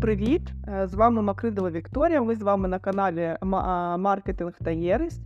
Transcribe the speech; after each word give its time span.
Привіт! 0.00 0.42
Е, 0.68 0.86
З 0.86 0.94
вами 0.94 1.22
Макридова 1.22 1.70
Вікторія. 1.70 2.22
Ми 2.22 2.36
з 2.36 2.42
вами 2.42 2.68
на 2.68 2.78
каналі 2.78 3.36
Маркетинг 3.98 4.52
та 4.64 4.70
Єрість. 4.70 5.22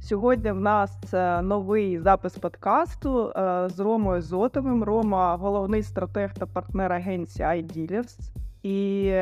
Сьогодні 0.00 0.50
в 0.50 0.60
нас 0.60 1.14
е, 1.14 1.42
новий 1.42 1.98
запис 1.98 2.38
подкасту 2.38 3.28
е, 3.28 3.68
з 3.68 3.80
Ромою 3.80 4.22
Зотовим. 4.22 4.84
Рома 4.84 5.36
головний 5.36 5.82
стратег 5.82 6.34
та 6.34 6.46
партнер 6.46 6.92
агенції 6.92 7.48
iDealers. 7.48 8.18
І 8.62 9.12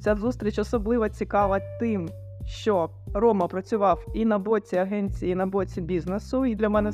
ця 0.00 0.14
зустріч 0.14 0.58
особливо 0.58 1.08
цікава 1.08 1.60
тим, 1.80 2.08
що 2.46 2.90
Рома 3.14 3.46
працював 3.46 4.06
і 4.14 4.24
на 4.24 4.38
боці 4.38 4.76
агенції, 4.76 5.32
і 5.32 5.34
на 5.34 5.46
боці 5.46 5.80
бізнесу. 5.80 6.46
І 6.46 6.54
для 6.54 6.68
мене 6.68 6.92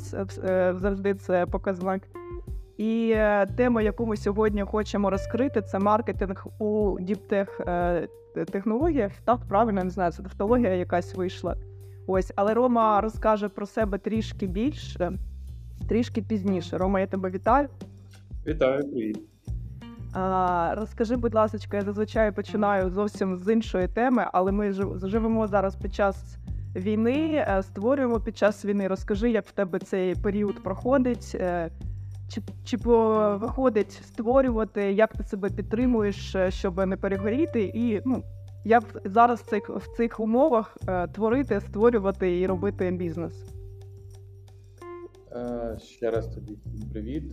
завжди 0.73 1.13
це 1.13 1.45
показник. 1.45 2.03
І 2.77 3.11
е, 3.15 3.45
тема, 3.55 3.81
яку 3.81 4.05
ми 4.05 4.17
сьогодні 4.17 4.61
хочемо 4.61 5.09
розкрити, 5.09 5.61
це 5.61 5.79
маркетинг 5.79 6.45
у 6.59 6.97
діптех 6.99 7.61
е, 7.67 8.07
технологіях. 8.51 9.11
Так, 9.25 9.39
правильно 9.49 9.83
не 9.83 9.89
знаю, 9.89 10.11
це 10.11 10.23
технологія 10.23 10.73
якась 10.73 11.15
вийшла. 11.15 11.55
Ось, 12.07 12.33
але 12.35 12.53
Рома 12.53 13.01
розкаже 13.01 13.49
про 13.49 13.65
себе 13.65 13.97
трішки 13.97 14.47
більше, 14.47 15.11
трішки 15.89 16.21
пізніше. 16.21 16.77
Рома, 16.77 16.99
я 16.99 17.07
тебе 17.07 17.29
вітаю. 17.29 17.67
Вітаю, 18.47 18.91
привіт. 18.91 19.19
А, 20.13 20.73
розкажи, 20.77 21.15
будь 21.15 21.33
ласка, 21.33 21.77
я 21.77 21.81
зазвичай 21.81 22.31
починаю 22.31 22.89
зовсім 22.89 23.37
з 23.37 23.53
іншої 23.53 23.87
теми, 23.87 24.25
але 24.33 24.51
ми 24.51 24.71
жив- 24.71 25.07
живемо 25.07 25.47
зараз 25.47 25.75
під 25.75 25.93
час 25.95 26.37
війни, 26.75 27.45
е, 27.47 27.63
створюємо 27.63 28.19
під 28.19 28.37
час 28.37 28.65
війни. 28.65 28.87
Розкажи, 28.87 29.31
як 29.31 29.45
в 29.45 29.51
тебе 29.51 29.79
цей 29.79 30.15
період 30.15 30.63
проходить. 30.63 31.37
Чи, 32.27 32.41
чи 32.63 32.77
виходить 32.77 33.91
створювати, 33.91 34.93
як 34.93 35.13
ти 35.13 35.23
себе 35.23 35.49
підтримуєш, 35.49 36.35
е, 36.35 36.51
щоб 36.51 36.85
не 36.85 36.97
перегоріти, 36.97 37.63
і 37.63 38.01
ну 38.05 38.23
як 38.65 39.01
зараз 39.05 39.39
в 39.41 39.49
цих, 39.49 39.69
в 39.69 39.97
цих 39.97 40.19
умовах 40.19 40.77
е, 40.87 41.07
творити, 41.07 41.61
створювати 41.61 42.39
і 42.39 42.47
робити 42.47 42.91
бізнес? 42.91 43.45
Е, 45.31 45.77
Ще 45.81 46.11
раз 46.11 46.27
тобі 46.27 46.57
привіт. 46.91 47.23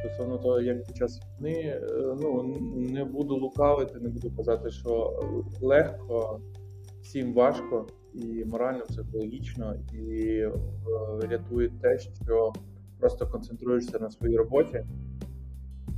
Стосовно 0.00 0.38
того, 0.38 0.60
як 0.60 0.84
під 0.84 0.96
час 0.96 1.20
війни, 1.40 1.80
ну 2.22 2.58
не 2.76 3.04
буду 3.04 3.36
лукавити, 3.36 4.00
не 4.00 4.08
буду 4.08 4.36
казати, 4.36 4.70
що 4.70 5.20
легко, 5.60 6.40
всім 7.02 7.34
важко 7.34 7.86
і 8.14 8.44
морально, 8.44 8.84
психологічно, 8.84 9.74
і 9.92 10.44
рятує 11.28 11.70
те, 11.82 11.98
що 11.98 12.52
просто 13.02 13.26
концентруєшся 13.26 13.98
на 13.98 14.10
своїй 14.10 14.36
роботі. 14.36 14.84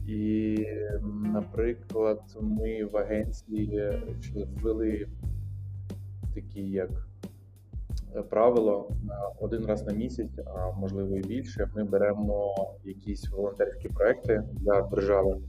І, 0.06 0.56
наприклад, 1.32 2.20
ми 2.40 2.84
в 2.84 2.96
агенції 2.96 3.92
ввели 4.62 5.08
такі 6.34 6.60
як 6.60 6.90
е, 8.16 8.22
правило 8.22 8.90
один 9.40 9.66
раз 9.66 9.86
на 9.86 9.92
місяць, 9.92 10.38
а 10.46 10.70
можливо 10.70 11.16
і 11.16 11.20
більше, 11.20 11.70
ми 11.76 11.84
беремо 11.84 12.54
якісь 12.84 13.30
волонтерські 13.30 13.88
проекти 13.88 14.42
для 14.52 14.82
держави. 14.82 15.40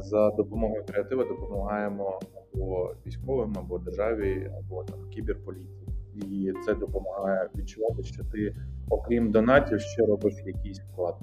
За 0.00 0.30
допомогою 0.36 0.84
креатива 0.84 1.24
допомагаємо 1.24 2.20
або 2.54 2.94
військовим, 3.06 3.54
або 3.58 3.78
державі, 3.78 4.50
або 4.58 4.84
там 4.84 5.10
кіберполіції. 5.10 5.81
І 6.14 6.52
це 6.66 6.74
допомагає 6.74 7.48
відчувати, 7.56 8.02
що 8.02 8.24
ти, 8.24 8.56
окрім 8.90 9.30
донатів, 9.30 9.80
ще 9.80 10.06
робиш 10.06 10.34
якийсь 10.46 10.80
вклад. 10.80 11.14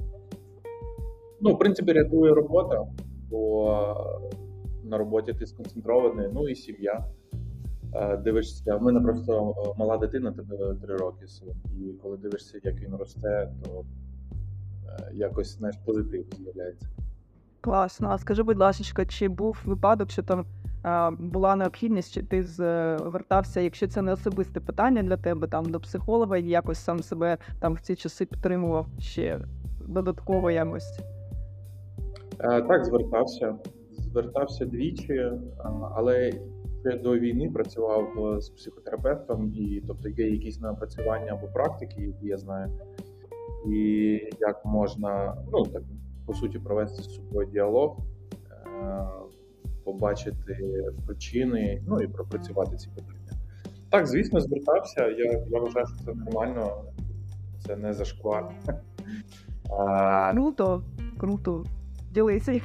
Ну, 1.41 1.53
в 1.53 1.59
принципі, 1.59 1.93
рятує 1.93 2.33
робота, 2.33 2.85
бо 3.29 3.75
на 4.83 4.97
роботі 4.97 5.33
ти 5.33 5.45
сконцентрований, 5.45 6.29
ну 6.33 6.49
і 6.49 6.55
сім'я. 6.55 7.05
Е, 7.95 8.17
Дивишся, 8.17 8.75
в 8.75 8.81
мене 8.81 9.01
просто 9.01 9.55
е, 9.57 9.73
мала 9.77 9.97
дитина, 9.97 10.33
три 10.81 10.97
роки 10.97 11.27
син. 11.27 11.49
І 11.79 11.93
коли 11.93 12.17
дивишся, 12.17 12.59
як 12.63 12.75
він 12.75 12.95
росте, 12.95 13.51
то 13.63 13.85
е, 14.89 15.11
якось 15.13 15.57
знаєш, 15.57 15.77
позитив 15.85 16.25
з'являється. 16.37 16.87
Класно. 17.61 18.09
А 18.09 18.17
скажи, 18.17 18.43
будь 18.43 18.57
ласка, 18.57 19.05
чи 19.05 19.27
був 19.27 19.57
випадок, 19.65 20.11
що 20.11 20.23
там 20.23 20.45
була 21.19 21.55
необхідність, 21.55 22.13
чи 22.13 22.23
ти 22.23 22.43
звертався, 22.43 23.61
якщо 23.61 23.87
це 23.87 24.01
не 24.01 24.13
особисте 24.13 24.59
питання 24.59 25.03
для 25.03 25.17
тебе, 25.17 25.47
там 25.47 25.65
до 25.65 25.79
психолога 25.79 26.37
і 26.37 26.47
якось 26.47 26.79
сам 26.79 26.99
себе 26.99 27.37
там 27.59 27.73
в 27.73 27.79
ці 27.79 27.95
часи 27.95 28.25
підтримував 28.25 28.85
ще 28.99 29.39
додатково 29.87 30.51
якось? 30.51 30.99
Е, 32.39 32.61
Так, 32.61 32.85
звертався. 32.85 33.55
Звертався 33.91 34.65
двічі, 34.65 35.31
але 35.95 36.31
ще 36.79 36.97
до 36.97 37.19
війни 37.19 37.51
працював 37.51 38.33
е, 38.35 38.41
з 38.41 38.49
психотерапевтом, 38.49 39.53
і 39.55 39.83
тобто 39.87 40.09
є 40.09 40.29
якісь 40.29 40.61
напрацювання 40.61 41.31
або 41.33 41.47
практики, 41.47 42.01
які 42.01 42.27
я 42.27 42.37
знаю, 42.37 42.71
і 43.67 43.79
як 44.39 44.65
можна, 44.65 45.35
ну 45.51 45.63
так 45.63 45.83
по 46.25 46.33
суті, 46.33 46.59
провести 46.59 47.03
з 47.03 47.15
собою 47.15 47.47
діалог, 47.47 47.97
е, 48.51 49.07
побачити 49.91 50.57
причини, 51.05 51.81
ну 51.87 52.01
і 52.01 52.07
пропрацювати 52.07 52.77
ці 52.77 52.89
питання. 52.89 53.41
Так, 53.89 54.07
звісно, 54.07 54.41
звертався. 54.41 55.07
Я, 55.07 55.43
я 55.49 55.59
вважаю, 55.59 55.85
що 55.87 56.05
це 56.05 56.13
нормально, 56.13 56.83
це 57.67 57.75
не 57.75 57.93
зашквар. 57.93 58.49
А, 59.79 60.31
Круто, 60.33 60.83
круто. 61.17 61.63
Ділися, 62.11 62.61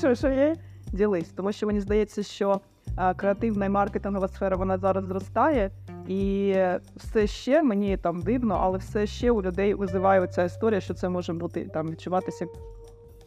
що, 0.00 0.14
що 0.14 0.28
є, 0.28 0.56
ділись. 0.92 1.28
Тому 1.28 1.52
що 1.52 1.66
мені 1.66 1.80
здається, 1.80 2.22
що 2.22 2.60
а, 2.96 3.14
креативна 3.14 3.66
і 3.66 3.68
маркетингова 3.68 4.28
сфера 4.28 4.56
вона 4.56 4.78
зараз 4.78 5.04
зростає, 5.04 5.70
і 6.08 6.54
все 6.96 7.26
ще 7.26 7.62
мені 7.62 7.96
там 7.96 8.22
дивно, 8.22 8.58
але 8.60 8.78
все 8.78 9.06
ще 9.06 9.30
у 9.30 9.42
людей 9.42 9.74
визиває 9.74 10.26
ця 10.26 10.44
історія, 10.44 10.80
що 10.80 10.94
це 10.94 11.08
може 11.08 11.32
бути 11.32 11.64
там 11.64 11.90
відчуватися. 11.90 12.46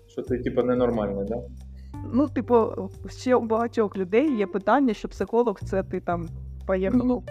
що 0.07 0.21
ти, 0.21 0.37
типу, 0.39 0.63
ненормальний, 0.63 1.25
да? 1.25 1.41
Ну, 2.13 2.27
типу, 2.27 2.67
ще 3.09 3.35
у 3.35 3.45
багатьох 3.45 3.97
людей 3.97 4.37
є 4.37 4.47
питання, 4.47 4.93
що 4.93 5.07
психолог 5.07 5.59
це 5.65 5.83
ти 5.83 5.99
там 5.99 6.29
поїхав. 6.67 7.01
Ну, 7.05 7.23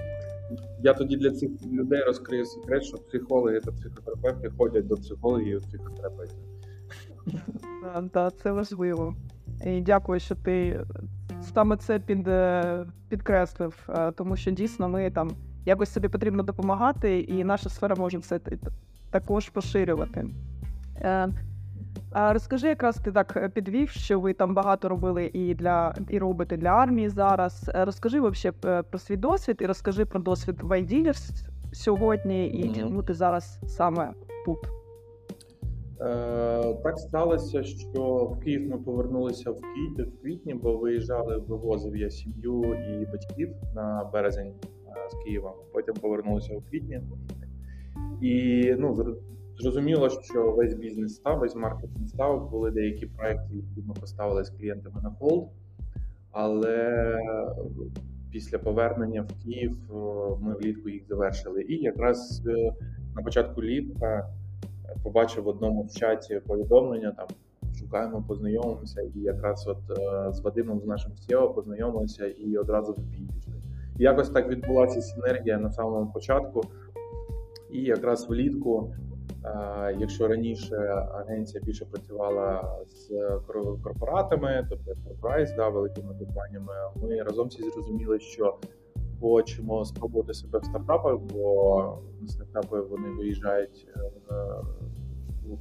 Я 0.82 0.94
тоді 0.94 1.16
для 1.16 1.30
цих 1.30 1.50
людей 1.72 2.02
розкрию 2.04 2.44
секрет, 2.46 2.84
що 2.84 2.96
психологи 2.98 3.60
та 3.60 3.72
психотерапевти 3.72 4.50
ходять 4.58 4.86
до 4.86 4.94
психологів 4.96 5.56
і 5.62 5.66
психотерапевтів. 5.66 6.38
Да, 7.82 8.04
да, 8.14 8.30
це 8.30 8.52
важливо. 8.52 9.14
І 9.66 9.80
дякую, 9.80 10.20
що 10.20 10.34
ти 10.34 10.80
саме 11.42 11.76
це 11.76 11.98
під, 11.98 12.28
е, 12.28 12.86
підкреслив, 13.08 13.88
е, 13.88 14.12
тому 14.12 14.36
що 14.36 14.50
дійсно 14.50 14.88
ми 14.88 15.10
там 15.10 15.30
якось 15.66 15.92
собі 15.92 16.08
потрібно 16.08 16.42
допомагати, 16.42 17.20
і 17.20 17.44
наша 17.44 17.68
сфера 17.68 17.94
може 17.94 18.20
це 18.20 18.38
т- 18.38 18.58
також 19.10 19.48
поширювати. 19.48 20.26
А 22.12 22.32
розкажи, 22.32 22.68
якраз 22.68 22.96
ти 22.96 23.12
так 23.12 23.36
е, 23.36 23.48
підвів, 23.48 23.88
що 23.88 24.20
ви 24.20 24.32
там 24.32 24.54
багато 24.54 24.88
робили 24.88 25.30
і 25.32 25.54
для 25.54 25.94
і 26.08 26.18
робите 26.18 26.56
для 26.56 26.68
армії 26.68 27.08
зараз. 27.08 27.70
Е, 27.74 27.84
Розкажи 27.84 28.20
вообще 28.20 28.52
е, 28.64 28.82
про 28.82 28.98
свій 28.98 29.16
досвід 29.16 29.56
і 29.60 29.66
розкажи 29.66 30.04
про 30.04 30.20
досвід 30.20 30.56
в 30.62 30.72
iDealers 30.72 31.30
сьогодні, 31.72 32.48
і 32.48 32.80
чому 32.80 33.02
ти 33.02 33.14
зараз 33.14 33.60
саме 33.66 34.12
тут. 34.44 34.58
Е, 36.00 36.74
так 36.82 36.98
сталося, 36.98 37.62
що 37.62 38.02
в 38.24 38.40
Київ 38.40 38.70
ми 38.70 38.78
повернулися 38.78 39.50
в 39.50 39.60
квітні, 39.60 40.04
в 40.04 40.22
квітні, 40.22 40.54
бо 40.54 40.76
виїжджали, 40.76 41.36
вивозив 41.36 41.96
я 41.96 42.10
сім'ю 42.10 42.62
і 42.74 43.06
батьків 43.06 43.54
на 43.74 44.10
березень 44.12 44.52
е, 44.86 45.10
з 45.10 45.24
Києва. 45.24 45.54
Потім 45.72 45.94
повернулися 45.94 46.54
у 46.54 46.60
квітні. 46.60 47.00
І 48.22 48.64
ну, 48.78 49.16
зрозуміло, 49.60 50.10
що 50.10 50.50
весь 50.50 50.74
бізнес 50.74 51.14
став, 51.14 51.38
весь 51.38 51.56
маркетинг 51.56 52.08
став. 52.08 52.50
Були 52.50 52.70
деякі 52.70 53.06
проекти, 53.06 53.54
які 53.54 53.88
ми 53.88 53.94
поставили 54.00 54.44
з 54.44 54.50
клієнтами 54.50 55.00
на 55.02 55.10
hold. 55.10 55.48
Але 56.32 57.16
після 58.32 58.58
повернення 58.58 59.22
в 59.22 59.44
Київ 59.44 59.76
е, 59.90 59.94
ми 60.40 60.54
влітку 60.54 60.88
їх 60.88 61.02
завершили. 61.08 61.62
І 61.62 61.76
якраз 61.76 62.42
е, 62.46 62.72
на 63.16 63.22
початку 63.22 63.62
літа 63.62 64.28
побачив 65.02 65.44
в 65.44 65.48
одному 65.48 65.82
в 65.82 65.92
чаті 65.94 66.40
повідомлення 66.46 67.12
там. 67.16 67.26
Шукаємо, 67.78 68.24
познайомимося, 68.28 69.02
і 69.02 69.20
якраз 69.20 69.66
от 69.66 69.98
е, 69.98 70.32
з 70.32 70.40
Вадимом, 70.40 70.80
з 70.80 70.86
нашим 70.86 71.12
CEO, 71.12 71.54
познайомилися 71.54 72.26
і 72.26 72.56
одразу 72.56 72.92
в 72.92 72.98
бій. 72.98 73.28
Якось 73.98 74.30
так 74.30 74.48
відбулася 74.48 75.02
синергія 75.02 75.58
на 75.58 75.70
самому 75.70 76.12
початку. 76.12 76.62
І 77.70 77.82
якраз 77.82 78.28
влітку, 78.28 78.92
е, 78.92 79.09
якщо 79.98 80.28
раніше 80.28 80.76
агенція 81.14 81.62
більше 81.64 81.84
працювала 81.84 82.76
з 82.86 83.10
кор- 83.46 83.82
корпоратами, 83.82 84.66
тобто 84.70 84.90
enterprise, 84.92 85.56
да, 85.56 85.68
великими 85.68 86.14
компаніями, 86.18 86.72
ми 87.02 87.22
разом 87.22 87.48
всі 87.48 87.70
зрозуміли, 87.70 88.20
що 88.20 88.58
хочемо 89.20 89.84
спробувати 89.84 90.34
себе 90.34 90.58
в 90.58 90.64
стартапах, 90.64 91.18
бо 91.18 91.98
стартапи 92.26 92.80
вони 92.80 93.08
виїжджають 93.10 93.88
е, 93.96 94.00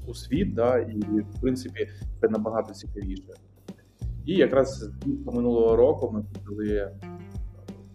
у- 0.07 0.13
світ, 0.13 0.53
да, 0.53 0.77
і 0.77 0.99
в 1.21 1.41
принципі 1.41 1.87
це 2.21 2.29
набагато 2.29 2.73
цікавіше. 2.73 3.33
І 4.25 4.35
якраз 4.35 4.69
з 4.77 4.91
минулого 5.25 5.75
року 5.75 6.09
ми 6.13 6.23
почали 6.33 6.91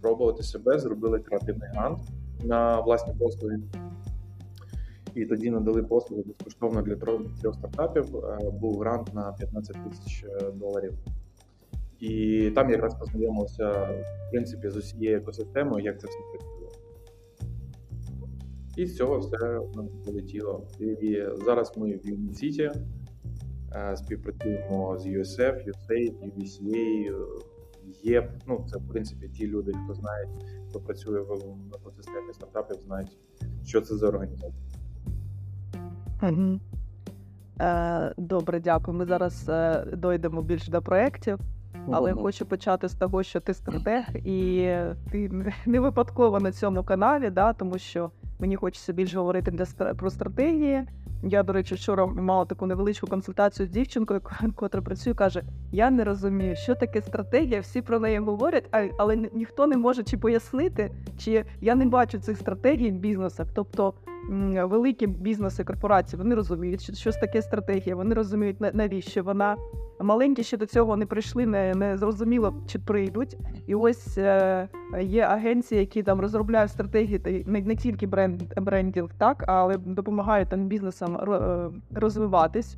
пробувати 0.00 0.42
себе, 0.42 0.78
зробили 0.78 1.18
креативний 1.20 1.68
грант 1.74 1.98
на 2.44 2.80
власні 2.80 3.14
послуги. 3.18 3.58
І 5.14 5.26
тоді 5.26 5.50
надали 5.50 5.82
послуги 5.82 6.22
безкоштовно 6.26 6.82
для 6.82 6.96
трьох 6.96 7.54
стартапів. 7.54 8.16
Е, 8.16 8.50
Був 8.50 8.78
грант 8.78 9.14
на 9.14 9.32
15 9.32 9.76
тисяч 9.88 10.24
е, 10.24 10.50
доларів. 10.50 10.92
І 12.00 12.50
там 12.54 12.70
якраз 12.70 12.94
познайомилися 12.94 13.70
в 13.70 14.30
принципі 14.30 14.68
з 14.70 14.76
усією 14.76 15.18
екосистемою, 15.18 15.84
як 15.84 16.00
це 16.00 16.06
все 16.06 16.18
працює. 16.32 16.68
І 18.76 18.86
з 18.86 18.96
цього 18.96 19.18
все 19.18 19.60
полетіло. 20.04 20.66
І 20.80 21.22
зараз 21.44 21.72
ми 21.76 21.96
в 21.96 22.06
Юнісіті 22.06 22.70
співпрацюємо 23.96 24.98
з 24.98 25.06
USF, 25.06 25.54
USAID, 25.68 26.14
UBCA, 26.22 26.76
е, 26.76 27.14
ЄП. 28.02 28.30
Ну, 28.46 28.66
це 28.70 28.78
в 28.78 28.88
принципі 28.88 29.28
ті 29.28 29.46
люди, 29.46 29.72
хто 29.84 29.94
знає, 29.94 30.28
хто 30.68 30.80
працює 30.80 31.20
в 31.20 31.32
екосистемі 31.74 32.32
стартапів, 32.32 32.80
знають, 32.80 33.18
що 33.64 33.80
це 33.80 33.96
за 33.96 34.08
організація. 34.08 34.73
Е, 37.60 38.14
Добре, 38.16 38.60
дякую. 38.60 38.98
Ми 38.98 39.04
зараз 39.06 39.48
е, 39.48 39.84
дойдемо 39.96 40.42
більш 40.42 40.68
до 40.68 40.82
проєктів, 40.82 41.38
але 41.92 42.10
я 42.10 42.16
хочу 42.16 42.46
почати 42.46 42.88
з 42.88 42.94
того, 42.94 43.22
що 43.22 43.40
ти 43.40 43.54
стратег, 43.54 44.04
і 44.16 44.68
ти 45.12 45.28
не- 45.66 45.80
випадково 45.80 46.40
на 46.40 46.52
цьому 46.52 46.82
каналі, 46.84 47.30
да, 47.30 47.52
тому 47.52 47.78
що 47.78 48.10
мені 48.38 48.56
хочеться 48.56 48.92
більше 48.92 49.18
говорити 49.18 49.50
для 49.50 49.64
стра- 49.64 49.94
про 49.94 50.10
стратегії. 50.10 50.82
Я, 51.26 51.42
до 51.42 51.52
речі, 51.52 51.74
вчора 51.74 52.06
мала 52.06 52.44
таку 52.44 52.66
невеличку 52.66 53.06
консультацію 53.06 53.66
з 53.66 53.70
дівчинкою, 53.70 54.20
ко- 54.20 54.34
котра 54.56 54.82
працює, 54.82 55.14
каже: 55.14 55.42
Я 55.72 55.90
не 55.90 56.04
розумію, 56.04 56.56
що 56.56 56.74
таке 56.74 57.02
стратегія, 57.02 57.60
всі 57.60 57.82
про 57.82 57.98
неї 58.00 58.18
говорять, 58.18 58.64
але 58.98 59.16
ніхто 59.16 59.66
не 59.66 59.76
може 59.76 60.02
чи 60.02 60.16
пояснити, 60.18 60.90
чи 61.18 61.44
я 61.60 61.74
не 61.74 61.86
бачу 61.86 62.18
цих 62.18 62.38
стратегій 62.38 62.90
в 62.90 62.94
бізнесах. 62.94 63.46
Тобто 63.54 63.94
великі 64.64 65.06
бізнеси, 65.06 65.64
корпорації, 65.64 66.22
вони 66.22 66.34
розуміють, 66.34 66.82
що 66.82 66.92
щось 66.92 67.16
таке 67.16 67.42
стратегія, 67.42 67.96
вони 67.96 68.14
розуміють, 68.14 68.60
навіщо 68.74 69.22
вона. 69.22 69.56
Маленькі 70.00 70.42
ще 70.42 70.56
до 70.56 70.66
цього 70.66 70.96
не 70.96 71.06
прийшли, 71.06 71.46
не, 71.46 71.74
не 71.74 71.98
зрозуміло, 71.98 72.54
чи 72.66 72.78
прийдуть. 72.78 73.36
І 73.66 73.74
ось 73.74 74.18
е, 74.18 74.68
є 75.00 75.22
агенції, 75.22 75.80
які 75.80 76.02
там 76.02 76.20
розробляють 76.20 76.70
стратегії, 76.70 77.44
не, 77.46 77.60
не 77.60 77.76
тільки 77.76 78.06
бренд, 78.06 78.42
брендінг, 78.56 79.10
так, 79.18 79.44
але 79.46 79.76
допомагають 79.76 80.48
там 80.48 80.66
бізнесам 80.66 81.16
е, 81.16 81.70
розвиватись. 81.94 82.76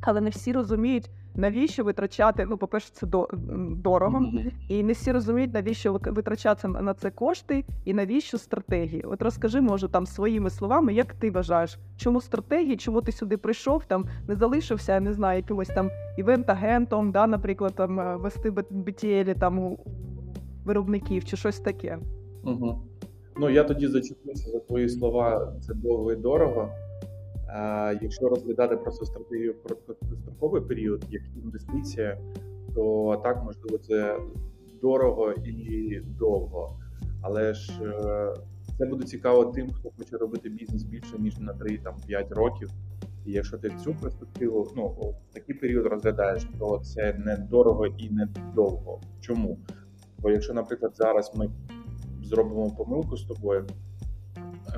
Але 0.00 0.20
не 0.20 0.30
всі 0.30 0.52
розуміють, 0.52 1.10
навіщо 1.36 1.84
витрачати. 1.84 2.46
Ну, 2.50 2.56
по-перше, 2.56 2.88
це 2.92 3.06
до, 3.06 3.28
м, 3.32 3.80
дорого. 3.80 4.18
І 4.68 4.82
не 4.82 4.92
всі 4.92 5.12
розуміють, 5.12 5.54
навіщо 5.54 6.00
витрачати 6.04 6.68
на 6.68 6.94
це 6.94 7.10
кошти 7.10 7.64
і 7.84 7.94
навіщо 7.94 8.38
стратегії. 8.38 9.02
От 9.02 9.22
розкажи, 9.22 9.60
може, 9.60 9.88
там 9.88 10.06
своїми 10.06 10.50
словами, 10.50 10.94
як 10.94 11.14
ти 11.14 11.30
вважаєш, 11.30 11.78
чому 11.96 12.20
стратегії, 12.20 12.76
чому 12.76 13.00
ти 13.00 13.12
сюди 13.12 13.36
прийшов, 13.36 13.84
там 13.84 14.06
не 14.28 14.34
залишився, 14.36 14.94
я 14.94 15.00
не 15.00 15.12
знаю, 15.12 15.36
якимось 15.36 15.68
там 15.68 15.90
івент-агентом, 16.18 17.12
да, 17.12 17.26
наприклад, 17.26 17.74
там 17.74 18.00
е, 18.00 18.16
вести 18.16 18.50
BTL 18.50 19.38
там 19.38 19.58
у 19.58 19.78
виробників 20.64 21.24
чи 21.24 21.36
щось 21.36 21.60
таке. 21.60 21.98
Угу. 22.44 22.82
Ну, 23.36 23.50
я 23.50 23.64
тоді 23.64 23.86
зачепився 23.86 24.50
за 24.50 24.58
твої 24.60 24.88
слова, 24.88 25.52
це 25.60 25.74
довго 25.74 26.12
і 26.12 26.16
дорого. 26.16 26.68
Якщо 28.02 28.28
розглядати 28.28 28.76
просто 28.76 29.04
стратегію 29.04 29.54
в 30.40 30.68
період, 30.68 31.04
як 31.10 31.22
інвестиція, 31.44 32.18
то 32.74 33.16
так, 33.24 33.44
можливо, 33.44 33.78
це 33.78 34.18
дорого 34.82 35.32
і 35.32 36.00
довго. 36.18 36.78
Але 37.22 37.54
ж 37.54 37.82
е, 37.82 38.34
це 38.78 38.86
буде 38.86 39.04
цікаво 39.04 39.44
тим, 39.44 39.70
хто 39.72 39.90
хоче 39.98 40.16
робити 40.16 40.48
бізнес 40.48 40.82
більше, 40.82 41.18
ніж 41.18 41.38
на 41.38 41.52
3-5 41.52 42.34
років. 42.34 42.70
І 43.26 43.32
якщо 43.32 43.58
ти 43.58 43.70
цю 43.84 43.94
перспективу, 43.94 44.72
ну, 44.76 45.14
такий 45.32 45.54
період 45.54 45.86
розглядаєш, 45.86 46.46
то 46.58 46.78
це 46.78 47.12
не 47.12 47.36
дорого 47.36 47.86
і 47.86 48.10
не 48.10 48.28
довго. 48.54 49.00
Чому? 49.20 49.58
Бо 50.18 50.30
якщо, 50.30 50.54
наприклад, 50.54 50.92
зараз 50.96 51.32
ми 51.34 51.50
зробимо 52.22 52.70
помилку 52.70 53.16
з 53.16 53.24
тобою, 53.24 53.66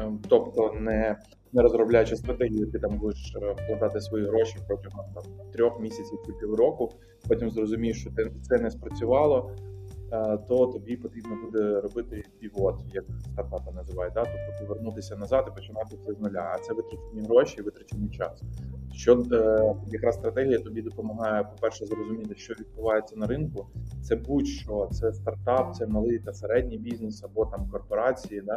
ем, 0.00 0.20
тобто 0.28 0.72
не, 0.80 1.16
не 1.52 1.62
розробляючи 1.62 2.16
стратегію, 2.16 2.66
ти 2.66 2.78
там 2.78 2.98
будеш 2.98 3.36
е, 3.36 3.54
вкладати 3.64 4.00
свої 4.00 4.26
гроші 4.26 4.56
протягом 4.68 5.04
там, 5.14 5.22
трьох 5.52 5.80
місяців 5.80 6.18
чи 6.26 6.32
півроку, 6.32 6.92
потім 7.28 7.50
зрозумієш, 7.50 8.00
що 8.00 8.10
це 8.42 8.58
не 8.58 8.70
спрацювало, 8.70 9.50
е, 10.12 10.38
то 10.48 10.66
тобі 10.66 10.96
потрібно 10.96 11.36
буде 11.44 11.80
робити 11.80 12.24
півот, 12.38 12.80
як 12.92 13.04
стартапи 13.32 13.70
називають, 13.74 14.14
да? 14.14 14.24
тобто 14.24 14.66
повернутися 14.66 15.16
назад 15.16 15.48
і 15.52 15.54
починати 15.56 15.96
все 15.96 16.14
з 16.14 16.20
нуля. 16.20 16.52
А 16.54 16.58
це 16.58 16.74
витрачені 16.74 17.26
гроші, 17.26 17.62
витрачений 17.62 18.08
час. 18.10 18.42
Що 18.92 19.22
е, 19.32 19.74
якраз 19.86 20.14
стратегія 20.14 20.58
тобі 20.58 20.82
допомагає, 20.82 21.44
по-перше, 21.44 21.86
зрозуміти, 21.86 22.34
що 22.36 22.54
відбувається 22.54 23.16
на 23.16 23.26
ринку. 23.26 23.66
Це 24.02 24.16
будь-що, 24.16 24.88
це 24.92 25.12
стартап, 25.12 25.74
це 25.74 25.86
малий 25.86 26.18
та 26.18 26.32
середній 26.32 26.78
бізнес 26.78 27.24
або 27.24 27.46
там 27.46 27.68
корпорації. 27.70 28.40
Да? 28.40 28.56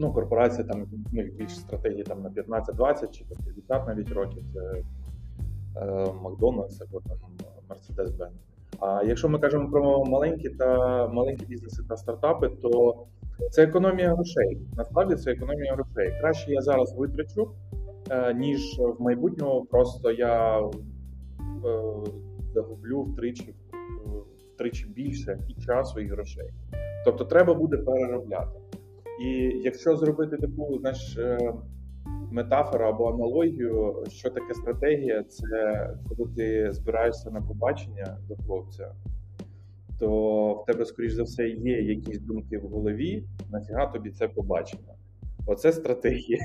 Ну, 0.00 0.12
корпорація 0.12 0.64
там 0.64 0.84
в 0.84 1.14
них 1.14 1.34
більш 1.34 1.56
стратегії 1.56 2.02
там 2.02 2.22
на 2.22 2.28
15-20 2.30 3.10
чи 3.10 3.24
там 3.24 3.38
50 3.44 3.86
навіть 3.86 4.12
років. 4.12 4.42
Це 4.54 4.82
е, 5.80 6.12
Макдональдс 6.22 6.80
або 6.80 7.00
там 7.00 7.18
Mercedes-Benz. 7.68 8.30
А 8.78 9.02
якщо 9.04 9.28
ми 9.28 9.38
кажемо 9.38 9.70
про 9.70 10.04
маленькі 10.04 10.48
та 10.48 11.06
маленькі 11.08 11.46
бізнеси 11.46 11.82
та 11.88 11.96
стартапи, 11.96 12.48
то 12.48 12.94
це 13.50 13.62
економія 13.62 14.14
грошей. 14.14 14.60
Насправді 14.76 15.14
це 15.14 15.32
економія 15.32 15.74
грошей. 15.74 16.14
Краще 16.20 16.52
я 16.52 16.60
зараз 16.60 16.94
витрачу, 16.96 17.50
е, 18.10 18.34
ніж 18.34 18.78
в 18.78 19.02
майбутньому 19.02 19.64
просто 19.64 20.10
я 20.12 20.60
е, 20.60 20.70
загублю 22.54 23.02
втричі, 23.02 23.54
втричі 24.54 24.86
більше 24.86 25.38
і 25.48 25.54
часу, 25.62 26.00
і 26.00 26.06
грошей. 26.06 26.50
Тобто 27.04 27.24
треба 27.24 27.54
буде 27.54 27.76
переробляти. 27.76 28.60
І 29.20 29.28
якщо 29.64 29.96
зробити 29.96 30.36
таку 30.36 30.78
знаєш, 30.80 31.16
е, 31.18 31.52
метафору 32.30 32.84
або 32.84 33.08
аналогію, 33.08 34.04
що 34.08 34.30
таке 34.30 34.54
стратегія, 34.54 35.22
це 35.22 35.90
коли 36.08 36.30
ти 36.36 36.72
збираєшся 36.72 37.30
на 37.30 37.40
побачення 37.42 38.18
до 38.28 38.36
хлопця, 38.36 38.92
то 39.98 40.52
в 40.54 40.64
тебе, 40.66 40.84
скоріш 40.84 41.12
за 41.12 41.22
все, 41.22 41.48
є 41.48 41.82
якісь 41.82 42.18
думки 42.18 42.58
в 42.58 42.68
голові, 42.68 43.24
нафіга 43.52 43.86
тобі 43.86 44.10
це 44.10 44.28
побачення. 44.28 44.94
Оце 45.46 45.72
стратегія. 45.72 46.38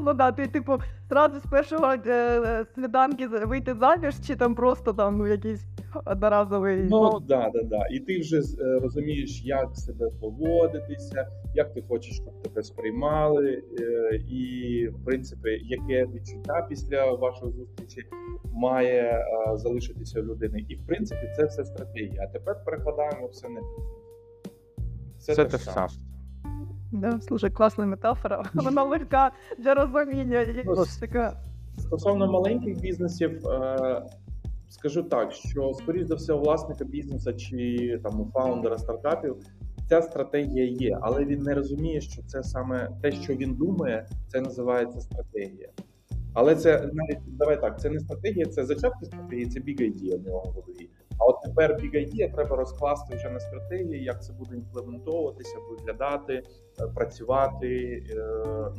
Ну 0.00 0.14
да, 0.14 0.32
ти 0.32 0.46
типу 0.46 0.72
зразу 1.10 1.40
з 1.40 1.46
першого 1.50 1.94
е, 2.06 2.64
сніданки 2.74 3.26
вийти 3.26 3.74
заміж, 3.74 4.14
чи 4.26 4.36
там 4.36 4.54
просто 4.54 4.92
там 4.92 5.18
ну, 5.18 5.26
якийсь 5.26 5.64
одноразовий. 6.04 6.82
Ну 6.90 7.20
да, 7.20 7.50
да, 7.54 7.62
да. 7.62 7.86
І 7.90 8.00
ти 8.00 8.20
вже 8.20 8.36
е, 8.36 8.78
розумієш, 8.82 9.42
як 9.44 9.76
себе 9.76 10.10
поводитися, 10.20 11.26
як 11.54 11.74
ти 11.74 11.82
хочеш, 11.82 12.14
щоб 12.14 12.42
тебе 12.42 12.62
сприймали, 12.62 13.62
е, 13.80 14.16
і 14.16 14.88
в 14.88 15.04
принципі, 15.04 15.60
яке 15.64 16.06
відчуття 16.06 16.66
після 16.68 17.12
вашої 17.12 17.52
зустрічі 17.52 18.06
має 18.52 19.02
е, 19.02 19.24
залишитися 19.56 20.20
у 20.20 20.24
людини. 20.24 20.66
І 20.68 20.74
в 20.74 20.86
принципі, 20.86 21.32
це 21.36 21.44
все 21.44 21.64
стратегія. 21.64 22.28
А 22.28 22.32
тепер 22.32 22.64
перекладаємо 22.64 23.26
все 23.26 23.48
на 23.48 23.60
бізнес. 23.60 24.02
Це, 25.18 25.34
те 25.34 25.44
те 25.44 25.58
ж 25.58 25.64
саме. 25.64 25.88
Да, 26.92 27.20
слушай, 27.20 27.50
класна 27.50 27.86
метафора. 27.86 28.42
Вона 28.54 28.84
легка 28.84 29.32
для 29.58 29.74
розуміння. 29.74 30.46
Ну, 30.64 30.84
така. 31.00 31.36
Стосовно 31.78 32.32
маленьких 32.32 32.80
бізнесів, 32.80 33.48
е, 33.48 34.02
скажу 34.68 35.02
так, 35.02 35.32
що 35.32 35.72
скоріш 35.74 36.06
за 36.06 36.14
все, 36.14 36.32
у 36.32 36.38
власника 36.38 36.84
бізнесу 36.84 37.32
чи 37.32 38.00
там 38.02 38.20
у 38.20 38.30
фаундера 38.32 38.78
стартапів 38.78 39.36
ця 39.88 40.02
стратегія 40.02 40.64
є, 40.64 40.98
але 41.00 41.24
він 41.24 41.42
не 41.42 41.54
розуміє, 41.54 42.00
що 42.00 42.22
це 42.22 42.42
саме 42.42 42.90
те, 43.02 43.12
що 43.12 43.34
він 43.34 43.54
думає, 43.54 44.06
це 44.28 44.40
називається 44.40 45.00
стратегія. 45.00 45.68
Але 46.34 46.56
це 46.56 46.90
навіть 46.92 47.36
давай 47.36 47.60
так, 47.60 47.80
це 47.80 47.90
не 47.90 48.00
стратегія, 48.00 48.46
це 48.46 48.64
зачатки 48.64 49.04
стратегії, 49.04 49.46
це 49.46 49.60
big 49.60 49.80
idea 49.80 50.18
в 50.18 50.26
нього 50.26 50.44
в 50.46 50.52
голові. 50.52 50.90
А 51.18 51.24
от 51.24 51.36
тепер 51.44 51.70
idea 51.72 52.34
треба 52.34 52.56
розкласти 52.56 53.16
вже 53.16 53.30
на 53.30 53.40
стратегії, 53.40 54.04
як 54.04 54.22
це 54.22 54.32
буде 54.32 54.56
імплементовуватися, 54.56 55.56
виглядати, 55.70 56.32
е, 56.80 56.86
працювати 56.94 58.02
е, 58.10 58.16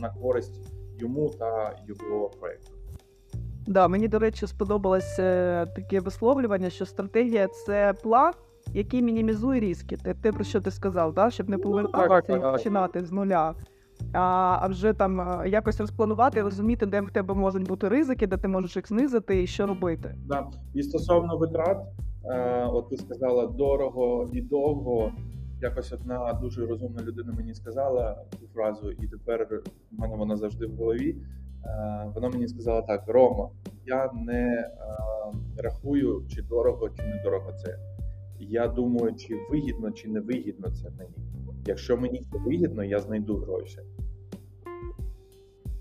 на 0.02 0.10
користь 0.22 0.62
йому 1.00 1.30
та 1.30 1.76
його 1.88 2.30
проекту. 2.30 2.72
Да, 3.68 3.88
мені, 3.88 4.08
до 4.08 4.20
речі, 4.20 4.48
сподобалось 4.48 5.20
е, 5.20 5.66
таке 5.76 6.00
висловлювання, 6.00 6.70
що 6.70 6.86
стратегія 6.86 7.48
це 7.48 7.94
план, 8.04 8.34
який 8.74 9.02
мінімізує 9.02 9.62
ризики. 9.62 9.98
Те, 9.98 10.14
те 10.14 10.32
про 10.32 10.44
що 10.44 10.62
ти 10.62 10.72
сказав, 10.72 11.14
да? 11.14 11.32
щоб 11.32 11.50
не 11.50 11.58
Ну, 11.58 11.64
повертатися 11.64 12.38
і 12.38 12.42
починати 12.42 13.06
з 13.06 13.12
нуля. 13.12 13.56
а 14.14 14.58
а 14.62 14.68
вже 14.68 14.94
там 14.94 15.42
якось 15.46 15.80
розпланувати, 15.80 16.42
розуміти, 16.42 16.86
де 16.86 17.02
в 17.02 17.12
тебе 17.12 17.34
можуть 17.34 17.68
бути 17.68 17.90
ризики, 17.90 18.28
де 18.28 18.38
ти 18.38 18.48
можеш 18.48 18.76
їх 18.76 18.88
знизити 18.88 19.44
і 19.44 19.48
що 19.48 19.68
робити. 19.68 20.16
Да. 20.26 20.48
І 20.74 20.84
стосовно 20.84 21.38
витрат, 21.38 21.78
от 22.74 22.90
ти 22.90 22.98
сказала 22.98 23.48
дорого 23.48 24.30
і 24.34 24.42
довго. 24.42 25.12
Якось 25.62 25.94
одна 25.94 26.34
дуже 26.34 26.66
розумна 26.66 27.04
людина 27.04 27.34
мені 27.38 27.54
сказала 27.54 28.26
цю 28.40 28.48
фразу, 28.54 28.92
і 28.92 29.08
тепер 29.08 29.62
в 29.92 30.00
мене 30.00 30.16
вона 30.16 30.36
завжди 30.36 30.66
в 30.66 30.76
голові. 30.76 31.16
Е, 31.66 32.12
Вона 32.16 32.30
мені 32.30 32.48
сказала 32.48 32.82
так: 32.82 33.04
Рома, 33.08 33.50
я 33.86 34.12
не 34.14 34.44
е, 34.44 34.72
рахую, 35.58 36.26
чи 36.30 36.42
дорого, 36.42 36.90
чи 36.90 37.04
не 37.04 37.22
дорого 37.24 37.52
це. 37.54 37.78
Я 38.40 38.68
думаю, 38.68 39.16
чи 39.16 39.36
вигідно, 39.52 39.92
чи 39.92 40.10
не 40.10 40.20
вигідно 40.20 40.72
це 40.72 40.90
мені. 40.98 41.16
Якщо 41.66 41.98
мені 41.98 42.22
це 42.32 42.38
вигідно, 42.38 42.84
я 42.84 43.00
знайду 43.00 43.38
гроші. 43.38 43.80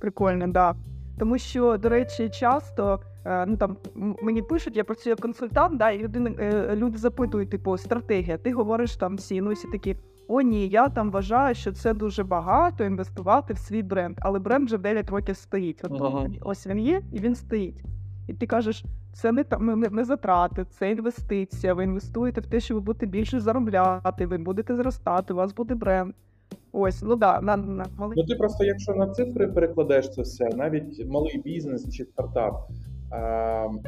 Прикольно, 0.00 0.48
да. 0.48 0.74
Тому 1.18 1.38
що, 1.38 1.78
до 1.78 1.88
речі, 1.88 2.28
часто 2.30 2.94
е, 2.94 3.11
ну 3.24 3.56
там 3.56 3.76
мені 4.22 4.42
пишуть, 4.42 4.76
я 4.76 4.84
працюю 4.84 5.12
як 5.12 5.20
консультант, 5.20 5.78
да, 5.78 5.90
і 5.90 6.02
людини, 6.02 6.34
е, 6.38 6.76
люди 6.76 6.98
запитують, 6.98 7.50
типу, 7.50 7.78
стратегія. 7.78 8.38
Ти 8.38 8.52
говориш 8.52 8.96
там 8.96 9.16
всі, 9.16 9.40
ну 9.40 9.52
всі 9.52 9.68
такі. 9.68 9.96
О, 10.28 10.40
ні, 10.40 10.68
я 10.68 10.88
там 10.88 11.10
вважаю, 11.10 11.54
що 11.54 11.72
це 11.72 11.94
дуже 11.94 12.24
багато 12.24 12.84
інвестувати 12.84 13.54
в 13.54 13.58
свій 13.58 13.82
бренд, 13.82 14.18
але 14.20 14.38
бренд 14.38 14.66
вже 14.66 14.78
9 14.78 15.10
років 15.10 15.36
стоїть. 15.36 15.80
От 15.84 16.00
Ага. 16.00 16.26
ось 16.40 16.66
він 16.66 16.78
є 16.78 17.02
і 17.12 17.18
він 17.18 17.34
стоїть. 17.34 17.84
І 18.28 18.34
ти 18.34 18.46
кажеш, 18.46 18.84
це 19.12 19.32
не 19.32 19.44
там 19.44 19.80
не, 19.80 19.88
не 19.88 20.04
затрати, 20.04 20.64
це 20.64 20.90
інвестиція. 20.90 21.74
Ви 21.74 21.84
інвестуєте 21.84 22.40
в 22.40 22.46
те, 22.46 22.60
що 22.60 22.74
ви 22.74 22.80
будете 22.80 23.06
більше 23.06 23.40
заробляти, 23.40 24.26
ви 24.26 24.38
будете 24.38 24.76
зростати, 24.76 25.32
у 25.32 25.36
вас 25.36 25.54
буде 25.54 25.74
бренд. 25.74 26.14
Ось, 26.72 27.02
ну 27.02 27.16
да, 27.16 27.40
на, 27.40 27.56
на 27.56 27.86
Ну 27.98 28.24
ти 28.24 28.34
просто, 28.34 28.64
якщо 28.64 28.94
на 28.94 29.06
цифри 29.06 29.48
перекладеш 29.48 30.10
це 30.10 30.22
все, 30.22 30.48
навіть 30.56 31.06
малий 31.08 31.42
бізнес 31.44 31.90
чи 31.90 32.04
стартап. 32.04 32.68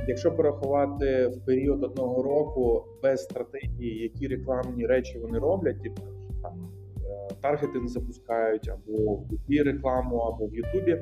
Якщо 0.08 0.32
порахувати 0.36 1.26
в 1.26 1.44
період 1.44 1.84
одного 1.84 2.22
року 2.22 2.84
без 3.02 3.22
стратегії, 3.22 4.02
які 4.02 4.26
рекламні 4.28 4.86
речі 4.86 5.18
вони 5.18 5.38
роблять, 5.38 5.82
типу 5.82 6.02
там 6.42 6.68
е, 6.96 7.34
таргетинг 7.40 7.86
запускають 7.86 8.68
або 8.68 8.92
в 8.92 9.16
Гуглі 9.16 9.62
рекламу, 9.62 10.16
або 10.16 10.46
в 10.46 10.54
Ютубі, 10.54 10.98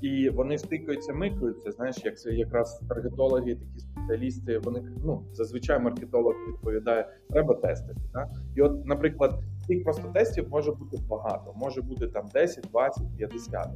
і 0.00 0.28
вони 0.28 0.58
стикаються, 0.58 1.12
микаються. 1.12 1.70
Знаєш, 1.70 2.04
як 2.04 2.18
це 2.18 2.30
якраз 2.30 2.80
таргетологи, 2.88 3.54
такі 3.54 3.78
спеціалісти, 3.78 4.58
вони 4.58 4.82
ну 5.04 5.22
зазвичай 5.32 5.78
маркетолог 5.78 6.34
відповідає, 6.48 7.08
треба 7.30 7.54
тестити. 7.54 8.00
Да? 8.12 8.28
І 8.56 8.62
от, 8.62 8.86
наприклад, 8.86 9.40
тих 9.68 9.84
просто 9.84 10.08
тестів 10.08 10.46
може 10.50 10.72
бути 10.72 10.98
багато, 11.08 11.52
може 11.56 11.82
бути 11.82 12.06
там 12.06 12.28
10, 12.34 12.68
20, 12.70 13.02
50. 13.16 13.68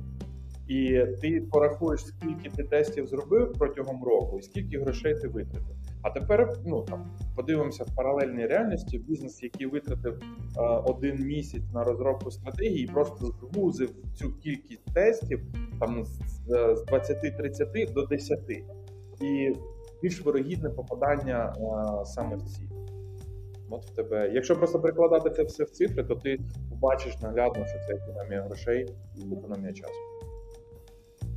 І 0.69 1.05
ти 1.21 1.41
порахуєш, 1.53 2.07
скільки 2.07 2.51
ти 2.57 2.65
тестів 2.65 3.07
зробив 3.07 3.53
протягом 3.59 4.05
року, 4.05 4.39
і 4.39 4.43
скільки 4.43 4.79
грошей 4.79 5.15
ти 5.15 5.29
витратив. 5.29 5.77
А 6.03 6.11
тепер 6.11 6.53
ну 6.67 6.83
там 6.83 7.11
подивимося 7.37 7.85
в 7.85 7.95
паралельній 7.97 8.47
реальності. 8.47 8.99
Бізнес, 8.99 9.43
який 9.43 9.67
витратив 9.67 10.15
е, 10.23 10.61
один 10.85 11.27
місяць 11.27 11.63
на 11.75 11.85
розробку 11.85 12.31
стратегії, 12.31 12.87
просто 12.87 13.27
звузив 13.27 13.91
цю 14.15 14.33
кількість 14.33 14.85
тестів 14.95 15.41
там 15.81 16.05
з, 16.05 16.09
з- 16.09 16.75
з 16.77 16.85
20-30 16.93 17.93
до 17.93 18.07
10. 18.07 18.39
І 19.21 19.53
більш 20.03 20.25
вирогідне 20.25 20.71
попадання 20.71 21.55
е, 21.57 22.05
саме 22.05 22.37
в 22.37 22.43
ці. 22.43 22.63
От 23.71 23.85
в 23.87 23.91
тебе, 23.95 24.31
якщо 24.35 24.57
просто 24.57 24.81
перекладати 24.81 25.31
це 25.31 25.43
все 25.43 25.65
в 25.65 25.71
цифри, 25.71 26.05
то 26.05 26.15
ти 26.15 26.41
побачиш 26.71 27.19
наглядно, 27.21 27.67
що 27.67 27.79
це 27.89 27.95
економія 27.95 28.43
грошей 28.43 28.87
і 29.17 29.35
економія 29.35 29.73
часу. 29.73 30.08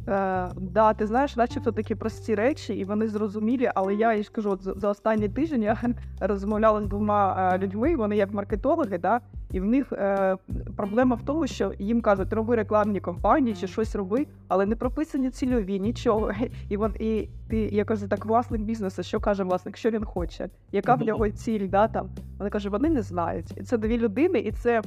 Е, 0.08 0.50
да, 0.58 0.94
ти 0.94 1.08
знаєш, 1.08 1.36
начебто 1.36 1.72
такі 1.72 1.96
прості 1.96 2.36
речі, 2.36 2.74
і 2.74 2.84
вони 2.84 3.08
зрозумілі, 3.08 3.72
але 3.76 3.96
я 3.96 4.14
і 4.14 4.24
ж 4.24 4.32
кажу, 4.32 4.50
от 4.50 4.80
за, 4.80 4.90
останній 4.90 5.30
тиждень 5.30 5.64
я 5.64 5.78
розмовляла 6.20 6.82
з 6.82 6.86
двома 6.86 7.52
е, 7.54 7.58
людьми, 7.58 7.96
вони 7.96 8.16
як 8.16 8.34
маркетологи, 8.34 8.98
да, 8.98 9.20
і 9.52 9.60
в 9.60 9.66
них 9.66 9.94
е, 9.94 10.38
проблема 10.78 11.16
в 11.16 11.22
тому, 11.22 11.48
що 11.48 11.74
їм 11.80 12.02
кажуть, 12.02 12.34
роби 12.34 12.56
рекламні 12.56 13.00
кампанії 13.00 13.56
чи 13.56 13.68
щось 13.68 13.96
роби, 13.96 14.28
але 14.48 14.66
не 14.66 14.76
прописані 14.76 15.30
цільові, 15.30 15.80
нічого. 15.80 16.32
І 16.70 16.78
вон, 16.78 16.94
і 17.00 17.30
ти, 17.50 17.58
я 17.58 17.86
кажу, 17.86 18.08
так, 18.08 18.26
власник 18.26 18.62
бізнесу, 18.62 19.04
що 19.04 19.20
каже 19.20 19.44
власник, 19.44 19.78
що 19.78 19.90
він 19.90 20.06
хоче, 20.06 20.50
яка 20.72 20.96
в 20.96 21.02
нього 21.02 21.30
ціль, 21.30 21.70
да, 21.70 21.88
там. 21.88 22.10
Вони 22.38 22.50
кажуть, 22.50 22.72
вони 22.72 22.90
не 22.90 23.02
знають. 23.02 23.54
І 23.58 23.64
це 23.64 23.78
дві 23.78 23.98
людини, 23.98 24.40
і 24.40 24.52
це 24.52 24.82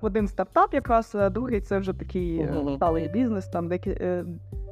один 0.00 0.28
стартап, 0.28 0.74
якраз, 0.74 1.14
а 1.14 1.30
другий 1.30 1.60
це 1.60 1.78
вже 1.78 1.92
такий 1.92 2.38
е, 2.38 2.54
сталий 2.76 3.08
бізнес, 3.08 3.48
там 3.48 3.68
декі, 3.68 3.90
е, 3.90 4.24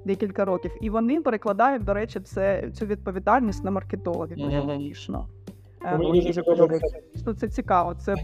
декілька 0.05 0.45
років. 0.45 0.71
І 0.81 0.90
вони 0.90 1.21
перекладають, 1.21 1.85
до 1.85 1.95
речі, 1.95 2.21
це 2.21 2.71
цю 2.73 2.87
відповідальність 2.87 3.64
на 3.64 3.71
маркетологів. 3.71 4.37
Дуже 4.37 4.62
смішно. 4.62 5.28
Е. 5.85 5.99
Дійсно, 7.14 7.35
це 7.35 7.49
цікаво. 7.49 7.95
Це 7.95 8.14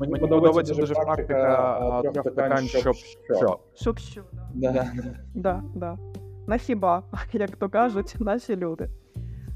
Мені, 0.00 0.12
Мені 0.12 0.28
подобається 0.28 0.74
дуже 0.74 0.94
практика 0.94 2.02
трьох 2.02 2.24
питань, 2.24 2.66
щоб 2.66 2.94
що. 2.94 3.58
щоб 3.74 3.98
що. 3.98 4.22
Да. 4.54 4.72
Да. 4.72 4.92
Да, 5.34 5.62
да. 5.74 5.98
На 6.46 6.58
хіба, 6.58 7.02
як 7.32 7.50
то 7.50 7.68
кажуть, 7.68 8.16
наші 8.20 8.56
люди. 8.56 8.88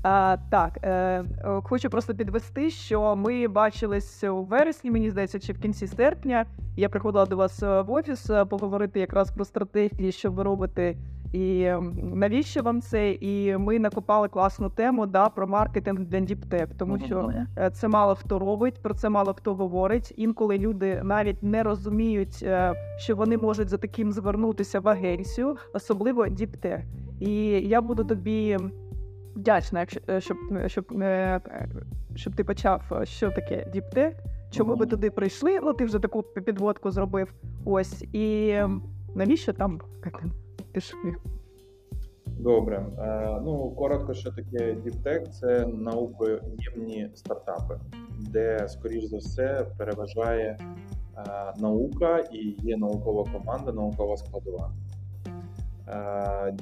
А, 0.03 0.37
так, 0.51 0.79
е, 0.83 0.91
е, 0.91 1.25
хочу 1.65 1.91
просто 1.91 2.15
підвести, 2.15 2.71
що 2.71 3.17
ми 3.17 3.49
бачились 3.49 4.25
у 4.25 4.43
вересні, 4.43 4.91
мені 4.91 5.11
здається, 5.11 5.39
чи 5.39 5.53
в 5.53 5.61
кінці 5.61 5.87
серпня. 5.87 6.47
Я 6.77 6.89
приходила 6.89 7.27
до 7.27 7.37
вас 7.37 7.63
е, 7.63 7.81
в 7.81 7.91
офіс 7.91 8.31
е, 8.31 8.45
поговорити 8.45 9.01
якраз 9.01 9.31
про 9.31 9.45
стратегії, 9.45 10.13
що 10.13 10.31
ви 10.31 10.43
робите, 10.43 10.97
і 11.33 11.73
навіщо 12.03 12.63
вам 12.63 12.81
це. 12.81 13.13
І 13.13 13.57
ми 13.57 13.79
накопали 13.79 14.29
класну 14.29 14.71
тему 14.71 15.07
да, 15.07 15.29
про 15.29 15.47
маркетинг 15.47 16.01
для 16.01 16.21
діптек, 16.21 16.69
тому 16.79 16.99
що 16.99 17.33
Е, 17.59 17.71
Це 17.71 17.89
мало 17.89 18.15
хто 18.15 18.39
робить, 18.39 18.83
про 18.83 18.95
це 18.95 19.09
мало 19.09 19.35
хто 19.35 19.55
говорить. 19.55 20.15
Інколи 20.17 20.59
люди 20.59 21.01
навіть 21.05 21.43
не 21.43 21.63
розуміють, 21.63 22.39
е, 22.43 22.75
що 22.99 23.17
вони 23.17 23.37
можуть 23.37 23.69
за 23.69 23.77
таким 23.77 24.13
звернутися 24.13 24.81
в 24.81 24.89
агенцію, 24.89 25.57
особливо 25.75 26.29
діптех. 26.29 26.81
І 27.21 27.33
я 27.47 27.81
буду 27.81 28.05
тобі 28.05 28.59
вдячна, 29.37 29.81
якщо 29.81 30.01
е, 30.09 30.21
щоб 30.21 30.37
щоб, 30.67 30.85
щоб 32.15 32.35
ти 32.35 32.45
почав, 32.45 32.83
що 33.05 33.31
таке 33.31 33.67
діптех, 33.73 34.15
чому 34.51 34.75
ви 34.75 34.87
туди 34.87 35.11
прийшли. 35.11 35.61
Ну, 35.63 35.73
ти 35.73 35.85
вже 35.85 35.99
таку 35.99 36.23
підводку 36.23 36.91
зробив. 36.91 37.33
Ось 37.65 38.03
і 38.13 38.55
навіщо 39.15 39.53
там 39.53 39.81
пішли? 40.77 41.15
Добре. 42.27 42.87
Е, 42.99 43.41
ну, 43.45 43.71
коротко, 43.71 44.15
що 44.15 44.31
таке 44.31 44.75
діптек, 44.75 45.29
це 45.31 45.67
наукою 45.67 46.41
ємні 46.59 47.11
стартапи, 47.15 47.81
де, 48.19 48.69
скоріш 48.69 49.05
за 49.05 49.17
все, 49.17 49.67
переважає 49.79 50.59
е, 50.59 51.55
наука 51.59 52.19
і 52.19 52.57
є 52.63 52.77
наукова 52.77 53.25
команда, 53.33 53.73
наукова 53.73 54.17
складова. 54.17 54.73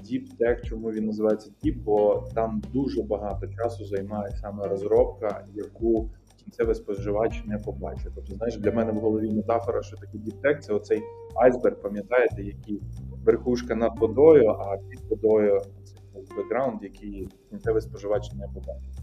Діптек, 0.03 0.65
чому 0.65 0.91
він 0.91 1.07
називається 1.07 1.51
Deep, 1.65 1.83
бо 1.85 2.29
там 2.35 2.63
дуже 2.73 3.03
багато 3.03 3.47
часу 3.47 3.85
займає 3.85 4.31
саме 4.31 4.69
розробка, 4.69 5.45
яку 5.55 6.11
кінцевий 6.55 6.75
споживач 6.75 7.43
не 7.47 7.59
побачить. 7.59 8.13
Тобто, 8.15 8.35
знаєш, 8.35 8.57
для 8.57 8.73
мене 8.73 8.93
в 8.93 8.97
голові 8.97 9.31
метафора, 9.31 9.83
що 9.83 9.97
таке 9.97 10.19
діптек, 10.19 10.63
це 10.63 10.73
оцей 10.73 11.03
айсберг, 11.35 11.77
пам'ятаєте, 11.77 12.43
який 12.43 12.83
верхушка 13.25 13.75
над 13.75 13.99
водою, 13.99 14.49
а 14.49 14.77
під 14.77 15.01
водою 15.11 15.61
це 15.85 16.35
бекграунд, 16.37 16.83
який 16.83 17.29
кінцевий 17.51 17.83
споживач 17.83 18.33
не 18.33 18.47
побачить. 18.47 18.99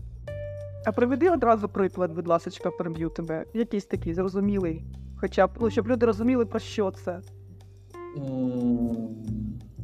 А 0.86 0.91
приведи 0.91 1.29
одразу 1.29 1.70
приклад, 1.70 2.12
будь 2.15 2.27
ласка, 2.27 2.72
переб'ю 2.72 3.10
тебе. 3.10 3.46
Якийсь 3.53 3.86
такий 3.86 4.13
зрозумілий. 4.13 4.84
Хоча 5.17 5.48
б 5.48 5.50
ну, 5.62 5.70
щоб 5.70 5.88
люди 5.88 6.05
розуміли, 6.05 6.46
про 6.46 6.60
що 6.60 6.91
це. 6.91 7.22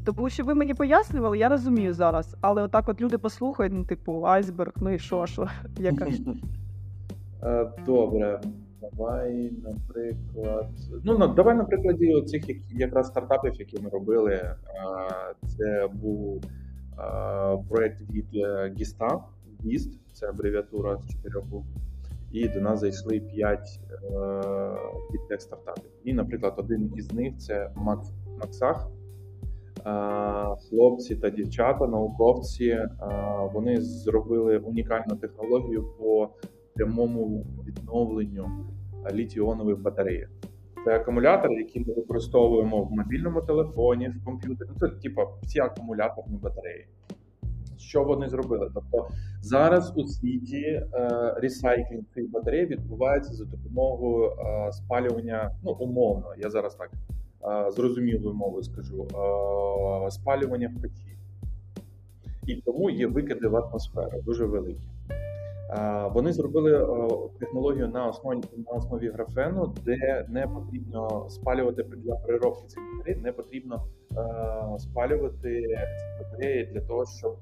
Тому 0.06 0.30
що 0.30 0.44
ви 0.44 0.56
мені 0.56 0.74
пояснювали, 0.74 1.38
я 1.38 1.50
розумію 1.50 1.94
зараз. 1.94 2.36
Але 2.42 2.64
отак 2.64 2.90
от 2.90 3.02
люди 3.02 3.18
послухають, 3.18 3.74
ну, 3.74 3.86
типу, 3.86 4.24
айсберг, 4.26 4.74
ну 4.76 4.90
і 4.90 5.00
що, 5.00 5.26
що? 5.26 5.48
Яка? 5.78 6.08
Е, 7.44 7.72
Добре, 7.86 8.42
давай, 8.82 9.52
наприклад. 9.64 10.70
Ну, 11.04 11.28
давай 11.28 11.56
на 11.56 11.64
прикладі 11.64 12.14
оцих 12.14 12.44
якраз 12.72 13.08
стартапів, 13.08 13.56
які 13.56 13.82
ми 13.82 13.90
робили. 13.90 14.34
Е, 14.34 14.56
Це 15.48 15.90
був 15.94 16.42
е, 16.44 17.58
проект 17.70 18.02
від 18.02 18.26
Гіста, 18.80 19.20
GIST, 19.64 19.90
це 20.14 20.30
абревіатура 20.30 20.98
з 20.98 21.12
чотирьох. 21.12 21.46
І 22.32 22.48
до 22.48 22.62
нас 22.62 22.80
зайшли 22.80 23.20
п'ять 23.20 23.80
підтек 25.12 25.42
стартапів. 25.42 25.90
І, 26.04 26.14
наприклад, 26.14 26.54
один 26.58 26.92
із 26.96 27.14
них 27.14 27.38
це 27.38 27.72
Макс 27.76 28.12
Максах. 28.40 28.88
Хлопці 30.70 31.16
та 31.16 31.30
дівчата, 31.30 31.88
науковці, 31.88 32.80
вони 33.54 33.82
зробили 33.82 34.58
унікальну 34.58 35.16
технологію 35.16 35.84
по 36.00 36.30
прямому 36.78 37.46
відновленню 37.68 38.50
літій-іонових 39.12 39.82
батареїв. 39.82 40.30
Це 40.86 40.96
акумулятори, 40.96 41.56
які 41.56 41.80
ми 41.80 41.94
використовуємо 41.94 42.84
в 42.84 42.92
мобільному 42.92 43.42
телефоні, 43.42 44.10
в 44.10 44.26
комп'ютері. 44.26 44.70
Ну, 44.70 44.76
Це 44.80 44.88
типу 44.88 45.22
всі 45.44 45.60
акумуляторні 45.60 46.38
батареї. 46.38 46.88
Що 47.78 48.04
вони 48.04 48.30
зробили? 48.30 48.72
Тобто 48.74 49.08
зараз 49.42 49.94
у 49.96 50.08
світі 50.08 50.58
е, 50.58 50.90
ресайклінг 51.38 52.04
цих 52.14 52.32
батарей 52.32 52.66
відбувається 52.66 53.34
за 53.34 53.46
допомогою 53.46 54.32
е, 54.32 54.72
спалювання, 54.72 55.52
ну 55.64 55.72
умовно, 55.72 56.34
я 56.38 56.50
зараз 56.50 56.76
так 56.76 56.92
е, 57.68 57.72
зрозумілою 57.72 58.34
мовою 58.34 58.64
скажу, 58.64 59.08
е, 60.08 60.12
спалювання 60.12 60.74
в 60.78 60.82
печі. 60.82 61.18
І 62.48 62.56
тому 62.56 62.90
є 62.90 63.08
викиди 63.08 63.48
в 63.48 63.56
атмосферу 63.56 64.22
дуже 64.26 64.46
великі. 64.46 64.88
Е, 65.70 66.10
Вони 66.14 66.34
зробили 66.34 66.74
е, 66.74 67.08
технологію 67.40 67.88
на 67.88 68.08
основі 68.08 68.42
на 68.58 68.72
основі 68.72 69.10
графену, 69.10 69.74
де 69.86 70.26
не 70.30 70.48
потрібно 70.48 71.30
спалювати 71.30 71.84
для 71.84 72.16
переробки 72.16 72.68
цих 72.68 72.84
батарей, 72.98 73.22
не 73.24 73.32
потрібно 73.32 73.86
е, 74.12 74.80
спалювати 74.80 75.62
ці 75.62 76.24
батареї 76.24 76.66
для 76.66 76.82
того, 76.82 77.06
щоб 77.06 77.38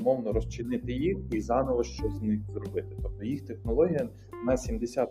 умовно 0.00 0.32
розчинити 0.32 0.92
їх 0.92 1.18
і 1.30 1.40
заново 1.40 1.84
щось 1.84 2.12
з 2.12 2.22
них 2.22 2.40
зробити. 2.52 2.96
Тобто 3.02 3.24
їх 3.24 3.46
технологія 3.46 4.08
на 4.46 4.52
70% 4.52 5.06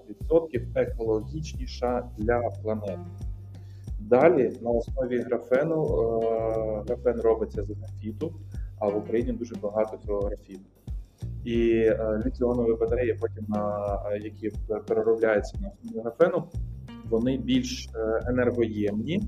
екологічніша 0.76 2.10
для 2.18 2.40
планети. 2.64 3.00
Далі 4.00 4.54
на 4.62 4.70
основі 4.70 5.20
графену 5.20 5.84
графен 6.88 7.22
робиться 7.22 7.64
з 7.64 7.72
графіту, 7.72 8.34
а 8.80 8.88
в 8.88 8.98
Україні 8.98 9.32
дуже 9.32 9.56
багато 9.56 9.98
цього 10.06 10.20
графіту. 10.20 10.75
І 11.46 11.70
е, 11.72 12.22
літіонові 12.26 12.74
батареї, 12.80 13.18
потім 13.22 13.46
на 13.48 13.96
е, 14.12 14.20
які 14.24 14.52
переробляються 14.88 15.58
на 15.84 16.02
графену, 16.02 16.44
вони 17.10 17.38
більш 17.38 17.90
е, 17.96 18.22
енергоємні, 18.28 19.22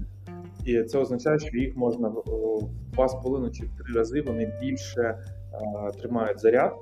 і 0.65 0.83
це 0.83 0.99
означає, 0.99 1.39
що 1.39 1.57
їх 1.57 1.77
можна 1.77 2.07
в 2.07 2.17
о, 2.17 2.57
в 2.57 2.91
два 2.91 3.07
з 3.07 3.13
половиною 3.13 3.51
чи 3.51 3.65
в 3.65 3.69
три 3.69 3.93
рази 3.95 4.21
вони 4.21 4.53
більше 4.61 5.17
тримають 6.01 6.39
заряд. 6.39 6.73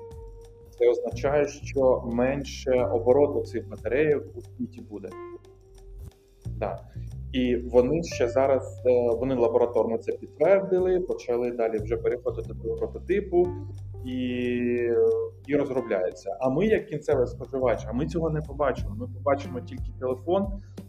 Це 0.79 0.89
означає, 0.89 1.47
що 1.47 2.03
менше 2.05 2.71
обороту 2.71 3.41
цих 3.41 3.69
батарей 3.69 4.15
у 4.15 4.41
світі 4.41 4.81
буде. 4.81 5.09
Да. 6.57 6.79
І 7.31 7.55
вони 7.55 8.03
ще 8.03 8.27
зараз 8.27 8.81
вони 9.19 9.35
лабораторно 9.35 9.97
це 9.97 10.11
підтвердили, 10.11 10.99
почали 10.99 11.51
далі 11.51 11.77
вже 11.77 11.97
переходити 11.97 12.53
до 12.53 12.75
прототипу 12.75 13.47
і, 14.05 14.15
і 15.47 15.55
розробляється. 15.55 16.37
А 16.39 16.49
ми, 16.49 16.65
як 16.65 16.85
кінцевий 16.85 17.27
споживач, 17.27 17.85
а 17.87 17.93
ми 17.93 18.07
цього 18.07 18.29
не 18.29 18.41
побачимо. 18.41 18.95
Ми 18.99 19.07
побачимо 19.07 19.61
тільки 19.61 19.91
телефон, 19.99 20.47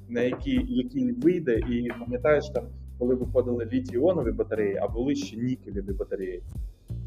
на 0.08 0.20
який, 0.20 0.76
який 0.76 1.12
вийде, 1.12 1.58
і 1.58 1.88
пам'ятаєш 2.00 2.48
там, 2.48 2.64
коли 2.98 3.14
виходили 3.14 3.64
літій-іонові 3.64 4.32
батареї, 4.32 4.76
а 4.82 4.88
були 4.88 5.14
ще 5.14 5.36
нікелеві 5.36 5.92
батареї. 5.92 6.42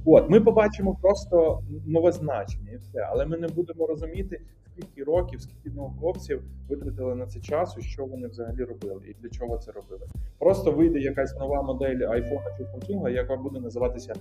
От, 0.05 0.29
ми 0.29 0.41
побачимо 0.41 0.97
просто 1.01 1.59
нове 1.85 2.11
значення 2.11 2.71
і 2.71 2.77
все, 2.77 3.07
але 3.11 3.25
ми 3.25 3.37
не 3.37 3.47
будемо 3.47 3.87
розуміти, 3.87 4.41
скільки 4.71 5.03
років, 5.03 5.41
скільки 5.41 5.77
науковців 5.77 6.41
витратили 6.69 7.15
на 7.15 7.25
це 7.25 7.39
часу, 7.39 7.81
що 7.81 8.05
вони 8.05 8.27
взагалі 8.27 8.63
робили 8.63 9.01
і 9.07 9.13
для 9.21 9.29
чого 9.29 9.57
це 9.57 9.71
робили. 9.71 10.01
Просто 10.39 10.71
вийде 10.71 10.99
якась 10.99 11.39
нова 11.39 11.61
модель 11.61 11.97
iPhone 11.97 12.57
чи 12.57 12.63
Samsung, 12.63 13.09
яка 13.09 13.35
буде 13.35 13.59
називатися 13.59 14.13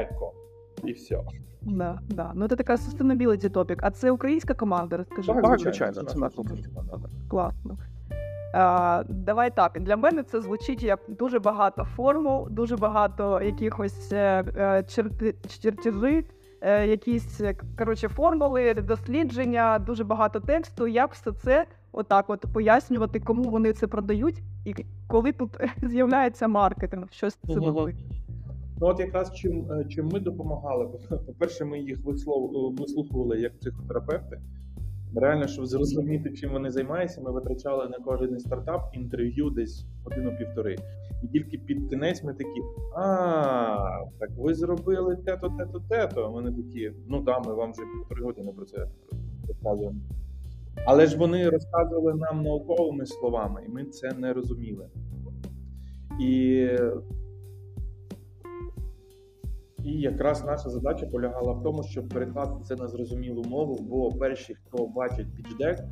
Echo. 0.00 0.30
І 0.84 0.92
все. 0.92 1.20
Да, 1.62 1.98
да. 2.08 2.32
Ну 2.34 2.48
це 2.48 2.56
така 2.56 2.74
sustainability 2.74 3.50
topic. 3.50 3.78
А 3.82 3.90
це 3.90 4.10
українська 4.10 4.54
команда, 4.54 4.96
розкажи. 4.96 5.32
Так, 5.32 5.58
звичайно, 5.58 6.02
це 6.02 6.18
наша 6.18 6.40
українська 6.40 6.74
команда. 6.74 7.08
Класно. 7.28 7.76
А, 8.54 9.02
давай 9.08 9.56
так. 9.56 9.80
Для 9.80 9.96
мене 9.96 10.22
це 10.22 10.40
звучить 10.40 10.82
як 10.82 11.00
дуже 11.08 11.38
багато 11.38 11.84
формул, 11.84 12.48
дуже 12.50 12.76
багато 12.76 13.42
якихось 13.42 14.12
е, 14.12 14.44
е, 14.56 14.82
черти, 14.82 15.34
чертежі, 15.62 16.24
е, 16.60 16.86
якісь 16.86 17.40
коротше, 17.78 18.08
формули, 18.08 18.74
дослідження, 18.74 19.78
дуже 19.78 20.04
багато 20.04 20.40
тексту. 20.40 20.86
Як 20.86 21.12
все 21.14 21.32
це 21.32 21.66
отак 21.92 22.30
от 22.30 22.44
пояснювати, 22.52 23.20
кому 23.20 23.42
вони 23.42 23.72
це 23.72 23.86
продають, 23.86 24.42
і 24.64 24.74
коли 25.06 25.32
тут 25.32 25.50
з'являється 25.82 26.48
маркетинг, 26.48 27.06
щось 27.10 27.38
це 27.46 27.56
Мгм. 27.56 27.92
Ну 28.80 28.86
от 28.86 29.00
якраз 29.00 29.32
чим, 29.34 29.72
е, 29.72 29.84
чим 29.84 30.08
ми 30.08 30.20
допомагали, 30.20 30.88
по-перше, 31.26 31.64
ми 31.64 31.78
їх 31.78 32.04
вислов, 32.04 32.74
вислухували 32.78 33.40
як 33.40 33.58
психотерапевти. 33.58 34.40
Реально, 35.16 35.46
щоб 35.46 35.66
зрозуміти, 35.66 36.32
чим 36.32 36.52
вони 36.52 36.70
займаються, 36.70 37.20
ми 37.20 37.30
витрачали 37.30 37.88
на 37.88 37.98
кожен 38.04 38.38
стартап 38.38 38.90
інтерв'ю 38.92 39.50
десь 39.50 39.84
годину-півтори. 40.04 40.76
І 41.22 41.28
тільки 41.28 41.58
під 41.58 41.88
кінець 41.90 42.24
ми 42.24 42.34
такі: 42.34 42.62
а, 42.96 44.04
так 44.18 44.30
ви 44.38 44.54
зробили 44.54 45.16
те-то, 45.16 45.48
те-то, 45.48 45.80
те-то. 45.88 46.30
Вони 46.30 46.52
такі, 46.52 46.92
ну 47.06 47.22
да, 47.22 47.38
ми 47.38 47.54
вам 47.54 47.72
вже 47.72 47.82
півтори 47.82 48.22
години 48.22 48.52
про 48.52 48.64
це 48.64 48.86
розказуємо. 49.48 50.00
Але 50.86 51.06
ж 51.06 51.18
вони 51.18 51.50
розказували 51.50 52.14
нам 52.14 52.42
науковими 52.42 53.06
словами, 53.06 53.62
і 53.66 53.68
ми 53.68 53.84
це 53.84 54.12
не 54.12 54.32
розуміли. 54.32 54.88
І 56.20 56.66
і 59.88 60.00
якраз 60.00 60.44
наша 60.44 60.70
задача 60.70 61.06
полягала 61.06 61.52
в 61.52 61.62
тому, 61.62 61.82
щоб 61.82 62.08
перекласти 62.08 62.56
це 62.64 62.76
на 62.76 62.88
зрозумілу 62.88 63.44
мову, 63.44 63.78
бо 63.80 64.12
перші, 64.12 64.54
хто 64.54 64.86
бачить 64.86 65.26
pitch 65.26 65.82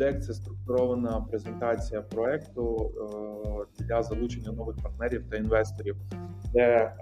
deck, 0.00 0.18
це 0.18 0.32
структурована 0.32 1.26
презентація 1.30 2.02
проекту 2.02 2.92
е, 3.78 3.84
для 3.84 4.02
залучення 4.02 4.52
нових 4.52 4.76
партнерів 4.76 5.24
та 5.30 5.36
інвесторів, 5.36 5.96
де 6.52 6.60
е, 6.60 6.94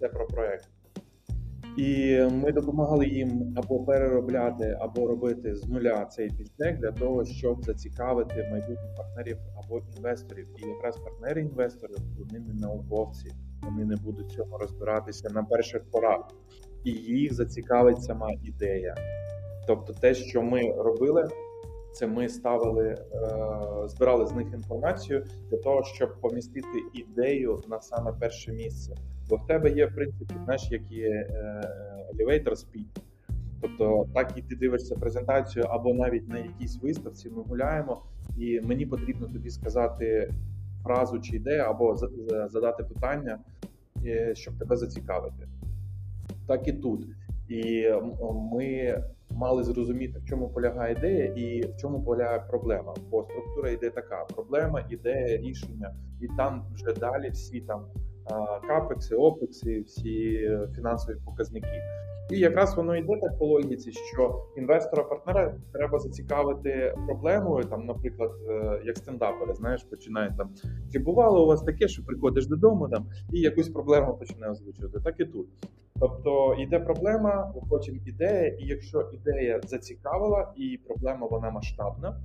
це 0.00 0.08
про 0.08 0.26
проект. 0.26 0.68
І 1.76 2.18
ми 2.32 2.52
допомагали 2.52 3.06
їм 3.06 3.54
або 3.56 3.84
переробляти, 3.84 4.78
або 4.80 5.06
робити 5.06 5.54
з 5.56 5.68
нуля 5.68 6.04
цей 6.04 6.30
pitch 6.30 6.78
для 6.78 6.92
того, 6.92 7.24
щоб 7.24 7.64
зацікавити 7.64 8.48
майбутніх 8.50 8.94
партнерів 8.96 9.38
або 9.64 9.80
інвесторів. 9.96 10.46
І 10.58 10.68
якраз 10.68 10.96
партнери 10.96 11.40
інвесторів 11.40 11.98
вони 12.18 12.38
не 12.38 12.54
науковці 12.54 13.32
вони 13.62 13.84
не 13.84 13.96
будуть 13.96 14.32
в 14.32 14.36
цьому 14.36 14.58
розбиратися 14.58 15.28
на 15.30 15.42
перших 15.42 15.82
порах, 15.90 16.20
і 16.84 16.90
їх 16.90 17.34
зацікавить 17.34 18.02
сама 18.02 18.30
ідея. 18.42 18.94
Тобто, 19.66 19.92
те, 19.92 20.14
що 20.14 20.42
ми 20.42 20.72
робили, 20.78 21.28
це 21.92 22.06
ми 22.06 22.28
ставили, 22.28 22.88
е, 22.88 22.98
збирали 23.88 24.26
з 24.26 24.32
них 24.32 24.46
інформацію 24.54 25.24
для 25.50 25.58
того, 25.58 25.82
щоб 25.84 26.20
помістити 26.20 26.82
ідею 26.94 27.58
на 27.68 27.80
саме 27.80 28.12
перше 28.20 28.52
місце. 28.52 28.94
Бо 29.28 29.36
в 29.36 29.46
тебе 29.46 29.70
є 29.70 29.86
в 29.86 29.94
принципі, 29.94 30.34
знаєш, 30.44 30.68
як 30.70 30.90
є 30.90 31.08
е, 31.08 31.62
elevator 32.14 32.50
speed. 32.50 33.02
Тобто, 33.60 34.06
так 34.14 34.32
і 34.36 34.42
ти 34.42 34.56
дивишся 34.56 34.94
презентацію, 34.94 35.64
або 35.64 35.94
навіть 35.94 36.28
на 36.28 36.38
якійсь 36.38 36.82
виставці 36.82 37.30
ми 37.30 37.42
гуляємо, 37.42 38.02
і 38.38 38.60
мені 38.60 38.86
потрібно 38.86 39.26
тобі 39.26 39.50
сказати 39.50 40.30
фразу 40.82 41.20
чи 41.20 41.36
ідею, 41.36 41.62
або 41.62 41.96
задати 42.50 42.84
питання, 42.84 43.38
е, 44.06 44.34
щоб 44.34 44.58
тебе 44.58 44.76
зацікавити. 44.76 45.48
Так 46.46 46.68
і 46.68 46.72
тут. 46.72 47.06
І 47.48 47.90
ми 48.52 48.98
мали 49.30 49.64
зрозуміти, 49.64 50.18
в 50.18 50.24
чому 50.24 50.48
полягає 50.48 50.94
ідея 50.94 51.24
і 51.24 51.60
в 51.60 51.76
чому 51.76 52.02
полягає 52.02 52.40
проблема. 52.40 52.94
Бо 53.10 53.22
структура 53.22 53.70
йде 53.70 53.90
така: 53.90 54.24
проблема, 54.24 54.84
ідея, 54.90 55.36
рішення, 55.36 55.94
і 56.20 56.28
там 56.36 56.64
вже 56.74 56.92
далі 56.92 57.30
всі 57.30 57.60
там 57.60 57.86
капекси, 58.68 59.14
опекси, 59.14 59.80
всі 59.80 60.50
фінансові 60.76 61.16
показники. 61.24 61.82
І 62.30 62.38
якраз 62.38 62.76
воно 62.76 62.96
йде 62.96 63.16
так 63.20 63.38
по 63.38 63.46
логіці, 63.46 63.92
що 63.92 64.46
інвестора-партнера 64.56 65.54
треба 65.72 65.98
зацікавити 65.98 66.94
проблемою, 67.06 67.64
там, 67.64 67.86
наприклад, 67.86 68.30
е, 68.48 68.80
як 68.84 68.96
стендапери, 68.96 69.54
знаєш, 69.54 69.84
починають 69.84 70.36
там. 70.36 70.50
Чи 70.92 70.98
бувало 70.98 71.44
у 71.44 71.46
вас 71.46 71.62
таке, 71.62 71.88
що 71.88 72.04
приходиш 72.04 72.46
додому 72.46 72.88
там 72.88 73.06
і 73.32 73.40
якусь 73.40 73.68
проблему 73.68 74.14
починає 74.14 74.52
озвучувати? 74.52 75.00
Так 75.04 75.14
і 75.18 75.24
тут. 75.24 75.46
Тобто 76.00 76.54
йде 76.58 76.80
проблема, 76.80 77.54
потім 77.70 78.00
ідея, 78.06 78.46
і 78.46 78.66
якщо 78.66 79.10
ідея 79.12 79.60
зацікавила 79.66 80.52
і 80.56 80.80
проблема 80.86 81.26
вона 81.26 81.50
масштабна, 81.50 82.20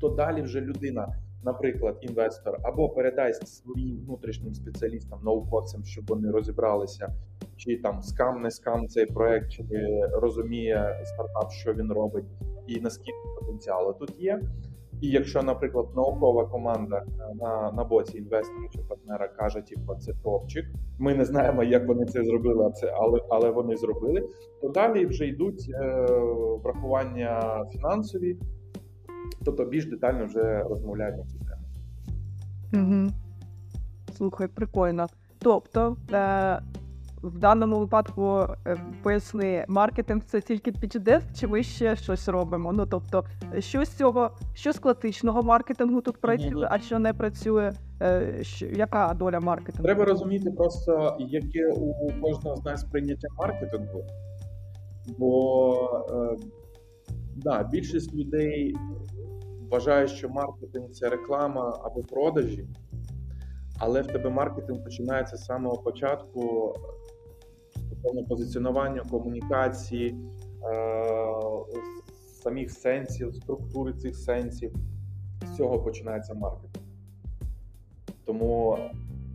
то 0.00 0.08
далі 0.08 0.42
вже 0.42 0.60
людина. 0.60 1.08
Наприклад, 1.44 1.98
інвестор 2.00 2.58
або 2.62 2.88
передасть 2.88 3.48
своїм 3.48 3.96
внутрішнім 3.96 4.54
спеціалістам, 4.54 5.18
науковцям, 5.24 5.84
щоб 5.84 6.04
вони 6.08 6.30
розібралися, 6.30 7.08
чи 7.56 7.76
там 7.76 8.02
скам, 8.02 8.42
не 8.42 8.50
скам 8.50 8.88
цей 8.88 9.06
проект, 9.06 9.50
чи 9.50 9.64
розуміє 10.12 11.00
стартап, 11.04 11.50
що 11.52 11.74
він 11.74 11.92
робить, 11.92 12.24
і 12.66 12.80
наскільки 12.80 13.18
потенціалу 13.40 13.92
тут 13.92 14.20
є. 14.20 14.40
І 15.02 15.08
якщо, 15.08 15.42
наприклад, 15.42 15.86
наукова 15.96 16.46
команда 16.46 16.96
е, 16.96 17.34
на 17.34 17.72
на 17.72 17.84
боці 17.84 18.18
інвестора 18.18 18.68
чи 18.72 18.78
партнера 18.88 19.28
каже, 19.28 19.60
типу, 19.60 19.94
це 19.94 20.12
топчик, 20.24 20.64
ми 20.98 21.14
не 21.14 21.24
знаємо, 21.24 21.62
як 21.62 21.88
вони 21.88 22.06
це 22.06 22.24
зробили, 22.24 22.72
це 22.72 22.94
але 22.96 23.20
але 23.30 23.50
вони 23.50 23.76
зробили, 23.76 24.28
то 24.60 24.68
далі 24.68 25.06
вже 25.06 25.26
йдуть 25.26 25.70
е, 25.74 26.06
врахування 26.64 27.64
фінансові. 27.72 28.36
Тобто 29.44 29.64
більш 29.64 29.86
детально 29.86 30.26
вже 30.26 30.62
розмовляють 30.62 31.16
на 31.16 31.24
цю 31.24 31.38
тему. 31.38 31.62
Угу. 32.74 33.10
Слухай, 34.16 34.48
прикольно. 34.48 35.06
Тобто, 35.38 35.96
е, 36.12 36.58
в 37.22 37.38
даному 37.38 37.78
випадку 37.78 38.46
е, 38.66 38.76
поясни, 39.02 39.64
маркетинг 39.68 40.22
це 40.26 40.40
тільки 40.40 40.72
піддеск, 40.72 41.26
чи 41.34 41.46
ми 41.46 41.62
ще 41.62 41.96
щось 41.96 42.28
робимо? 42.28 42.72
Ну 42.72 42.86
тобто, 42.86 43.24
що 43.58 43.84
з 43.84 43.88
цього, 43.88 44.30
що 44.54 44.72
з 44.72 44.78
класичного 44.78 45.42
маркетингу 45.42 46.00
тут 46.00 46.16
працює, 46.16 46.68
а 46.70 46.78
що 46.78 46.98
не 46.98 47.12
працює? 47.12 47.72
Е, 48.02 48.38
що, 48.42 48.66
яка 48.66 49.14
доля 49.18 49.40
маркетингу? 49.40 49.84
Треба 49.84 50.04
розуміти 50.04 50.50
просто, 50.50 51.16
яке 51.18 51.66
у 51.66 52.10
кожного 52.20 52.56
з 52.56 52.64
нас 52.64 52.80
сприйняття 52.80 53.28
маркетингу. 53.38 54.04
Бо 55.18 55.74
е, 56.10 56.36
да, 57.36 57.62
більшість 57.62 58.14
людей 58.14 58.76
вважає, 59.70 60.08
що 60.08 60.28
маркетинг 60.28 60.90
це 60.90 61.08
реклама 61.08 61.80
або 61.84 62.00
продажі, 62.00 62.66
але 63.78 64.02
в 64.02 64.06
тебе 64.06 64.30
маркетинг 64.30 64.84
починається 64.84 65.36
з 65.36 65.44
самого 65.44 65.76
початку 65.76 66.74
стосовно 68.02 68.24
позиціонування, 68.24 69.02
комунікації, 69.10 70.16
е, 70.72 71.32
самих 72.42 72.70
сенсів, 72.70 73.34
структури 73.34 73.92
цих 73.92 74.16
сенсів. 74.16 74.72
З 75.46 75.56
цього 75.56 75.82
починається 75.82 76.34
маркетинг. 76.34 76.84
Тому 78.24 78.78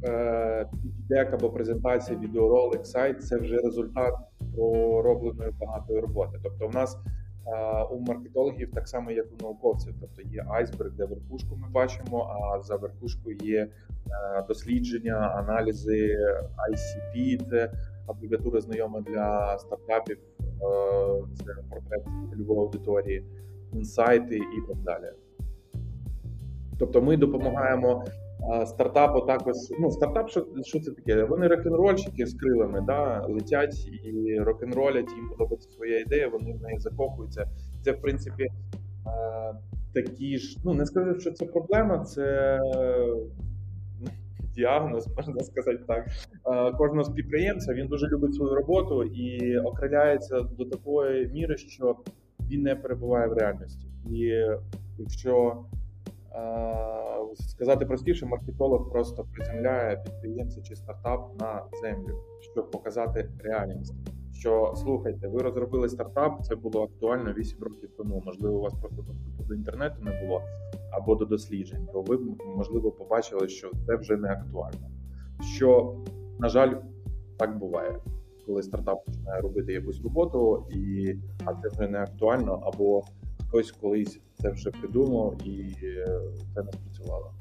е, 0.04 0.70
або 1.34 1.50
презентація, 1.50 2.20
відеоролик, 2.20 2.86
сайт 2.86 3.24
це 3.24 3.38
вже 3.38 3.58
результат 3.58 4.14
проробленої 4.56 5.52
багатої 5.60 6.00
роботи. 6.00 6.40
Тобто, 6.44 6.68
в 6.68 6.76
нас 6.76 6.98
у 7.92 8.00
маркетологів 8.00 8.72
так 8.72 8.88
само, 8.88 9.12
як 9.12 9.26
у 9.40 9.44
науковців, 9.44 9.94
тобто 10.02 10.22
є 10.22 10.46
айсберг, 10.50 10.92
де 10.92 11.06
верхушку 11.06 11.56
ми 11.56 11.70
бачимо, 11.70 12.30
а 12.42 12.62
за 12.62 12.76
верхушкою 12.76 13.38
є 13.42 13.60
е, 13.60 13.70
дослідження, 14.48 15.14
аналізи 15.16 16.18
ICP, 16.72 17.50
це 17.50 17.72
абревіатура 18.08 18.62
знайома 18.62 19.02
для 19.02 19.58
стартапів, 19.58 20.18
е, 20.40 20.46
це 21.46 21.56
портрет 21.70 22.04
цільової 22.30 22.60
аудиторії, 22.60 23.24
інсайти 23.74 24.36
і 24.36 24.68
так 24.68 24.78
далі. 24.78 25.12
Тобто 26.80 27.02
ми 27.02 27.18
допомагаємо 27.18 28.06
стартапу 28.66 29.22
також. 29.22 29.54
Ну, 29.80 29.92
стартап, 29.92 30.30
що, 30.30 30.46
що 30.64 30.80
це 30.80 30.92
таке? 30.92 31.24
Вони 31.24 31.48
рок-н-рольщики 31.48 32.26
з 32.26 32.34
крилами, 32.34 32.84
да, 32.88 33.26
летять 33.30 33.88
і 34.04 34.40
рок-н-ролять, 34.40 35.12
їм 35.16 35.30
подобається 35.30 35.70
своя 35.70 36.00
ідея, 36.00 36.28
вони 36.28 36.54
в 36.54 36.62
неї 36.62 36.80
закохуються. 36.80 37.46
Це, 37.82 37.92
в 37.92 38.02
принципі, 38.02 38.48
такі 39.94 40.38
ж. 40.38 40.60
Ну, 40.66 40.74
не 40.74 40.86
скажу, 40.86 41.20
що 41.20 41.32
це 41.32 41.46
проблема, 41.46 42.00
це 42.00 42.60
ну, 44.02 44.08
діагноз, 44.56 45.08
можна 45.16 45.44
сказати 45.44 45.80
так. 45.88 46.08
Кожного 46.78 47.14
підприємця 47.14 47.74
він 47.74 47.88
дуже 47.88 48.08
любить 48.08 48.36
свою 48.36 48.56
роботу 48.56 49.04
і 49.04 49.58
окриляється 49.58 50.42
до 50.42 50.66
такої 50.66 51.28
міри, 51.28 51.58
що 51.58 51.96
він 52.50 52.62
не 52.62 52.76
перебуває 52.76 53.28
в 53.28 53.34
реальності. 53.34 53.88
І 54.10 54.34
якщо 54.98 55.64
Сказати 57.36 57.86
простіше, 57.86 58.26
маркетолог 58.26 58.90
просто 58.90 59.26
приземляє 59.34 59.98
підприємця 59.98 60.62
чи 60.62 60.76
стартап 60.76 61.42
на 61.42 61.64
землю, 61.82 62.24
щоб 62.40 62.72
показати 62.72 63.30
реальність. 63.40 63.96
Що 64.34 64.74
слухайте, 64.76 65.28
ви 65.28 65.42
розробили 65.42 65.90
стартап, 65.90 66.44
це 66.44 66.56
було 66.56 66.84
актуально 66.84 67.34
8 67.34 67.64
років 67.64 67.90
тому. 67.98 68.24
Можливо, 68.26 68.58
у 68.58 68.62
вас 68.62 68.74
просто 68.74 69.02
доступу 69.02 69.44
до 69.48 69.56
інтернету 69.56 69.96
не 70.02 70.22
було 70.22 70.42
або 70.92 71.16
до 71.16 71.26
досліджень, 71.26 71.88
то 71.94 72.02
ви 72.02 72.20
можливо 72.56 72.92
побачили, 72.92 73.48
що 73.48 73.72
це 73.88 73.96
вже 73.96 74.18
не 74.18 74.32
актуально. 74.32 74.90
Що, 75.56 75.96
на 76.40 76.50
жаль, 76.50 76.76
так 77.38 77.58
буває, 77.58 78.00
коли 78.46 78.64
стартап 78.64 79.06
починає 79.06 79.42
робити 79.42 79.74
якусь 79.74 80.04
роботу, 80.04 80.66
і 80.70 81.16
а 81.46 81.54
це 81.54 81.70
вже 81.70 81.88
не 81.88 82.00
актуально, 82.00 82.62
або 82.64 83.02
хтось 83.48 83.72
колись 83.72 84.20
це 84.42 84.50
вже 84.50 84.72
придумав 84.72 85.38
і 85.46 85.76
е, 85.84 86.06
це 86.56 86.64
не 86.64 86.72
спрацювало. 86.72 87.32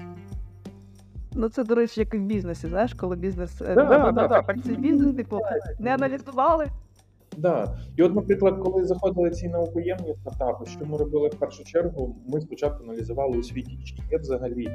Ну, 1.34 1.48
це, 1.48 1.64
до 1.64 1.74
речі, 1.74 2.00
як 2.00 2.14
і 2.14 2.18
в 2.18 2.22
бізнесі, 2.22 2.68
знаєш, 2.68 2.94
коли 2.94 3.16
бізнес 3.16 3.58
да, 3.58 3.74
да, 3.74 4.12
да, 4.12 4.28
да. 4.28 4.42
працює 4.42 4.76
бізнес, 4.76 5.16
типу, 5.16 5.40
не 5.78 5.94
аналізували. 5.94 6.64
Так. 6.64 6.72
Да. 7.36 7.78
І 7.96 8.02
от, 8.02 8.14
наприклад, 8.14 8.58
коли 8.64 8.84
заходили 8.84 9.30
ці 9.30 9.48
наукоємні 9.48 10.14
стартапи, 10.14 10.66
що 10.66 10.86
ми 10.86 10.98
робили 10.98 11.28
в 11.28 11.34
першу 11.34 11.64
чергу, 11.64 12.16
ми 12.28 12.40
спочатку 12.40 12.84
аналізували 12.84 13.38
у 13.38 13.42
світі, 13.42 13.78
чи 13.84 13.94
є 14.10 14.18
взагалі, 14.18 14.68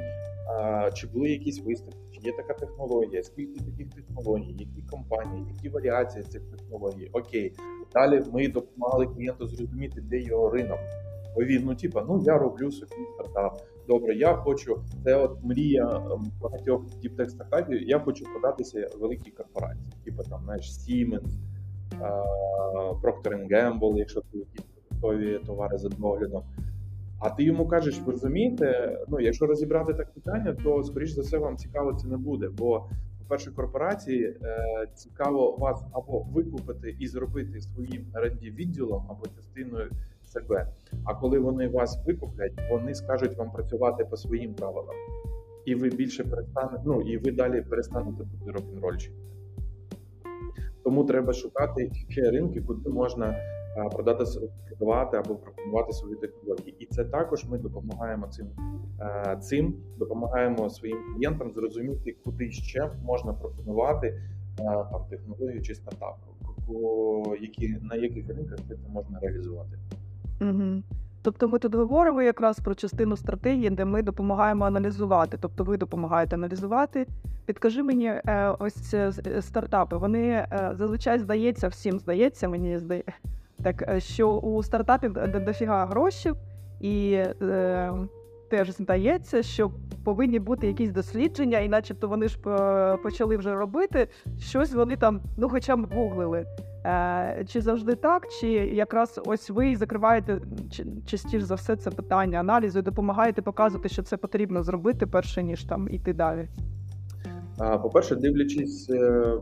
а, 0.48 0.90
чи 0.90 1.06
були 1.06 1.30
якісь 1.30 1.62
виставки, 1.64 1.98
чи 2.12 2.20
є 2.20 2.32
така 2.36 2.54
технологія, 2.54 3.22
скільки 3.22 3.64
таких 3.64 3.94
технологій, 3.94 4.56
які 4.58 4.82
компанії, 4.90 5.46
які 5.54 5.68
варіації 5.68 6.24
цих 6.24 6.42
технологій. 6.42 7.10
Окей, 7.12 7.52
далі 7.92 8.22
ми 8.32 8.48
допомагали 8.48 9.06
клієнту 9.06 9.46
зрозуміти, 9.46 10.00
де 10.00 10.20
його 10.20 10.50
ринок. 10.50 10.78
Бо 11.34 11.42
він, 11.42 11.62
ну 11.64 11.74
типа, 11.74 12.04
ну 12.08 12.22
я 12.24 12.38
роблю 12.38 12.70
собі 12.70 12.92
стартап. 13.14 13.62
Добре, 13.88 14.14
я 14.14 14.34
хочу. 14.34 14.82
Це 15.04 15.16
от 15.16 15.38
мрія 15.42 15.86
ем, 15.86 16.32
багатьох 16.42 16.82
діптек 17.02 17.30
стартапів. 17.30 17.88
Я 17.88 17.98
хочу 17.98 18.24
продатися 18.24 18.88
великій 19.00 19.30
корпорації, 19.30 19.92
типу 20.04 20.22
там, 20.22 20.40
знаєш, 20.44 20.72
Siemens, 20.72 21.32
Procter 23.02 23.48
Gamble, 23.50 23.96
якщо 23.96 24.20
це 24.20 24.38
якісь 24.38 24.64
готові 24.90 25.38
товари 25.46 25.78
за 25.78 25.88
доглядом. 25.88 26.42
А 27.18 27.30
ти 27.30 27.44
йому 27.44 27.68
кажеш, 27.68 28.00
ви 28.00 28.12
розумієте, 28.12 28.98
ну 29.08 29.20
якщо 29.20 29.46
розібрати 29.46 29.94
так 29.94 30.12
питання, 30.14 30.56
то 30.64 30.82
скоріш 30.82 31.10
за 31.10 31.22
все 31.22 31.38
вам 31.38 31.56
цікаво 31.56 31.94
це 31.94 32.08
не 32.08 32.16
буде. 32.16 32.48
Бо, 32.48 32.86
по-перше, 33.18 33.50
корпорації 33.50 34.24
е, 34.42 34.86
цікаво 34.94 35.56
вас 35.58 35.84
або 35.92 36.20
викупити 36.20 36.96
і 36.98 37.06
зробити 37.06 37.60
своїм 37.60 38.06
rd 38.14 38.54
відділом 38.54 39.06
або 39.10 39.26
частиною 39.26 39.90
себе. 40.32 40.66
А 41.04 41.14
коли 41.14 41.38
вони 41.38 41.68
вас 41.68 41.98
викуплять, 42.06 42.52
вони 42.70 42.94
скажуть 42.94 43.36
вам 43.36 43.50
працювати 43.50 44.04
по 44.04 44.16
своїм 44.16 44.54
правилам, 44.54 44.96
і 45.64 45.74
ви 45.74 45.88
більше 45.88 46.24
перестанете, 46.24 46.82
ну 46.84 47.00
і 47.00 47.18
ви 47.18 47.32
далі 47.32 47.62
перестанете 47.62 48.24
бути 48.24 48.50
рок-н-рольщиками. 48.50 49.18
Тому 50.84 51.04
треба 51.04 51.32
шукати 51.32 51.90
ще 52.08 52.30
ринки, 52.30 52.60
куди 52.60 52.90
можна 52.90 53.36
продати 53.92 54.24
продавати 54.78 55.16
або 55.16 55.34
пропонувати 55.34 55.92
свої 55.92 56.16
технології. 56.16 56.76
І 56.78 56.86
це 56.86 57.04
також 57.04 57.44
ми 57.44 57.58
допомагаємо 57.58 58.26
цим 58.26 58.46
цим, 59.40 59.74
допомагаємо 59.98 60.70
своїм 60.70 60.98
клієнтам 61.14 61.52
зрозуміти, 61.52 62.16
куди 62.24 62.50
ще 62.50 62.90
можна 63.04 63.32
пропонувати 63.32 64.22
там 64.56 65.04
технологію 65.10 65.62
чи 65.62 65.74
стартап, 65.74 66.16
які 67.40 67.76
на 67.82 67.96
яких 67.96 68.28
ринках 68.28 68.58
це 68.68 68.76
можна 68.88 69.18
реалізувати. 69.20 69.78
Угу. 70.42 70.82
Тобто 71.22 71.48
ми 71.48 71.58
тут 71.58 71.74
говоримо 71.74 72.22
якраз 72.22 72.60
про 72.60 72.74
частину 72.74 73.16
стратегії, 73.16 73.70
де 73.70 73.84
ми 73.84 74.02
допомагаємо 74.02 74.64
аналізувати. 74.64 75.38
Тобто 75.40 75.64
ви 75.64 75.76
допомагаєте 75.76 76.36
аналізувати. 76.36 77.06
Підкажи 77.46 77.82
мені, 77.82 78.06
е, 78.06 78.54
ось 78.58 78.94
е, 78.94 79.12
стартапи. 79.40 79.96
Вони 79.96 80.28
е, 80.28 80.72
зазвичай 80.74 81.18
здається, 81.18 81.68
всім 81.68 81.98
здається, 81.98 82.48
мені 82.48 82.78
здається, 82.78 83.12
так 83.62 83.94
що 83.98 84.30
у 84.30 84.62
стартапів 84.62 85.18
дофіга 85.44 85.86
грошей, 85.86 86.32
і 86.80 87.12
е, 87.42 87.92
теж 88.50 88.70
здається, 88.70 89.42
що 89.42 89.70
повинні 90.04 90.38
бути 90.38 90.66
якісь 90.66 90.90
дослідження, 90.90 91.58
і 91.58 91.68
начебто 91.68 92.08
вони 92.08 92.28
ж 92.28 92.38
почали 93.02 93.36
вже 93.36 93.54
робити 93.54 94.08
щось. 94.38 94.74
Вони 94.74 94.96
там, 94.96 95.20
ну 95.36 95.48
хоча 95.48 95.76
б 95.76 95.94
гуглили. 95.94 96.46
Е, 96.84 97.44
чи 97.48 97.60
завжди 97.60 97.94
так, 97.94 98.28
чи 98.28 98.48
якраз 98.52 99.20
ось 99.26 99.50
ви 99.50 99.76
закриваєте 99.76 100.40
частіше 101.06 101.44
за 101.44 101.54
все 101.54 101.76
це 101.76 101.90
питання 101.90 102.38
аналізу 102.38 102.78
і 102.78 102.82
допомагаєте 102.82 103.42
показувати, 103.42 103.88
що 103.88 104.02
це 104.02 104.16
потрібно 104.16 104.62
зробити 104.62 105.06
перше 105.06 105.42
ніж 105.42 105.64
там 105.64 105.88
іти 105.90 106.12
далі? 106.12 106.48
По-перше, 107.82 108.16
дивлячись 108.16 108.90
е, 108.90 109.32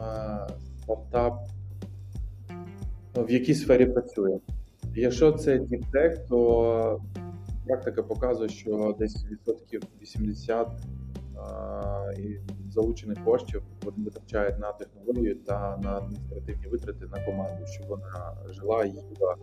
на 0.00 0.48
стартап, 0.82 1.34
в 3.16 3.30
якій 3.30 3.54
сфері 3.54 3.86
працює. 3.86 4.38
Якщо 4.94 5.32
це 5.32 5.58
діптек, 5.58 6.26
то 6.28 7.00
практика 7.66 8.02
показує, 8.02 8.48
що 8.48 8.96
десь 8.98 9.26
відсотків 9.30 9.82
80 10.02 10.68
і 12.18 12.40
залучених 12.70 13.24
коштів 13.24 13.62
вони 13.82 14.04
витрачають 14.04 14.58
на 14.58 14.72
технологію 14.72 15.34
та 15.34 15.76
на 15.82 15.96
адміністративні 15.96 16.66
витрати 16.66 17.06
на 17.06 17.24
команду, 17.24 17.66
щоб 17.66 17.86
вона 17.86 18.36
жила, 18.50 18.84
їла 18.84 19.36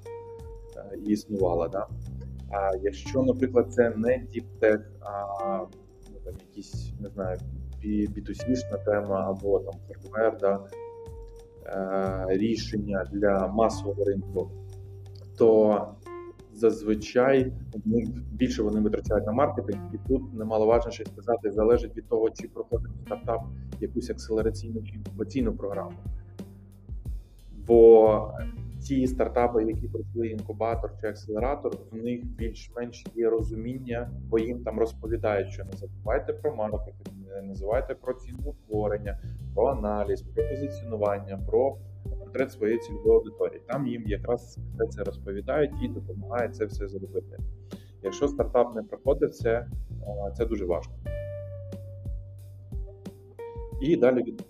е, 0.78 0.98
і 0.98 1.12
існувала. 1.12 1.68
Да? 1.68 1.88
А 2.52 2.72
якщо, 2.82 3.24
наприклад, 3.24 3.74
це 3.74 3.90
не 3.90 4.18
діптех, 4.18 4.92
а 5.02 5.58
ну, 6.14 6.20
там 6.26 6.34
якісь 6.48 6.94
не 7.00 7.10
знаю, 7.10 7.40
B2C-шна 7.84 8.78
тема 8.78 9.30
або 9.30 9.60
там 9.60 9.74
hardware, 9.90 10.38
да, 10.38 10.60
е, 11.66 12.38
рішення 12.38 13.06
для 13.12 13.48
масового 13.48 14.04
ринку, 14.04 14.52
то 15.38 15.88
зазвичай 16.54 17.52
більше 18.32 18.64
вони 18.64 18.80
витрачають 18.80 19.26
на 19.26 19.32
маркетинг, 19.32 19.80
і 19.94 19.98
тут 20.08 20.34
немаловажно 20.34 20.95
ж 20.95 21.06
сказати, 21.06 21.52
залежить 21.52 21.98
від 21.98 22.08
того, 22.08 22.30
чи 22.30 22.48
проходить 22.48 22.92
стартап 23.06 23.42
якусь 23.80 24.10
акселераційну 24.10 24.84
чи 24.84 24.96
інкубаційну 24.96 25.54
програму. 25.54 25.96
Бо 27.68 28.32
ті 28.84 29.08
стартапи, 29.08 29.64
які 29.64 29.88
пройшли 29.88 30.28
інкубатор 30.28 30.92
чи 31.02 31.08
акселератор, 31.08 31.78
в 31.92 31.96
них 31.96 32.26
більш-менш 32.26 33.06
є 33.16 33.30
розуміння, 33.30 34.10
бо 34.30 34.40
їм 34.40 34.64
там 34.64 34.80
розповідають, 34.80 35.50
що 35.50 35.64
не 35.64 35.72
забувайте 35.72 36.34
про 36.34 36.56
маркетинг, 36.56 37.18
не 37.44 37.56
забувайте 37.56 37.96
про 37.96 38.14
ціноутворення, 38.14 39.20
про 39.56 39.68
аналіз, 39.68 40.22
про 40.22 40.44
позиціонування, 40.50 41.40
про 41.48 41.78
портрет 42.34 42.52
своєї 42.52 42.80
цільової 42.80 43.18
аудиторії. 43.18 43.62
Там 43.68 43.88
їм 43.88 44.04
якраз 44.06 44.60
все 44.74 44.88
це 44.88 45.04
розповідають 45.04 45.72
і 45.84 45.88
допомагають 45.88 46.56
це 46.56 46.66
все 46.66 46.88
зробити. 46.88 47.38
Якщо 48.04 48.28
стартап 48.28 48.76
не 48.76 48.84
проходить, 48.84 49.36
це, 49.36 49.68
це 50.38 50.46
дуже 50.46 50.66
важко. 50.66 50.94
І 53.82 53.96
далі 53.96 54.24
від 54.24 54.44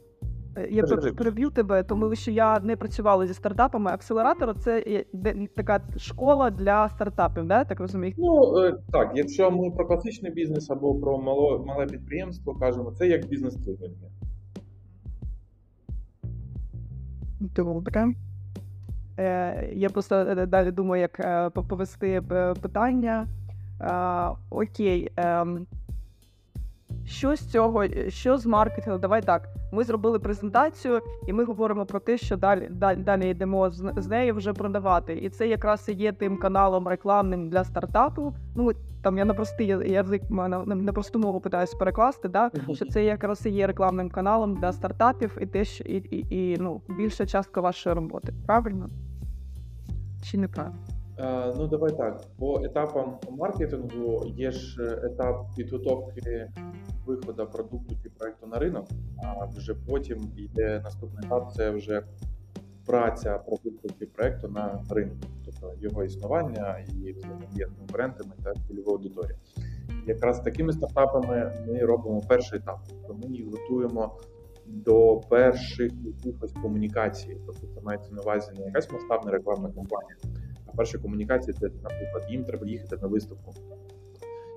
Е, 0.58 0.68
Я 0.72 0.84
переб'ю 1.18 1.50
тебе, 1.50 1.84
тому 1.84 2.16
що 2.16 2.32
я 2.32 2.60
не 2.60 2.76
працювала 2.76 3.28
зі 3.28 3.34
стартапами. 3.34 3.92
Акселератор 3.92 4.56
це 4.60 5.06
така 5.56 5.82
школа 5.98 6.50
для 6.50 6.90
стартапів, 6.90 7.46
да? 7.46 7.64
так 7.64 7.80
розумію. 7.80 8.14
Ну 8.18 8.58
е, 8.58 8.76
так, 8.92 9.12
якщо 9.16 9.52
ми 9.52 9.72
про 9.72 9.88
класичний 9.88 10.32
бізнес 10.32 10.70
або 10.70 10.96
про 10.96 11.18
мало, 11.18 11.64
мале 11.68 11.86
підприємство 11.86 12.56
кажемо, 12.56 12.92
це 12.92 13.08
як 13.08 13.28
бізнес-тренінги. 13.28 14.10
Добре. 17.44 18.14
Е, 19.20 19.70
я 19.74 19.90
просто 19.90 20.16
е, 20.16 20.46
далі 20.46 20.72
думаю, 20.72 21.02
як 21.02 21.20
е, 21.20 21.50
повести 21.50 22.22
е, 22.32 22.54
питання. 22.54 23.28
Окей. 24.50 25.12
Що 27.06 27.36
з 27.36 27.40
цього, 27.40 27.86
що 28.08 28.38
з 28.38 28.46
маркетингу? 28.46 29.00
Давай 29.00 29.22
так. 29.22 29.50
Ми 29.72 29.84
зробили 29.84 30.20
презентацію, 30.20 31.02
і 31.28 31.34
ми 31.34 31.46
говоримо 31.46 31.86
про 31.86 32.00
те, 32.00 32.18
що 32.18 32.38
далі, 32.38 32.68
далі, 32.72 32.98
далі 32.98 33.30
йдемо 33.30 33.70
з, 33.70 33.94
з 33.98 34.08
нею 34.08 34.36
вже 34.36 34.54
продавати. 34.54 35.14
І 35.14 35.30
це 35.30 35.48
якраз 35.48 35.90
і 35.90 35.94
є 35.94 36.12
тим 36.12 36.38
каналом 36.38 36.88
рекламним 36.88 37.50
для 37.50 37.64
стартапу. 37.64 38.34
Ну 38.56 38.72
там 39.02 39.18
я 39.18 39.26
на 39.26 39.34
простий 39.34 39.68
язик 39.68 40.30
на, 40.30 40.48
на, 40.48 40.76
на 40.76 40.94
просту 40.94 41.20
мову 41.20 41.40
питаюся 41.40 41.78
перекласти. 41.78 42.28
Да? 42.28 42.52
що 42.74 42.86
це 42.86 43.04
якраз 43.04 43.46
і 43.46 43.50
є 43.50 43.68
рекламним 43.68 44.10
каналом 44.10 44.56
для 44.56 44.72
стартапів 44.72 45.38
і 45.42 45.46
те, 45.46 45.66
що 45.66 45.84
і, 45.84 45.98
і, 45.98 46.26
і 46.30 46.58
ну, 46.60 46.82
більша 46.98 47.26
частка 47.26 47.62
вашої 47.62 47.96
роботи. 47.96 48.34
Правильно? 48.46 48.90
Чи 50.24 50.38
неправильно? 50.38 50.83
Е, 51.20 51.54
ну 51.58 51.68
давай 51.68 51.98
так. 51.98 52.22
По 52.38 52.66
етапам 52.66 53.18
маркетингу 53.30 54.26
є 54.26 54.52
ж 54.52 54.84
е, 54.84 55.06
етап 55.06 55.46
підготовки 55.56 56.50
виходу 57.06 57.48
продукту 57.48 57.96
чи 58.04 58.10
проекту 58.10 58.48
на 58.48 58.60
ринок, 58.60 58.88
а 59.24 59.46
вже 59.46 59.74
потім 59.74 60.32
йде 60.38 60.82
наступний 60.84 61.26
етап 61.26 61.52
це 61.56 61.70
вже 61.70 62.04
праця 62.86 63.38
продукту 63.38 63.90
чи 64.00 64.06
проекту 64.06 64.48
на 64.48 64.84
ринку, 64.90 65.16
тобто 65.46 65.74
його 65.80 66.04
існування 66.04 66.78
і 66.80 67.14
з 67.14 67.66
конкурентами 67.78 68.32
та 68.44 68.54
цільовою 68.68 68.98
аудиторією. 68.98 69.38
Якраз 70.08 70.40
такими 70.40 70.74
стартапами 70.74 71.52
ми 71.68 71.80
робимо 71.80 72.22
перший 72.30 72.60
етап, 72.60 72.80
тобто 72.90 73.14
ми 73.14 73.36
їх 73.36 73.46
готуємо 73.46 74.18
до 74.66 75.22
перших 75.30 75.92
якихось 76.06 76.52
комунікацій. 76.52 77.38
Тобто 77.46 77.68
це 77.68 77.82
мається 77.82 78.14
на 78.14 78.22
увазі 78.22 78.52
не 78.58 78.66
якась 78.66 78.92
масштабна 78.92 79.32
рекламна 79.32 79.70
кампанія, 79.70 80.16
перша 80.76 80.98
комунікація 80.98 81.58
це, 81.60 81.70
наприклад, 81.84 82.26
їм 82.30 82.44
треба 82.44 82.68
їхати 82.68 82.98
на 83.02 83.08
виставку. 83.08 83.54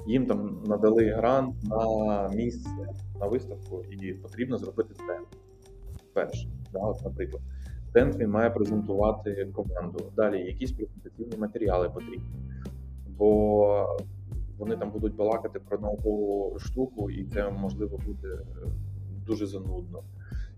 Їм 0.06 0.26
там 0.26 0.62
надали 0.66 1.10
грант 1.10 1.54
на 1.64 2.28
місце 2.28 2.70
на 3.20 3.26
виставку, 3.26 3.82
і 3.90 4.12
потрібно 4.12 4.58
зробити 4.58 4.94
стенд. 4.94 5.26
Перше, 6.12 6.48
да, 6.72 6.78
от, 6.78 7.04
наприклад, 7.04 7.42
стенд 7.88 8.16
він 8.16 8.30
має 8.30 8.50
презентувати 8.50 9.48
команду. 9.54 10.12
Далі 10.16 10.46
якісь 10.46 10.72
презентаційні 10.72 11.36
матеріали 11.36 11.90
потрібні, 11.90 12.40
бо 13.18 13.98
вони 14.58 14.76
там 14.76 14.90
будуть 14.90 15.14
балакати 15.14 15.60
про 15.60 15.78
наукову 15.78 16.58
штуку, 16.58 17.10
і 17.10 17.24
це 17.24 17.50
можливо 17.50 18.00
буде 18.06 18.38
дуже 19.26 19.46
занудно. 19.46 20.02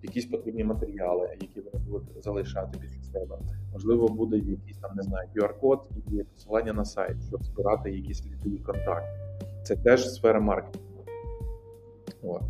Якісь 0.03 0.27
потрібні 0.27 0.65
матеріали, 0.65 1.37
які 1.41 1.61
вони 1.61 1.85
будуть 1.85 2.25
залишати 2.25 2.79
після 2.81 3.03
себе. 3.03 3.39
Можливо, 3.73 4.09
буде 4.09 4.37
якийсь 4.37 4.79
там, 4.79 4.91
не 4.97 5.03
знаю, 5.03 5.29
QR-код 5.37 5.89
і 6.13 6.23
посилання 6.23 6.73
на 6.73 6.85
сайт, 6.85 7.17
щоб 7.29 7.45
збирати 7.45 7.91
якісь 7.91 8.27
лідові 8.27 8.59
контакти. 8.59 9.09
Це 9.63 9.77
теж 9.77 10.11
сфера 10.11 10.41
маркетингу. 10.41 11.05
От. 12.23 12.43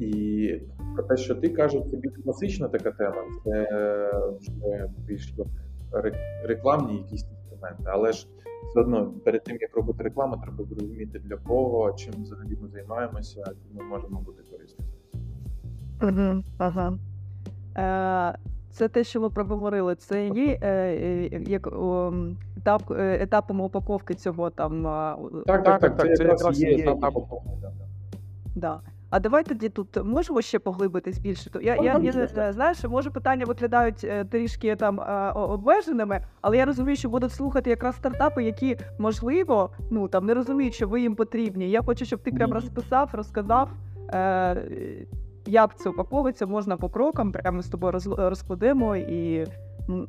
І 0.00 0.54
про 0.94 1.02
те, 1.02 1.16
що 1.16 1.34
ти 1.34 1.48
кажеш, 1.48 1.82
це 1.90 1.96
більш 1.96 2.12
класична 2.24 2.68
така 2.68 2.90
тема, 2.90 3.22
це 3.44 3.68
вже 4.40 4.88
більш 5.06 5.34
рекламні 6.44 6.96
якісь 6.96 7.24
інструменти. 7.24 7.84
Але 7.86 8.12
ж 8.12 8.28
все 8.68 8.80
одно 8.80 9.12
перед 9.24 9.44
тим 9.44 9.58
як 9.60 9.76
робити 9.76 10.02
рекламу, 10.02 10.36
треба 10.42 10.64
зрозуміти 10.64 11.18
для 11.18 11.36
кого, 11.36 11.92
чим 11.92 12.14
взагалі 12.22 12.58
ми 12.62 12.68
займаємося, 12.68 13.44
чим 13.44 13.76
ми 13.76 13.84
можемо 13.84 14.20
бути 14.20 14.42
корисні. 14.50 14.84
Угу, 16.02 16.42
ага. 16.58 16.92
Е, 17.76 18.38
це 18.70 18.88
те, 18.88 19.04
що 19.04 19.20
ви 19.20 19.30
проговорили. 19.30 19.94
Це 19.94 20.26
є 20.28 20.58
е, 20.62 20.68
е, 20.68 21.42
як 21.46 21.66
о, 21.66 22.12
етап, 22.56 22.82
е, 22.90 23.18
етапом 23.22 23.60
упаковки 23.60 24.14
цього 24.14 24.50
там. 24.50 24.82
Так, 24.82 25.18
Так, 25.46 25.64
так, 25.64 25.80
так, 25.80 25.96
так, 25.96 26.06
це 26.08 26.16
це 26.16 26.24
якраз 26.24 26.62
є 26.62 26.72
є 26.72 26.82
етап 26.82 27.16
упаковки, 27.16 27.50
да. 28.54 28.80
А 29.10 29.20
давай 29.20 29.44
тоді 29.44 29.68
тут 29.68 30.04
можемо 30.04 30.42
ще 30.42 30.58
поглибитись 30.58 31.18
більше. 31.18 31.50
То 31.50 31.60
Я, 31.60 31.76
Ну, 31.76 31.84
я, 31.84 31.98
я, 31.98 32.28
е, 32.38 32.52
знаєш, 32.52 32.84
може 32.84 33.10
питання 33.10 33.44
виглядають 33.44 34.06
трішки 34.30 34.76
там 34.76 35.00
обмеженими, 35.34 36.24
але 36.40 36.56
я 36.56 36.64
розумію, 36.64 36.96
що 36.96 37.08
будуть 37.08 37.32
слухати 37.32 37.70
якраз 37.70 37.96
стартапи, 37.96 38.44
які 38.44 38.76
можливо 38.98 39.70
ну 39.90 40.08
там 40.08 40.26
не 40.26 40.34
розуміють, 40.34 40.74
що 40.74 40.88
ви 40.88 41.00
їм 41.00 41.14
потрібні. 41.14 41.70
Я 41.70 41.82
хочу, 41.82 42.04
щоб 42.04 42.20
ти 42.20 42.32
прям 42.32 42.52
розписав, 42.52 43.10
розказав. 43.12 43.68
Е, 44.14 44.56
як 45.46 45.78
це 45.78 45.90
упаковується, 45.90 46.46
можна 46.46 46.76
по 46.76 46.88
крокам, 46.88 47.32
прямо 47.32 47.62
з 47.62 47.68
тобою 47.68 47.92
роз- 47.92 48.28
розкладемо, 48.28 48.96
і 48.96 49.46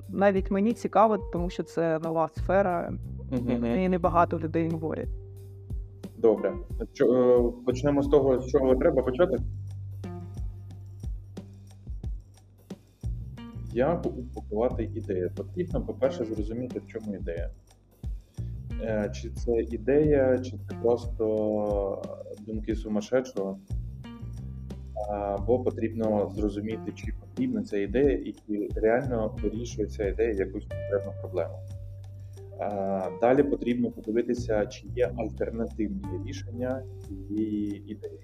навіть 0.10 0.52
мені 0.52 0.74
цікаво, 0.74 1.18
тому 1.18 1.50
що 1.50 1.64
це 1.64 2.00
нова 2.00 2.28
сфера, 2.38 2.94
Мгм. 3.32 3.66
і 3.66 3.90
небагато 3.90 4.40
людей 4.40 4.70
говорять. 4.70 5.08
Добре. 6.18 6.54
Чо- 6.94 7.14
е, 7.14 7.64
Почнемо 7.66 8.04
з 8.04 8.08
того, 8.08 8.40
з 8.40 8.46
чого 8.48 8.76
треба 8.76 9.02
почати. 9.04 9.38
Як 13.74 14.06
упакувати 14.06 14.84
ідею? 14.84 15.32
Потрібно, 15.38 15.82
по-перше, 15.82 16.26
зрозуміти, 16.26 16.80
в 16.80 16.88
чому 16.88 17.16
ідея. 17.16 17.50
Е, 18.82 19.12
Чи 19.16 19.30
це 19.30 19.52
ідея, 19.62 20.40
чи 20.40 20.52
це 20.52 20.76
просто 20.82 22.02
думки 22.40 22.76
сумасшедшого, 22.76 23.58
або 25.10 25.60
потрібно 25.60 26.32
зрозуміти, 26.36 26.92
чи 26.96 27.14
потрібна 27.20 27.64
ця 27.64 27.78
ідея, 27.78 28.12
і 28.12 28.36
чи 28.48 28.70
реально 28.76 29.36
вирішує 29.44 29.88
ця 29.88 30.08
ідея 30.08 30.34
якусь 30.34 30.66
конкретну 30.66 31.14
проблему. 31.22 31.60
Далі 33.22 33.44
потрібно 33.44 33.92
подивитися, 33.92 34.66
чи 34.66 34.88
є 34.96 35.12
альтернативні 35.18 36.04
рішення 36.26 36.84
цієї 37.08 37.92
ідеї. 37.92 38.20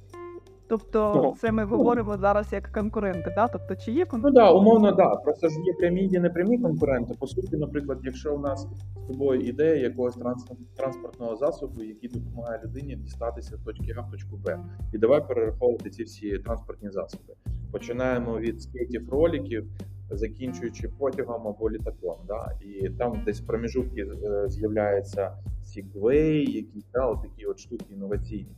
Тобто, 0.69 1.11
Ну, 1.23 1.35
це 1.41 1.51
ми 1.51 1.65
говоримо 1.65 2.17
зараз 2.17 2.53
як 2.53 2.71
конкуренти, 2.71 3.33
да? 3.35 3.47
Тобто, 3.47 3.75
чи 3.75 3.91
є 3.91 3.99
Ну 3.99 4.05
конкуренти? 4.11 4.39
так, 4.39 4.45
да, 4.47 4.51
умовно, 4.59 4.91
да. 4.91 5.15
Просто 5.15 5.49
ж 5.49 5.55
є 5.65 5.73
прямі 5.73 6.03
і 6.03 6.19
непрямі 6.19 6.57
конкуренти. 6.57 7.13
По 7.19 7.27
суті, 7.27 7.57
наприклад, 7.57 7.99
якщо 8.03 8.35
у 8.35 8.39
нас 8.39 8.67
з 9.03 9.07
тобою 9.07 9.41
ідея 9.41 9.75
якогось 9.75 10.17
транс- 10.17 10.55
транспортного 10.75 11.35
засобу, 11.35 11.83
який 11.83 12.09
допомагає 12.09 12.61
людині 12.65 12.95
дістатися 12.95 13.57
з 13.57 13.59
точки 13.59 13.95
А 13.97 14.01
в 14.01 14.11
точку 14.11 14.37
Б. 14.37 14.59
І 14.93 14.97
давай 14.97 15.27
перераховувати 15.27 15.89
ці 15.89 16.03
всі 16.03 16.37
транспортні 16.39 16.89
засоби. 16.89 17.33
Починаємо 17.71 18.39
від 18.39 18.61
скейтів 18.61 19.09
роліків, 19.09 19.65
закінчуючи 20.11 20.89
потягом 20.99 21.47
або 21.47 21.71
літаком. 21.71 22.15
Да? 22.27 22.51
І 22.61 22.89
там 22.89 23.21
десь 23.25 23.41
в 23.41 23.45
проміжутки 23.45 24.01
е, 24.23 24.49
з'являється 24.49 25.31
Segway, 25.65 26.49
якісь 26.55 26.85
да, 26.93 27.05
от 27.05 27.21
такі 27.21 27.45
от 27.45 27.59
штуки 27.59 27.85
інноваційні. 27.93 28.55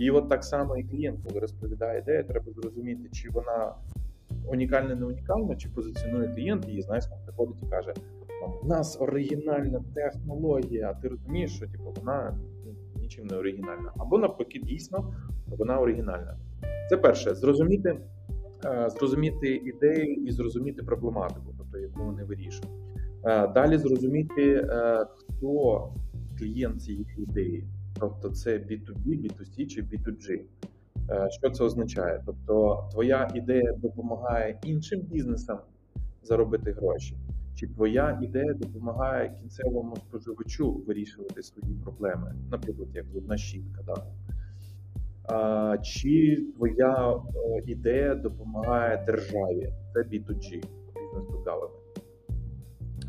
І 0.00 0.10
от 0.10 0.28
так 0.28 0.44
само 0.44 0.76
і 0.76 0.84
клієнт, 0.84 1.20
коли 1.28 1.40
розповідає 1.40 1.98
ідею, 1.98 2.24
треба 2.24 2.52
зрозуміти, 2.52 3.08
чи 3.12 3.30
вона 3.30 3.74
унікальна, 4.46 4.94
не 4.94 5.06
унікальна, 5.06 5.56
чи 5.56 5.68
позиціонує 5.68 6.28
клієнт 6.28 6.68
і 6.68 6.82
знаєш, 6.82 7.06
там 7.06 7.18
приходить 7.24 7.62
і 7.62 7.66
каже: 7.66 7.94
у 8.62 8.66
нас 8.66 9.00
оригінальна 9.00 9.84
технологія, 9.94 10.90
а 10.90 11.02
ти 11.02 11.08
розумієш, 11.08 11.56
що 11.56 11.66
типу, 11.66 11.94
вона 11.96 12.38
ну, 12.64 12.74
нічим 13.00 13.26
не 13.26 13.36
оригінальна. 13.36 13.92
Або 13.98 14.18
навпаки, 14.18 14.58
дійсно, 14.58 15.14
вона 15.58 15.80
оригінальна. 15.80 16.36
Це 16.90 16.96
перше, 16.96 17.34
зрозуміти, 17.34 18.00
е, 18.64 18.90
зрозуміти 18.90 19.54
ідею 19.54 20.14
і 20.14 20.30
зрозуміти 20.30 20.82
проблематику, 20.82 21.54
тобто 21.58 21.78
яку 21.78 22.04
вони 22.04 22.24
вирішують. 22.24 22.70
Е, 23.24 23.48
Далі 23.48 23.78
зрозуміти, 23.78 24.52
е, 24.52 25.06
хто 25.28 25.92
клієнт 26.38 26.82
цієї 26.82 27.06
ідеї. 27.16 27.64
Тобто 28.00 28.30
це 28.30 28.58
B2B, 28.58 29.06
B2C 29.06 29.66
чи 29.66 29.82
B2G. 29.82 30.40
Е, 31.10 31.30
що 31.30 31.50
це 31.50 31.64
означає? 31.64 32.22
Тобто, 32.26 32.84
твоя 32.92 33.30
ідея 33.34 33.72
допомагає 33.72 34.58
іншим 34.64 35.00
бізнесам 35.00 35.58
заробити 36.22 36.72
гроші, 36.72 37.16
чи 37.54 37.66
твоя 37.66 38.18
ідея 38.22 38.54
допомагає 38.54 39.34
кінцевому 39.40 39.96
споживачу 39.96 40.72
вирішувати 40.72 41.42
свої 41.42 41.74
проблеми, 41.74 42.34
наприклад, 42.50 42.88
як 42.94 43.06
зубна 43.06 43.36
щітка, 43.36 43.82
да? 43.86 44.06
чи 45.82 46.44
твоя 46.56 47.14
е, 47.16 47.62
ідея 47.66 48.14
допомагає 48.14 49.04
державі? 49.06 49.72
Це 49.94 50.00
B2G, 50.00 50.64
бізнес 50.94 51.44
to. 51.44 51.79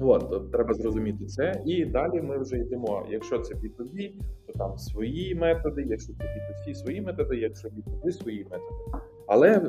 От, 0.02 0.52
треба 0.52 0.74
зрозуміти 0.74 1.26
це. 1.26 1.62
І 1.66 1.86
далі 1.86 2.22
ми 2.22 2.38
вже 2.38 2.58
йдемо. 2.58 3.06
Якщо 3.10 3.40
це 3.40 3.56
B2B, 3.56 4.12
то 4.48 4.54
там 4.54 4.78
свої 4.78 5.36
методи, 5.36 5.86
якщо 5.88 6.14
це 6.14 6.24
B2C, 6.24 6.76
свої 6.76 7.02
методи, 7.02 7.38
якщо 7.38 7.68
B2B, 7.68 8.12
свої 8.12 8.44
методи. 8.44 9.04
Але 9.28 9.50
е, 9.50 9.62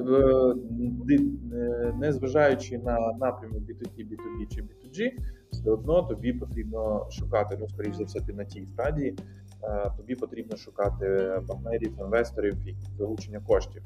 не 2.00 2.12
зважаючи 2.12 2.78
на 2.78 3.12
напрямок 3.20 3.58
B2C, 3.58 4.06
B2B 4.08 4.46
чи 4.48 4.62
B2G, 4.62 5.10
все 5.50 5.70
одно 5.70 6.02
тобі 6.02 6.32
потрібно 6.32 7.06
шукати, 7.10 7.56
ну, 7.60 7.68
скоріш 7.68 7.96
за 7.96 8.04
все, 8.04 8.20
ти 8.20 8.32
на 8.32 8.44
тій 8.44 8.66
стадії, 8.66 9.16
е, 9.62 9.90
тобі 9.96 10.14
потрібно 10.14 10.56
шукати 10.56 11.32
партнерів, 11.48 11.92
інвесторів 12.00 12.54
і 12.66 12.74
залучення 12.98 13.40
коштів. 13.46 13.82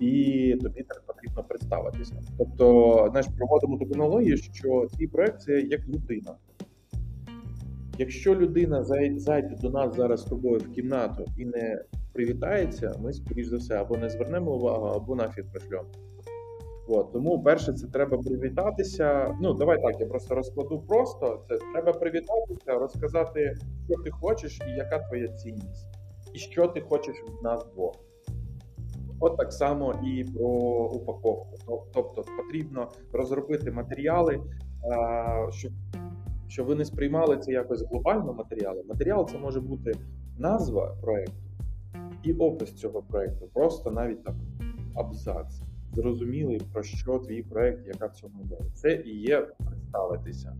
І 0.00 0.56
тобі 0.62 0.84
потрібно 1.06 1.44
представитися. 1.48 2.14
Тобто, 2.38 3.08
знаєш, 3.10 3.26
проводимо 3.38 3.78
таку 3.78 3.94
аналогію, 3.94 4.36
що 4.36 4.86
твій 4.96 5.06
проект 5.06 5.40
це 5.40 5.60
як 5.60 5.88
людина. 5.88 6.34
Якщо 7.98 8.34
людина 8.34 8.84
зайде 9.16 9.56
до 9.62 9.70
нас 9.70 9.96
зараз 9.96 10.20
з 10.20 10.24
тобою 10.24 10.58
в 10.58 10.72
кімнату 10.72 11.24
і 11.38 11.44
не 11.44 11.84
привітається, 12.12 12.92
ми, 13.02 13.12
скоріш 13.12 13.46
за 13.46 13.56
все, 13.56 13.74
або 13.74 13.96
не 13.96 14.10
звернемо 14.10 14.54
увагу, 14.54 14.86
або 14.86 15.14
нафіг 15.14 15.44
пришлемо. 15.52 15.88
Тому 17.12 17.42
перше, 17.42 17.72
це 17.72 17.86
треба 17.86 18.18
привітатися. 18.18 19.36
Ну, 19.40 19.54
давай 19.54 19.82
так, 19.82 20.00
я 20.00 20.06
просто 20.06 20.34
розкладу 20.34 20.80
просто. 20.88 21.44
Це 21.48 21.58
треба 21.72 21.92
привітатися, 21.92 22.78
розказати, 22.78 23.56
що 23.84 24.02
ти 24.02 24.10
хочеш 24.10 24.60
і 24.68 24.70
яка 24.70 24.98
твоя 24.98 25.28
цінність, 25.28 25.86
і 26.34 26.38
що 26.38 26.66
ти 26.66 26.80
хочеш 26.80 27.16
від 27.28 27.42
нас 27.42 27.66
двох. 27.74 27.94
От 29.20 29.36
так 29.36 29.52
само 29.52 29.94
і 30.04 30.24
про 30.24 30.48
упаковку. 30.92 31.56
Тобто 31.94 32.24
потрібно 32.36 32.88
розробити 33.12 33.70
матеріали, 33.70 34.40
щоб 35.50 35.72
щоб 36.48 36.66
ви 36.66 36.74
не 36.74 36.84
сприймали 36.84 37.36
це 37.36 37.52
якось 37.52 37.82
глобально 37.82 38.32
матеріали. 38.32 38.82
Матеріал 38.88 39.28
це 39.28 39.38
може 39.38 39.60
бути 39.60 39.92
назва 40.38 40.96
проєкту 41.02 41.44
і 42.22 42.32
опис 42.32 42.72
цього 42.72 43.02
проєкту. 43.02 43.48
Просто 43.54 43.90
навіть 43.90 44.24
так 44.24 44.34
абзац. 44.94 45.62
Зрозумілий, 45.92 46.60
про 46.72 46.82
що 46.82 47.18
твій 47.18 47.42
проєкт, 47.42 47.86
яка 47.86 48.06
в 48.06 48.12
цьому 48.12 48.34
ідея. 48.44 48.60
Це 48.74 48.92
і 48.92 49.20
є 49.20 49.40
представитися. 49.40 50.56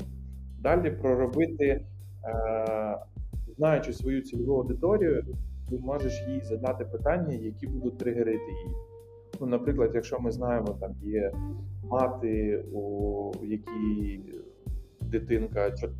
Далі 0.59 0.90
проробити, 0.90 1.67
е, 1.67 2.99
знаючи 3.57 3.93
свою 3.93 4.23
цільову 4.23 4.57
аудиторію, 4.57 5.25
ти 5.70 5.79
можеш 5.79 6.24
їй 6.29 6.40
задати 6.40 6.85
питання, 6.85 7.35
які 7.35 7.66
будуть 7.66 7.98
тригерити 7.98 8.53
її. 8.53 8.77
Ну, 9.40 9.46
Наприклад, 9.46 9.90
якщо 9.94 10.20
ми 10.20 10.31
знаємо, 10.31 10.77
там 10.81 10.92
є 11.03 11.33
мати, 11.85 12.64
у 12.72 13.33
якій 13.42 14.20
дитинка 15.00 15.70
4 15.70 15.92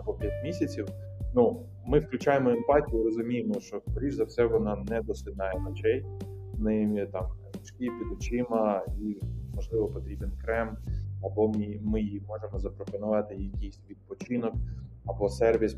або 0.00 0.14
5 0.14 0.32
місяців, 0.44 0.86
ну 1.34 1.66
ми 1.86 1.98
включаємо 1.98 2.50
емпатію, 2.50 3.04
розуміємо, 3.04 3.60
що 3.60 3.80
скоріш 3.90 4.14
за 4.14 4.24
все 4.24 4.44
вона 4.44 4.84
не 4.90 5.02
досинає 5.02 5.60
ночей, 5.60 6.04
в 6.52 6.62
неї 6.62 7.08
там 7.12 7.26
мішки 7.60 7.86
під 7.98 8.12
очима, 8.18 8.82
і 9.00 9.20
можливо 9.54 9.88
потрібен 9.88 10.32
крем, 10.44 10.76
або 11.22 11.48
ми, 11.48 11.80
ми 11.82 12.00
їй 12.00 12.22
можемо 12.28 12.58
запропонувати 12.58 13.34
якийсь 13.34 13.80
відпочинок 13.90 14.54
або 15.06 15.28
сервіс 15.28 15.76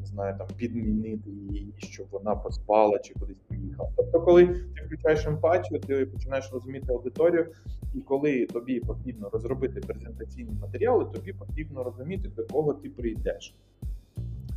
не 0.00 0.06
знаю, 0.06 0.34
там 0.38 0.46
підмінити 0.56 1.30
її, 1.30 1.74
щоб 1.76 2.06
вона 2.10 2.36
поспала 2.36 2.98
чи 2.98 3.14
кудись 3.14 3.40
поїхала. 3.48 3.90
Тобто, 3.96 4.20
коли 4.20 4.46
ти 4.46 4.82
включаєш 4.86 5.26
емпатію, 5.26 5.80
ти 5.80 6.06
починаєш 6.06 6.50
розуміти 6.52 6.86
аудиторію, 6.92 7.46
і 7.94 8.00
коли 8.00 8.46
тобі 8.46 8.80
потрібно 8.80 9.28
розробити 9.32 9.80
презентаційні 9.80 10.50
матеріали, 10.60 11.04
тобі 11.04 11.32
потрібно 11.32 11.84
розуміти, 11.84 12.30
до 12.36 12.44
кого 12.44 12.74
ти 12.74 12.90
прийдеш. 12.90 13.54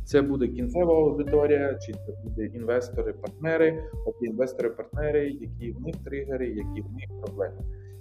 Це 0.04 0.22
буде 0.22 0.48
кінцева 0.48 0.94
аудиторія, 0.94 1.74
чи 1.74 1.92
це 1.92 2.12
буде 2.24 2.46
інвестори-партнери, 2.46 3.84
от 4.06 4.14
інвестори-партнери, 4.22 5.30
які 5.30 5.72
в 5.72 5.80
них 5.80 5.96
тригери, 6.04 6.48
які 6.48 6.80
в 6.80 6.92
них 6.92 7.08
проблеми. 7.22 7.58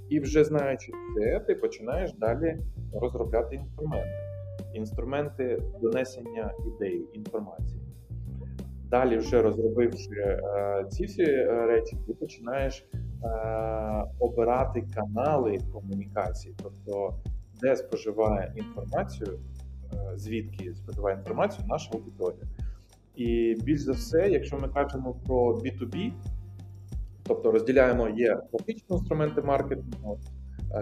І 0.09 0.19
вже 0.19 0.43
знаючи 0.43 0.91
це, 1.15 1.39
ти 1.39 1.55
починаєш 1.55 2.13
далі 2.13 2.57
розробляти 2.93 3.55
інструменти 3.55 4.32
інструменти 4.73 5.61
донесення 5.81 6.51
ідеї, 6.67 7.07
інформації. 7.13 7.79
Далі, 8.89 9.17
вже 9.17 9.41
розробивши 9.41 10.15
е, 10.15 10.85
ці 10.89 11.05
всі 11.05 11.23
е, 11.23 11.65
речі, 11.65 11.97
ти 12.07 12.13
починаєш 12.13 12.85
е, 13.23 13.27
обирати 14.19 14.83
канали 14.95 15.59
комунікації, 15.73 16.55
тобто 16.63 17.13
де 17.61 17.75
споживає 17.75 18.53
інформацію, 18.55 19.39
е, 19.93 20.17
звідки 20.17 20.75
споживає 20.75 21.17
інформацію 21.17 21.67
наша 21.67 21.91
аудиторія. 21.93 22.43
І 23.15 23.57
більш 23.63 23.81
за 23.81 23.91
все, 23.91 24.29
якщо 24.29 24.57
ми 24.57 24.67
кажемо 24.67 25.13
про 25.27 25.53
B2B, 25.53 26.11
тобто 27.23 27.51
розділяємо 27.51 28.09
є 28.09 28.41
класичні 28.51 28.85
інструменти 28.89 29.41
маркетингу, 29.41 30.19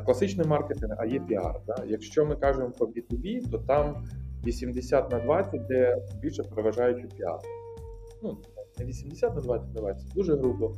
класичний 0.05 0.47
маркетинг, 0.47 0.95
а 0.99 1.05
є 1.05 1.19
піар. 1.19 1.55
Да? 1.67 1.75
Якщо 1.88 2.25
ми 2.25 2.36
кажемо 2.36 2.71
про 2.77 2.88
B2B, 2.88 3.51
то 3.51 3.57
там 3.57 4.05
80 4.45 5.12
на 5.12 5.19
20, 5.19 5.67
де 5.67 5.97
більше 6.21 6.43
переважаючи 6.43 7.07
піар. 7.17 7.39
Ну, 8.23 8.38
не 8.79 8.86
80 8.86 9.36
на 9.36 9.41
20, 9.41 9.71
давай, 9.71 9.95
це 9.95 10.05
дуже 10.15 10.36
грубо. 10.36 10.75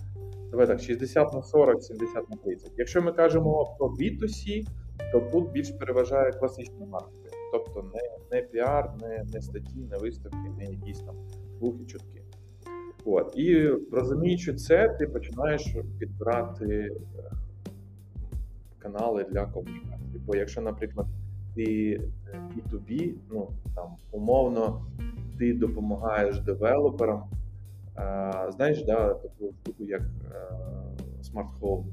Давай 0.51 0.67
так, 0.67 0.79
60 0.79 1.33
на 1.33 1.41
40, 1.41 1.83
70 1.83 2.29
на 2.29 2.37
30. 2.37 2.71
Якщо 2.77 3.01
ми 3.01 3.11
кажемо 3.11 3.75
про 3.77 3.87
B2C, 3.87 4.67
то 5.11 5.19
тут 5.19 5.51
більш 5.51 5.71
переважає 5.71 6.31
класичний 6.31 6.87
маркетинг. 6.87 7.33
Тобто 7.51 7.83
не 7.93 8.01
не 8.31 8.41
піар, 8.41 8.91
не 9.01 9.23
не 9.33 9.41
статті, 9.41 9.79
не 9.91 9.97
виставки, 9.97 10.49
не 10.57 10.65
якісь 10.65 10.99
там 10.99 11.15
слухи, 11.59 11.85
чутки. 11.85 12.21
От. 13.05 13.33
І 13.35 13.67
розуміючи 13.91 14.53
це, 14.53 14.89
ти 14.99 15.07
починаєш 15.07 15.75
підбирати 15.99 16.89
канали 18.83 19.25
для 19.31 19.45
комунікації. 19.45 20.21
Бо 20.25 20.35
якщо, 20.35 20.61
наприклад, 20.61 21.07
ти 21.55 22.01
B2B, 22.33 23.13
ну 23.31 23.49
там 23.75 23.95
умовно 24.11 24.85
ти 25.39 25.53
допомагаєш 25.53 26.39
девелоперам, 26.39 27.23
а, 27.95 28.51
знаєш, 28.51 28.83
да, 28.83 29.13
таку 29.13 29.53
штуку, 29.61 29.83
як 29.83 30.01
Smart 31.23 31.59
Home, 31.61 31.83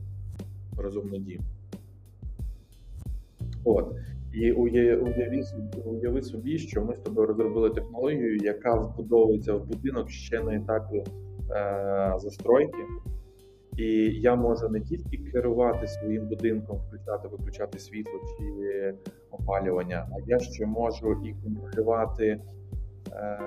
розумний 0.76 1.20
дім. 1.20 1.40
От. 3.64 3.94
І 4.32 4.52
уяви, 4.52 5.12
уяви 5.84 6.22
собі, 6.22 6.58
що 6.58 6.84
ми 6.84 6.96
з 6.96 6.98
тобою 6.98 7.26
розробили 7.26 7.70
технологію, 7.70 8.36
яка 8.36 8.74
вбудовується 8.74 9.54
в 9.54 9.66
будинок 9.66 10.10
ще 10.10 10.42
на 10.42 10.56
етапі 10.56 10.96
е, 10.96 11.04
застройки. 12.18 12.78
І 13.80 14.20
я 14.20 14.36
можу 14.36 14.68
не 14.68 14.80
тільки 14.80 15.16
керувати 15.16 15.86
своїм 15.86 16.26
будинком, 16.26 16.78
включати, 16.78 17.28
виключати 17.28 17.78
світло 17.78 18.12
чи 18.38 18.94
опалювання, 19.30 20.08
а 20.12 20.14
я 20.26 20.38
ще 20.38 20.66
можу 20.66 21.22
і 21.24 21.34
контролювати 21.44 22.40
е, 23.12 23.38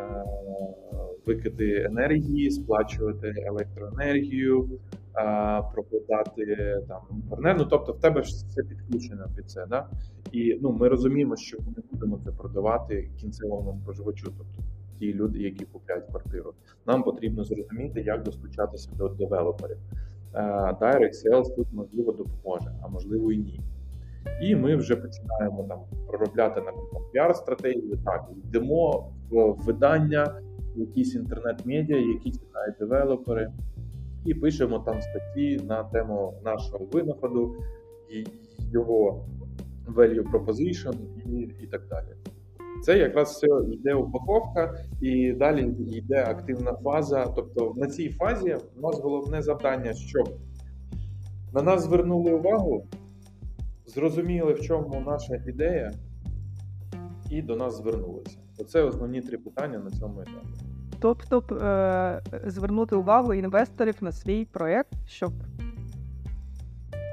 викиди 1.26 1.84
енергії, 1.84 2.52
сплачувати 2.52 3.34
електроенергію, 3.48 4.69
е, 5.17 5.62
прокладати 5.73 6.77
там 6.88 7.02
інтернет. 7.12 7.58
Ну 7.60 7.65
тобто 7.65 7.92
в 7.92 8.00
тебе 8.00 8.21
все 8.21 8.63
підключено 8.63 9.29
під 9.36 9.50
це. 9.50 9.65
Да? 9.65 9.88
І 10.31 10.60
ну, 10.62 10.71
ми 10.71 10.88
розуміємо, 10.88 11.36
що 11.36 11.58
ми 11.60 11.73
не 11.77 11.84
будемо 11.92 12.19
це 12.25 12.31
продавати 12.31 13.10
кінцевому 13.17 13.79
споживачу. 13.84 14.34
тобто 14.38 14.63
Ті 15.00 15.13
люди, 15.13 15.40
які 15.40 15.65
купляють 15.65 16.06
квартиру, 16.06 16.54
нам 16.88 17.04
потрібно 17.04 17.44
зрозуміти, 17.44 18.02
як 18.02 18.23
достучатися 18.23 18.90
до 18.98 19.08
девелоперів. 19.08 19.77
Direct 20.81 21.13
Sales 21.13 21.56
тут 21.56 21.67
можливо 21.71 22.12
допоможе, 22.12 22.71
а 22.84 22.88
можливо 22.88 23.31
і 23.31 23.38
ні. 23.38 23.60
І 24.42 24.56
ми 24.56 24.75
вже 24.75 24.96
починаємо 24.96 25.63
там 25.63 25.79
проробляти 26.08 26.62
наприклад, 26.62 27.04
піар-стратегію. 27.13 27.98
Так, 28.06 28.29
йдемо 28.46 29.12
в 29.29 29.54
видання, 29.65 30.42
в 30.75 30.79
якісь 30.79 31.15
інтернет-медіа, 31.15 31.98
які 31.98 32.31
читають 32.31 32.75
девелопери, 32.79 33.52
і 34.25 34.34
пишемо 34.34 34.79
там 34.79 35.02
статті 35.02 35.60
на 35.67 35.84
тему 35.84 36.34
нашого 36.46 36.86
винаходу, 36.86 37.56
його 38.71 39.25
value 39.88 40.31
proposition 40.31 40.96
і, 41.25 41.63
і 41.63 41.67
так 41.67 41.81
далі. 41.90 42.08
Це 42.84 42.98
якраз 42.98 43.29
все 43.31 43.48
йде 43.71 43.94
упаковка, 43.94 44.73
і 45.02 45.34
далі 45.34 45.75
йде 45.92 46.25
активна 46.29 46.73
фаза. 46.73 47.25
Тобто 47.36 47.73
на 47.75 47.88
цій 47.88 48.10
фазі 48.10 48.58
у 48.77 48.81
нас 48.81 49.00
головне 49.00 49.42
завдання, 49.42 49.94
щоб 49.94 50.29
на 51.54 51.62
нас 51.62 51.84
звернули 51.84 52.31
увагу, 52.31 52.88
зрозуміли, 53.86 54.54
в 54.54 54.62
чому 54.62 55.04
наша 55.06 55.36
ідея, 55.48 55.92
і 57.29 57.42
до 57.42 57.56
нас 57.56 57.77
звернулися. 57.77 58.38
Оце 58.60 58.84
основні 58.84 59.21
три 59.21 59.38
питання 59.38 59.79
на 59.79 59.92
цьому 59.92 60.21
етапі. 60.21 60.48
Тобто 61.00 61.56
е, 61.56 62.21
звернути 62.46 62.96
увагу 62.96 63.34
інвесторів 63.34 63.96
на 64.02 64.12
свій 64.12 64.46
проєкт, 64.46 64.94
щоб 65.06 65.34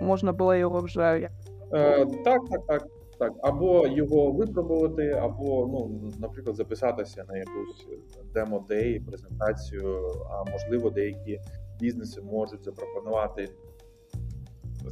можна 0.03 0.33
було 0.33 0.55
його 0.55 0.81
вже 0.81 1.31
Е, 1.73 2.07
Так, 2.25 2.41
так, 2.51 2.67
так. 2.67 2.87
Так, 3.21 3.33
або 3.43 3.87
його 3.87 4.33
випробувати, 4.33 5.11
або, 5.11 5.67
ну, 5.67 6.11
наприклад, 6.19 6.57
записатися 6.57 7.25
на 7.29 7.37
якусь 7.37 7.87
демо-дей, 8.35 9.01
презентацію, 9.01 10.11
а 10.31 10.51
можливо, 10.51 10.91
деякі 10.91 11.41
бізнеси 11.81 12.23
можуть 12.23 12.65
запропонувати 12.65 13.49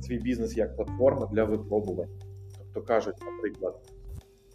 свій 0.00 0.18
бізнес 0.18 0.56
як 0.56 0.76
платформа 0.76 1.26
для 1.32 1.44
випробувань. 1.44 2.08
Тобто 2.58 2.82
кажуть, 2.82 3.16
наприклад, 3.24 3.80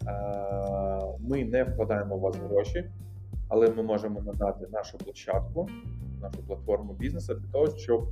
«Е, 0.06 1.18
ми 1.20 1.44
не 1.44 1.64
вкладаємо 1.64 2.16
у 2.16 2.20
вас 2.20 2.36
гроші, 2.36 2.90
але 3.48 3.70
ми 3.70 3.82
можемо 3.82 4.20
надати 4.20 4.66
нашу 4.72 4.98
площадку, 4.98 5.68
нашу 6.24 6.42
платформу 6.42 6.92
бізнесу 6.92 7.34
для 7.34 7.52
того, 7.52 7.76
щоб 7.76 8.08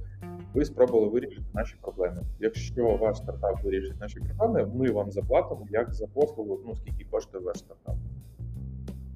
ви 0.54 0.64
спробували 0.64 1.08
вирішити 1.08 1.46
наші 1.54 1.76
проблеми. 1.80 2.22
Якщо 2.40 2.96
ваш 2.96 3.16
стартап 3.16 3.64
вирішить 3.64 4.00
наші 4.00 4.20
проблеми, 4.20 4.70
ми 4.74 4.90
вам 4.90 5.10
заплатимо 5.10 5.66
як 5.70 5.94
за 5.94 6.06
послугу, 6.06 6.60
ну 6.66 6.76
скільки 6.76 7.04
коштує 7.10 7.44
ваш 7.44 7.58
стартап. 7.58 7.96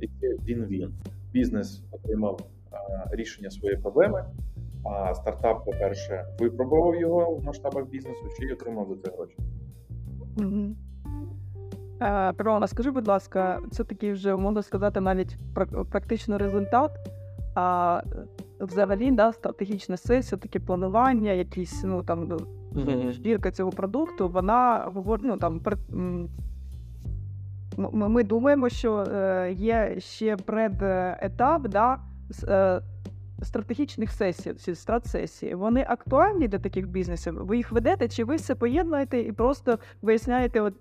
І 0.01 0.09
він-він. 0.45 0.95
Бізнес 1.33 1.83
отримав 1.91 2.41
а, 2.71 2.77
рішення 3.17 3.51
своєї 3.51 3.81
проблеми, 3.81 4.25
а 4.85 5.15
стартап, 5.15 5.65
по-перше, 5.65 6.25
випробував 6.39 7.01
його 7.01 7.35
в 7.35 7.45
масштабах 7.45 7.87
бізнесу, 7.87 8.25
й 8.41 8.53
отримав 8.53 8.89
за 8.89 8.97
це 8.97 9.17
гроші. 9.17 9.37
Перлона, 12.37 12.67
скажи, 12.67 12.91
будь 12.91 13.09
ласка, 13.09 13.61
це 13.71 13.85
такий 13.85 14.13
вже 14.13 14.37
можна 14.37 14.63
сказати 14.63 15.01
навіть 15.01 15.37
практичний 15.91 16.39
результат. 16.39 16.91
А 17.55 18.03
взагалі 18.61 19.11
да, 19.11 19.33
стратегічна 19.33 19.97
сесія, 19.97 20.39
таке 20.39 20.61
планування, 20.61 21.33
якісь 21.33 21.85
ну 21.85 22.03
там 22.03 22.39
збірка 23.11 23.51
цього 23.51 23.71
продукту, 23.71 24.29
вона 24.29 24.91
говорить, 24.95 25.27
ну 25.27 25.37
там 25.37 25.61
ми, 27.77 28.09
ми 28.09 28.25
думаємо, 28.25 28.69
що 28.69 28.99
е, 28.99 29.53
є 29.53 29.95
ще 29.99 30.37
предетап 30.37 31.69
да, 31.69 31.99
е, 32.49 32.81
стратегічних 33.43 34.11
сесій, 34.11 34.55
ці 34.55 34.75
стратсесії. 34.75 35.55
Вони 35.55 35.85
актуальні 35.89 36.49
для 36.49 36.59
таких 36.59 36.89
бізнесів. 36.89 37.35
Ви 37.35 37.57
їх 37.57 37.73
ведете, 37.73 38.09
чи 38.09 38.25
ви 38.25 38.37
все 38.37 38.55
поєднуєте 38.55 39.21
і 39.21 39.33
просто 39.33 39.79
виясняєте, 40.03 40.61
от 40.61 40.81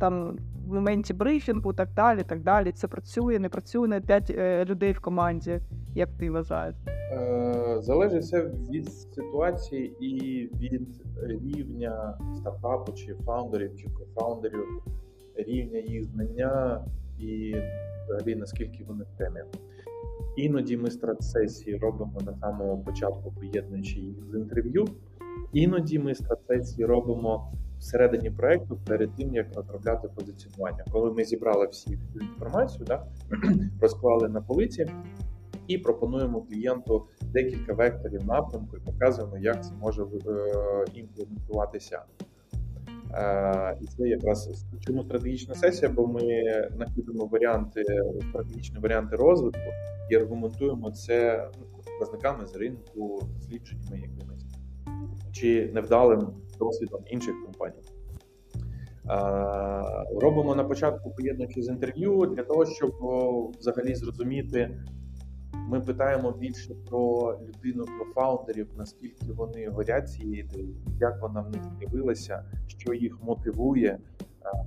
там 0.00 0.38
в 0.66 0.74
моменті 0.74 1.14
брифінгу, 1.14 1.72
так 1.72 1.88
далі, 1.96 2.22
так 2.22 2.42
далі. 2.42 2.72
Це 2.72 2.88
працює, 2.88 3.38
не 3.38 3.48
працює 3.48 3.88
на 3.88 4.00
п'ять 4.00 4.30
е, 4.30 4.64
людей 4.64 4.92
в 4.92 5.00
команді. 5.00 5.60
Як 5.94 6.08
ти 6.18 6.30
вважаєш? 6.30 6.74
Е, 6.88 7.76
залежить 7.80 8.22
все 8.22 8.50
від 8.70 8.92
ситуації 8.92 9.96
і 10.00 10.46
від 10.58 11.04
рівня 11.22 12.18
стартапу, 12.34 12.92
чи 12.92 13.14
фаундерів, 13.14 13.76
чи 13.76 13.88
кофаундерів, 13.88 14.82
рівня 15.36 15.78
їх 15.78 16.04
знання 16.04 16.84
і 17.18 17.54
взагалі 18.08 18.36
наскільки 18.36 18.84
вони 18.84 19.04
в 19.04 19.18
темі. 19.18 19.40
Іноді 20.36 20.76
ми 20.76 20.90
стратсесії 20.90 21.76
робимо 21.76 22.20
на 22.26 22.34
самому 22.34 22.84
початку, 22.84 23.32
поєднуючи 23.32 24.00
їх 24.00 24.16
з 24.32 24.34
інтерв'ю. 24.34 24.84
Іноді 25.52 25.98
ми 25.98 26.14
стратсесії 26.14 26.86
робимо 26.86 27.52
всередині 27.78 28.30
проекту 28.30 28.78
перед 28.86 29.14
тим, 29.16 29.34
як 29.34 29.46
розробляти 29.56 30.08
позиціонування. 30.14 30.84
Коли 30.92 31.12
ми 31.12 31.24
зібрали 31.24 31.66
всі 31.66 31.96
всю 31.96 32.30
інформацію, 32.30 32.86
да, 32.86 33.06
розклали 33.80 34.28
на 34.28 34.40
полиці 34.40 34.86
і 35.66 35.78
пропонуємо 35.78 36.42
клієнту 36.42 37.06
декілька 37.22 37.72
векторів 37.72 38.26
напрямку 38.26 38.76
і 38.76 38.80
показуємо, 38.80 39.38
як 39.38 39.64
це 39.64 39.72
може 39.80 40.02
е, 40.02 40.06
імплементуватися. 40.94 42.02
Е, 43.16 43.76
і 43.80 43.86
це 43.86 44.08
якраз 44.08 44.66
чому 44.80 45.02
стратегічна 45.02 45.54
сесія, 45.54 45.90
бо 45.90 46.06
ми 46.06 46.22
накидуємо 46.76 47.26
варіанти, 47.26 47.82
стратегічні 48.30 48.78
варіанти 48.78 49.16
розвитку 49.16 49.70
і 50.10 50.14
аргументуємо 50.14 50.90
це 50.90 51.48
ну, 51.60 51.66
показниками 51.92 52.46
з 52.46 52.56
ринку, 52.56 53.22
дослідженнями 53.34 53.96
якимись 53.96 54.44
чи 55.32 55.70
невдалим 55.74 56.28
досвідом 56.58 57.00
інших 57.06 57.34
компаній. 57.44 57.82
Е, 59.10 59.16
робимо 60.20 60.54
на 60.54 60.64
початку 60.64 61.10
поєднуючи 61.10 61.62
з 61.62 61.68
інтерв'ю 61.68 62.26
для 62.36 62.42
того, 62.42 62.66
щоб 62.66 62.92
взагалі 63.58 63.94
зрозуміти, 63.94 64.70
ми 65.68 65.80
питаємо 65.80 66.30
більше 66.30 66.74
про 66.90 67.34
людину, 67.48 67.84
про 67.84 68.06
фаундерів, 68.14 68.68
наскільки 68.76 69.32
вони 69.32 69.68
горять 69.68 70.10
цією 70.10 70.38
ідеєю, 70.38 70.74
як 71.00 71.22
вона 71.22 71.40
в 71.40 71.50
них 71.50 71.62
з'явилася, 71.78 72.44
що 72.66 72.94
їх 72.94 73.18
мотивує 73.22 73.90
е, 73.90 73.98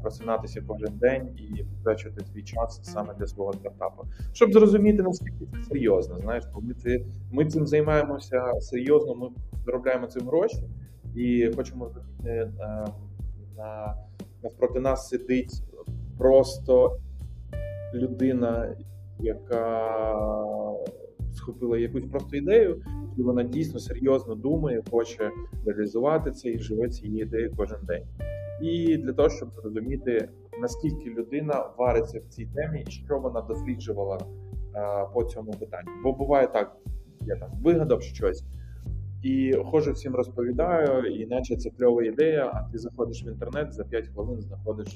просинатися 0.01 0.63
кожен 0.67 0.97
день 0.97 1.37
і 1.37 1.63
потрачувати 1.63 2.25
свій 2.25 2.43
час 2.43 2.79
саме 2.83 3.13
для 3.13 3.27
свого 3.27 3.53
стартапу, 3.53 4.03
щоб 4.33 4.53
зрозуміти 4.53 5.03
наскільки 5.03 5.45
це 5.45 5.69
серйозно. 5.69 6.17
Знаєш, 6.17 6.43
бо 6.53 6.61
ми 6.61 6.73
це 6.73 6.99
ми 7.31 7.45
цим 7.45 7.67
займаємося 7.67 8.53
серйозно. 8.59 9.15
Ми 9.15 9.29
заробляємо 9.65 10.07
цим 10.07 10.27
гроші 10.27 10.63
і 11.15 11.51
хочемо 11.55 11.89
зробити 11.89 12.29
е, 12.29 12.51
на 13.57 13.95
навпроти 14.43 14.79
нас 14.79 15.09
сидить 15.09 15.63
просто 16.17 16.99
людина 17.93 18.75
яка 19.19 19.95
схопила 21.47 21.77
якусь 21.77 22.05
просто 22.05 22.37
ідею, 22.37 22.81
і 23.17 23.21
вона 23.21 23.43
дійсно 23.43 23.79
серйозно 23.79 24.35
думає, 24.35 24.83
хоче 24.91 25.31
реалізувати 25.65 26.31
це 26.31 26.49
і 26.49 26.59
живе 26.59 26.89
цією 26.89 27.25
ідеєю 27.25 27.53
кожен 27.57 27.79
день. 27.83 28.03
І 28.61 28.97
для 28.97 29.13
того, 29.13 29.29
щоб 29.29 29.53
зрозуміти, 29.53 30.29
наскільки 30.61 31.09
людина 31.09 31.69
вариться 31.77 32.19
в 32.19 32.23
цій 32.23 32.45
темі 32.45 32.83
і 32.87 32.91
що 32.91 33.19
вона 33.19 33.41
досліджувала 33.41 34.19
а, 34.73 35.05
по 35.05 35.23
цьому 35.23 35.51
питанню. 35.51 35.91
Бо 36.03 36.13
буває 36.13 36.47
так, 36.47 36.77
я 37.21 37.35
там 37.35 37.49
вигадав 37.61 38.01
щось. 38.01 38.43
І 39.23 39.53
хожу 39.65 39.91
всім 39.91 40.15
розповідаю, 40.15 41.05
і 41.05 41.25
наче 41.25 41.55
це 41.55 41.69
кльова 41.69 42.03
ідея, 42.03 42.51
а 42.53 42.71
ти 42.71 42.77
заходиш 42.77 43.25
в 43.25 43.27
інтернет 43.27 43.73
за 43.73 43.83
5 43.83 44.07
хвилин 44.07 44.41
знаходиш 44.41 44.87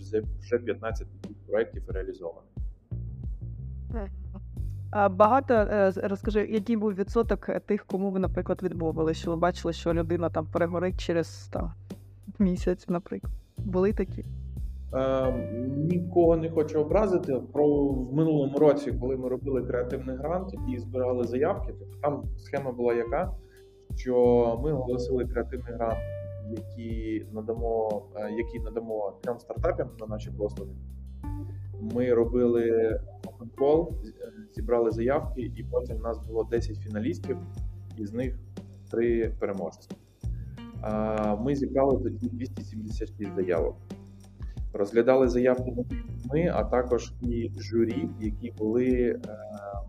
вже 0.41 0.57
15 0.59 1.07
таких 1.21 1.37
проєктів 1.47 1.83
реалізованих. 1.89 2.51
Багато 4.93 5.53
е, 5.53 5.91
розкажи, 5.95 6.47
який 6.49 6.77
був 6.77 6.93
відсоток 6.93 7.49
тих, 7.65 7.85
кому 7.85 8.11
ви, 8.11 8.19
наприклад, 8.19 8.63
відмовили, 8.63 9.13
що 9.13 9.31
ви 9.31 9.37
бачили, 9.37 9.73
що 9.73 9.93
людина 9.93 10.29
там 10.29 10.47
перегорить 10.53 10.99
через 10.99 11.49
там, 11.53 11.73
місяць, 12.39 12.89
наприклад. 12.89 13.33
Були 13.57 13.93
такі? 13.93 14.25
Е, 14.93 15.33
Нікого 15.77 16.37
не 16.37 16.49
хочу 16.49 16.81
образити. 16.81 17.41
Про 17.53 17.87
в 17.87 18.13
минулому 18.13 18.57
році, 18.57 18.91
коли 18.91 19.17
ми 19.17 19.29
робили 19.29 19.63
креативний 19.63 20.15
грант 20.17 20.53
і 20.69 20.77
збирали 20.77 21.23
заявки, 21.23 21.73
то 21.73 21.85
там 22.01 22.23
схема 22.37 22.71
була 22.71 22.93
яка, 22.93 23.31
що 23.95 24.15
ми 24.63 24.73
оголосили 24.73 25.25
креативний 25.25 25.73
грант, 25.73 25.99
який 26.57 27.25
надамо, 27.31 28.03
е, 28.15 28.31
який 28.31 28.59
надамо 28.59 29.13
трьом 29.21 29.39
стартапам 29.39 29.87
на 29.99 30.05
наші 30.05 30.31
послуги. 30.31 30.71
Ми 31.81 32.13
робили 32.13 32.99
кол, 33.57 33.93
зібрали 34.55 34.91
заявки, 34.91 35.41
і 35.41 35.63
потім 35.63 35.97
в 35.97 36.01
нас 36.01 36.19
було 36.19 36.43
10 36.43 36.77
фіналістів, 36.77 37.37
із 37.97 38.13
них 38.13 38.39
3 38.91 39.29
переможці. 39.39 39.89
Ми 41.39 41.55
зібрали 41.55 41.97
тоді 42.03 42.29
276 42.29 43.35
заявок. 43.35 43.77
Розглядали 44.73 45.27
заявки 45.27 45.73
ми, 46.33 46.51
а 46.53 46.63
також 46.63 47.13
і 47.21 47.51
журі, 47.57 48.09
які 48.19 48.51
були 48.51 48.87
е, 48.87 49.19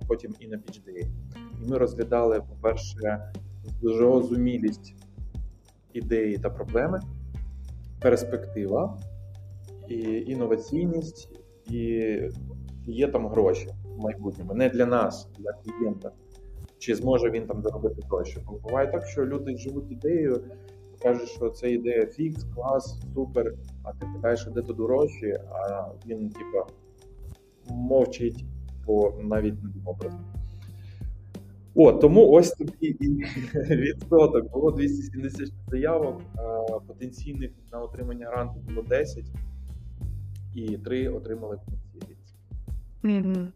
потім 0.08 0.34
і 0.40 0.48
на 0.48 0.56
PHD. 0.56 1.08
І 1.62 1.70
ми 1.70 1.78
розглядали, 1.78 2.40
по-перше, 2.40 3.32
зрозумілість 3.82 4.94
ідеї 5.92 6.38
та 6.38 6.50
проблеми, 6.50 7.00
перспектива, 8.00 8.98
і 9.88 9.96
інноваційність 10.26 11.28
і 11.66 12.12
є 12.86 13.08
там 13.08 13.26
гроші 13.26 13.68
в 14.02 14.04
майбутньому. 14.04 14.54
Не 14.54 14.68
для 14.68 14.86
нас, 14.86 15.28
для 15.38 15.52
клієнта. 15.52 16.10
Чи 16.78 16.94
зможе 16.94 17.30
він 17.30 17.46
там 17.46 17.62
заробити 17.62 18.02
гроші? 18.08 18.38
Бо 18.46 18.52
буває 18.52 18.92
так, 18.92 19.06
що 19.06 19.26
люди 19.26 19.56
живуть 19.56 19.92
ідеєю, 19.92 20.40
кажуть, 21.02 21.28
що 21.28 21.50
це 21.50 21.70
ідея 21.70 22.06
фікс, 22.06 22.44
клас, 22.54 22.98
супер. 23.14 23.54
А 23.82 23.92
ти 23.92 24.06
питаєш, 24.14 24.48
де 24.54 24.62
тут 24.62 24.78
гроші, 24.78 25.38
а 25.50 25.86
він, 26.06 26.30
типа, 26.30 26.66
мовчить, 27.68 28.44
бо 28.86 29.14
навіть 29.22 29.62
не 29.62 29.70
це. 30.00 30.10
О, 31.74 31.92
тому 31.92 32.30
ось 32.30 32.50
тобі 32.50 32.86
і 32.86 33.08
відсоток. 33.54 34.52
Було 34.52 34.70
276 34.70 35.52
заявок, 35.68 36.22
потенційних 36.86 37.50
на 37.72 37.78
отримання 37.78 38.26
гранту 38.26 38.60
було 38.68 38.82
10, 38.82 39.24
і 40.54 40.78
3 40.78 41.08
отримали 41.08 41.56
в 41.56 41.82
Угу. 43.04 43.48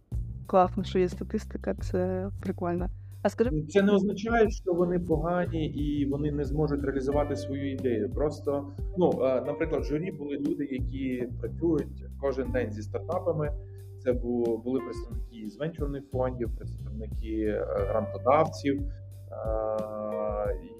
Класно, 0.46 0.84
що 0.84 0.98
є 0.98 1.08
статистика, 1.08 1.74
це 1.74 2.30
прикольно. 2.40 2.88
А 3.22 3.28
скажи, 3.28 3.50
Це 3.68 3.82
не 3.82 3.92
означає, 3.92 4.50
що 4.50 4.72
вони 4.72 4.98
погані 4.98 5.66
і 5.66 6.06
вони 6.06 6.32
не 6.32 6.44
зможуть 6.44 6.84
реалізувати 6.84 7.36
свою 7.36 7.72
ідею. 7.72 8.10
Просто, 8.10 8.72
ну, 8.98 9.12
наприклад, 9.46 9.82
в 9.82 9.84
журі 9.84 10.12
були 10.12 10.36
люди, 10.36 10.68
які 10.70 11.28
працюють 11.40 12.04
кожен 12.20 12.52
день 12.52 12.72
зі 12.72 12.82
стартапами. 12.82 13.52
Це 13.98 14.12
були 14.12 14.80
представники 14.80 15.48
з 15.48 15.56
венчурних 15.58 16.02
фондів, 16.12 16.50
представники 16.58 17.40
е, 17.40 17.66
грантодавців 17.68 18.82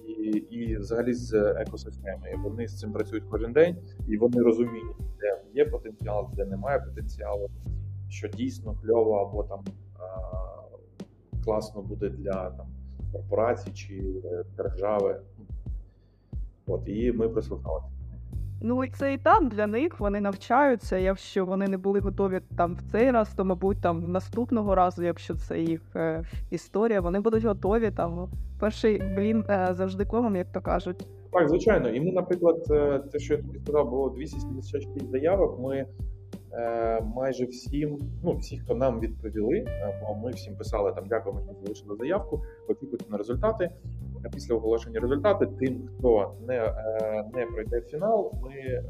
і 0.07 0.27
і 0.29 0.77
взагалі 0.77 1.13
з 1.13 1.33
екосистеми. 1.33 2.35
Вони 2.43 2.67
з 2.67 2.79
цим 2.79 2.91
працюють 2.93 3.23
кожен 3.29 3.53
день, 3.53 3.77
і 4.07 4.17
вони 4.17 4.41
розуміють, 4.41 4.95
де 5.19 5.41
є 5.53 5.65
потенціал, 5.65 6.29
де 6.35 6.45
немає 6.45 6.79
потенціалу, 6.79 7.49
що 8.09 8.27
дійсно 8.27 8.75
кльово 8.83 9.13
або 9.15 9.43
там 9.43 9.59
класно 11.47 11.81
буде 11.81 12.09
для 12.09 12.49
там 12.49 12.65
корпорацій 13.11 13.71
чи 13.71 14.03
е, 14.25 14.43
держави. 14.57 15.19
От 16.67 16.81
і 16.85 17.11
ми 17.11 17.29
прислухалися. 17.29 17.87
Ну 18.61 18.83
і 18.83 18.89
це 18.89 19.13
і 19.13 19.17
там 19.17 19.49
для 19.49 19.67
них 19.67 19.99
вони 19.99 20.21
навчаються. 20.21 20.97
Якщо 20.97 21.45
вони 21.45 21.67
не 21.67 21.77
були 21.77 21.99
готові 21.99 22.41
там 22.57 22.75
в 22.75 22.91
цей 22.91 23.11
раз, 23.11 23.29
то 23.35 23.45
мабуть 23.45 23.81
там 23.81 24.11
наступного 24.11 24.75
разу, 24.75 25.03
якщо 25.03 25.35
це 25.35 25.59
їх 25.59 25.81
е, 25.95 26.23
історія, 26.49 27.01
вони 27.01 27.19
будуть 27.19 27.43
готові 27.43 27.91
там. 27.91 28.29
Перший 28.59 29.03
блін 29.15 29.43
е, 29.49 29.69
завжди 29.71 30.05
комом, 30.05 30.35
як 30.35 30.51
то 30.51 30.61
кажуть. 30.61 31.07
Так, 31.31 31.49
звичайно. 31.49 31.89
І 31.89 32.01
ми, 32.01 32.11
наприклад, 32.11 32.65
е, 32.69 32.99
те, 33.11 33.19
що 33.19 33.33
я 33.33 33.41
тобі 33.41 33.59
сказав, 33.59 33.89
було 33.89 34.09
276 34.09 35.11
заявок. 35.11 35.59
Ми 35.59 35.85
майже 37.15 37.45
всім, 37.45 37.99
ну 38.23 38.35
всі, 38.35 38.57
хто 38.57 38.75
нам 38.75 38.99
відповіли, 38.99 39.57
е, 39.57 40.01
бо 40.01 40.15
ми 40.15 40.31
всім 40.31 40.55
писали 40.55 40.93
там, 40.93 41.05
дякуємо, 41.07 41.41
що 41.41 41.53
залишили 41.53 41.95
заявку, 41.95 42.43
очікуйте 42.67 43.05
на 43.09 43.17
результати 43.17 43.69
після 44.33 44.55
оголошення 44.55 44.99
результату, 44.99 45.45
тим, 45.45 45.87
хто 45.87 46.35
не 46.47 46.55
е, 46.55 47.25
не 47.33 47.45
пройде 47.45 47.81
фінал, 47.81 48.31
ми 48.43 48.51
е, 48.51 48.83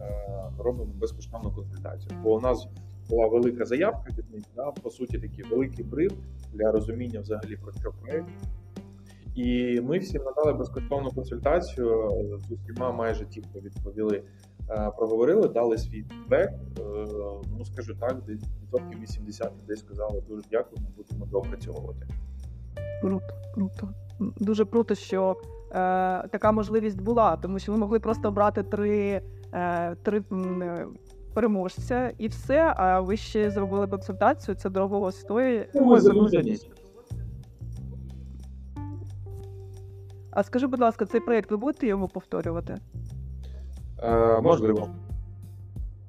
робимо 0.60 0.92
безкоштовну 0.96 1.52
консультацію. 1.52 2.12
Бо 2.24 2.36
у 2.36 2.40
нас 2.40 2.68
була 3.10 3.28
велика 3.28 3.66
заявка 3.66 4.14
від 4.18 4.32
них, 4.32 4.44
да, 4.56 4.72
по 4.72 4.90
суті, 4.90 5.20
такий 5.20 5.46
великий 5.52 5.86
бриф 5.86 6.14
для 6.54 6.72
розуміння 6.72 7.20
взагалі 7.20 7.56
про 7.56 7.72
що 7.72 7.92
проєкт. 8.02 8.30
І 9.36 9.82
ми 9.82 9.98
всім 10.00 10.24
надали 10.24 10.54
безкоштовну 10.54 11.12
консультацію 11.12 12.12
з 12.48 12.52
усіма, 12.52 12.92
майже 12.92 13.26
ті, 13.26 13.42
хто 13.42 13.60
відповіли, 13.60 14.18
е, 14.18 14.24
проговорили, 14.98 15.48
дали 15.48 15.78
свій 15.78 16.04
фідбек. 16.04 16.50
Ну 17.58 17.66
скажу 17.66 17.96
так, 18.00 18.22
десь 18.28 18.42
відсотків 18.64 19.02
80 19.02 19.52
людей 19.64 19.78
сказали 19.78 20.24
дуже 20.28 20.42
дякуємо, 20.52 20.88
будемо 20.98 21.26
доопрацьовувати. 21.26 22.08
Круто, 23.02 23.34
круто 23.54 23.94
дуже 24.20 24.66
круто, 24.66 24.96
що 24.96 25.36
е, 25.72 25.74
така 26.28 26.52
можливість 26.52 27.02
була, 27.02 27.38
тому 27.38 27.60
що 27.60 27.72
ви 27.72 27.78
могли 27.78 28.00
просто 28.00 28.28
обрати 28.28 28.64
три 28.64 29.22
е, 29.54 29.96
три 29.96 30.24
е, 30.32 30.88
переможця 31.34 32.12
і 32.18 32.28
все. 32.28 32.74
А 32.78 33.00
ви 33.00 33.18
ще 33.18 33.52
зробили 33.52 33.88
консультацію. 33.88 34.56
Це 34.56 34.70
дорогого 34.70 35.12
стоїть. 35.12 35.68
А 40.32 40.44
скажи, 40.44 40.68
будь 40.68 40.80
ласка, 40.80 41.06
цей 41.06 41.22
проєкт 41.22 41.52
ви 41.52 41.58
будете 41.58 41.88
його 41.88 42.08
повторювати? 42.08 42.78
Е, 44.04 44.42
Можливо. 44.42 44.90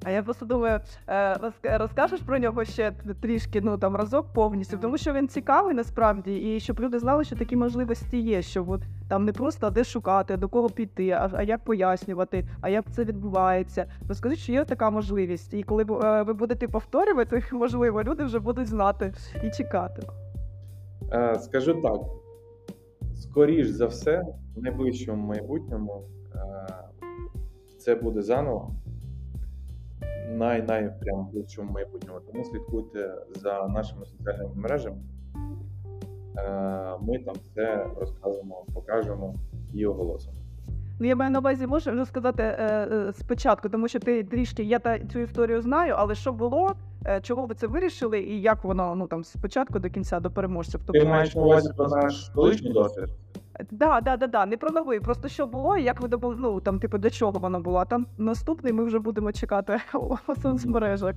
А 0.03 0.11
я 0.11 0.23
просто 0.23 0.45
думаю, 0.45 0.79
е, 1.09 1.51
розкажеш 1.63 2.19
про 2.19 2.37
нього 2.37 2.65
ще 2.65 2.91
трішки 3.21 3.61
ну 3.61 3.77
там 3.77 3.95
разок 3.95 4.33
повністю, 4.33 4.77
тому 4.77 4.97
що 4.97 5.13
він 5.13 5.27
цікавий 5.27 5.75
насправді, 5.75 6.35
і 6.35 6.59
щоб 6.59 6.79
люди 6.79 6.99
знали, 6.99 7.23
що 7.23 7.35
такі 7.35 7.55
можливості 7.55 8.19
є. 8.19 8.41
Що 8.41 8.65
от 8.67 8.81
там 9.09 9.25
не 9.25 9.31
просто 9.31 9.69
де 9.69 9.83
шукати, 9.83 10.37
до 10.37 10.49
кого 10.49 10.69
піти, 10.69 11.09
а 11.09 11.31
а 11.33 11.43
як 11.43 11.63
пояснювати, 11.63 12.47
а 12.61 12.69
як 12.69 12.85
це 12.91 13.03
відбувається. 13.03 13.85
Розкажи, 14.07 14.35
що 14.35 14.51
є 14.51 14.65
така 14.65 14.89
можливість, 14.89 15.53
і 15.53 15.63
коли 15.63 15.83
е, 15.83 16.23
ви 16.23 16.33
будете 16.33 16.67
повторювати, 16.67 17.43
можливо, 17.51 18.03
люди 18.03 18.23
вже 18.23 18.39
будуть 18.39 18.67
знати 18.67 19.13
і 19.43 19.49
чекати. 19.49 20.01
Е, 21.11 21.35
скажу 21.39 21.73
так: 21.73 22.01
скоріш 23.15 23.67
за 23.67 23.85
все, 23.85 24.23
в 24.55 24.63
найближчому 24.63 25.27
майбутньому 25.27 26.03
це 27.79 27.95
буде 27.95 28.21
заново 28.21 28.71
най-най 30.29 30.99
прямо 30.99 31.29
ближчому 31.33 31.71
майбутньому. 31.71 32.19
Тому 32.19 32.43
слідкуйте 32.43 33.15
за 33.35 33.67
нашими 33.67 34.05
соціальними 34.05 34.51
мережами. 34.55 34.97
Е, 36.37 36.97
ми 37.01 37.19
там 37.19 37.35
все 37.35 37.85
розкажемо, 37.99 38.65
покажемо 38.73 39.35
і 39.73 39.85
оголосимо. 39.85 40.35
Ну, 40.99 41.07
я 41.07 41.15
маю 41.15 41.31
на 41.31 41.39
увазі, 41.39 41.67
можу 41.67 41.91
розказати 41.91 42.43
е, 42.43 42.87
е, 42.91 43.13
спочатку, 43.13 43.69
тому 43.69 43.87
що 43.87 43.99
ти 43.99 44.23
трішки 44.23 44.63
я 44.63 44.79
та 44.79 44.99
цю 44.99 45.19
історію 45.19 45.61
знаю, 45.61 45.93
але 45.97 46.15
що 46.15 46.33
було, 46.33 46.75
е, 47.05 47.21
чого 47.21 47.45
ви 47.45 47.55
це 47.55 47.67
вирішили, 47.67 48.19
і 48.19 48.41
як 48.41 48.63
воно 48.63 48.95
ну 48.95 49.07
там 49.07 49.23
спочатку 49.23 49.79
до 49.79 49.89
кінця 49.89 50.19
до 50.19 50.31
переможців? 50.31 50.81
Тобто, 50.85 51.01
ти 51.01 51.09
маєш 51.09 51.35
на 51.35 51.41
увазі 51.41 51.69
про 51.77 51.87
наш 51.87 52.31
колишній 52.35 52.73
досвід? 52.73 53.09
Да, 53.71 54.01
да, 54.01 54.17
да, 54.17 54.27
да. 54.27 54.45
Не 54.45 54.57
про 54.57 54.71
новий, 54.71 54.99
просто 54.99 55.27
що 55.27 55.47
було, 55.47 55.77
і 55.77 55.83
як 55.83 56.01
ви 56.01 56.09
ну 56.37 56.59
там, 56.61 56.79
типу, 56.79 56.97
для 56.97 57.09
чого 57.09 57.39
воно 57.39 57.59
було. 57.59 57.77
А 57.77 57.85
там 57.85 58.05
наступний 58.17 58.73
ми 58.73 58.83
вже 58.83 58.99
будемо 58.99 59.31
чекати 59.31 59.77
у 59.93 60.35
соцмережах. 60.41 61.15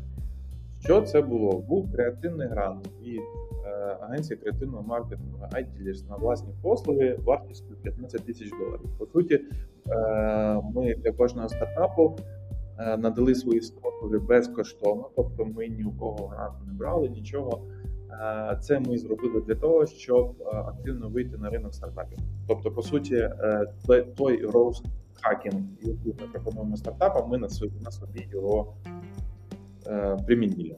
Що 0.81 1.01
це 1.01 1.23
було? 1.23 1.59
Був 1.59 1.93
креативний 1.93 2.49
грант 2.49 2.89
від 3.03 3.21
е, 3.67 3.97
агенції 4.01 4.37
креативного 4.37 4.83
маркетингу 4.83 5.39
iDealers 5.53 6.09
на 6.11 6.17
власні 6.17 6.55
послуги 6.63 7.19
вартістю 7.25 7.75
15 7.83 8.27
тисяч 8.27 8.51
доларів. 8.51 8.91
По 8.99 9.07
суті, 9.07 9.35
е, 9.35 9.43
ми 10.75 10.95
для 10.95 11.13
кожного 11.13 11.49
стартапу 11.49 12.17
е, 12.79 12.97
надали 12.97 13.35
свої 13.35 13.61
послуги 13.83 14.19
безкоштовно, 14.19 15.09
тобто 15.17 15.45
ми 15.45 15.69
ні 15.69 15.85
у 15.85 15.93
кого 15.93 16.27
гранту 16.27 16.65
не 16.67 16.73
брали, 16.73 17.09
нічого. 17.09 17.61
Це 18.61 18.81
ми 18.81 18.99
зробили 18.99 19.41
для 19.41 19.55
того, 19.55 19.87
щоб 19.87 20.35
активно 20.67 21.09
вийти 21.09 21.39
на 21.39 21.51
ринок 21.51 21.75
стартапів. 21.75 22.19
Тобто, 22.49 22.71
по 22.71 22.83
суті, 22.83 23.15
е, 23.17 23.67
той 24.17 24.47
роуст 24.47 24.85
хакінг, 25.21 25.63
який 25.81 26.15
ми 26.21 26.27
пропонуємо 26.33 26.77
стартапам, 26.77 27.31
ми 27.31 27.39
на 27.39 27.49
собі, 27.49 27.73
на 27.85 27.91
собі 27.91 28.29
його 28.33 28.75
е, 29.87 30.17
примінили. 30.27 30.77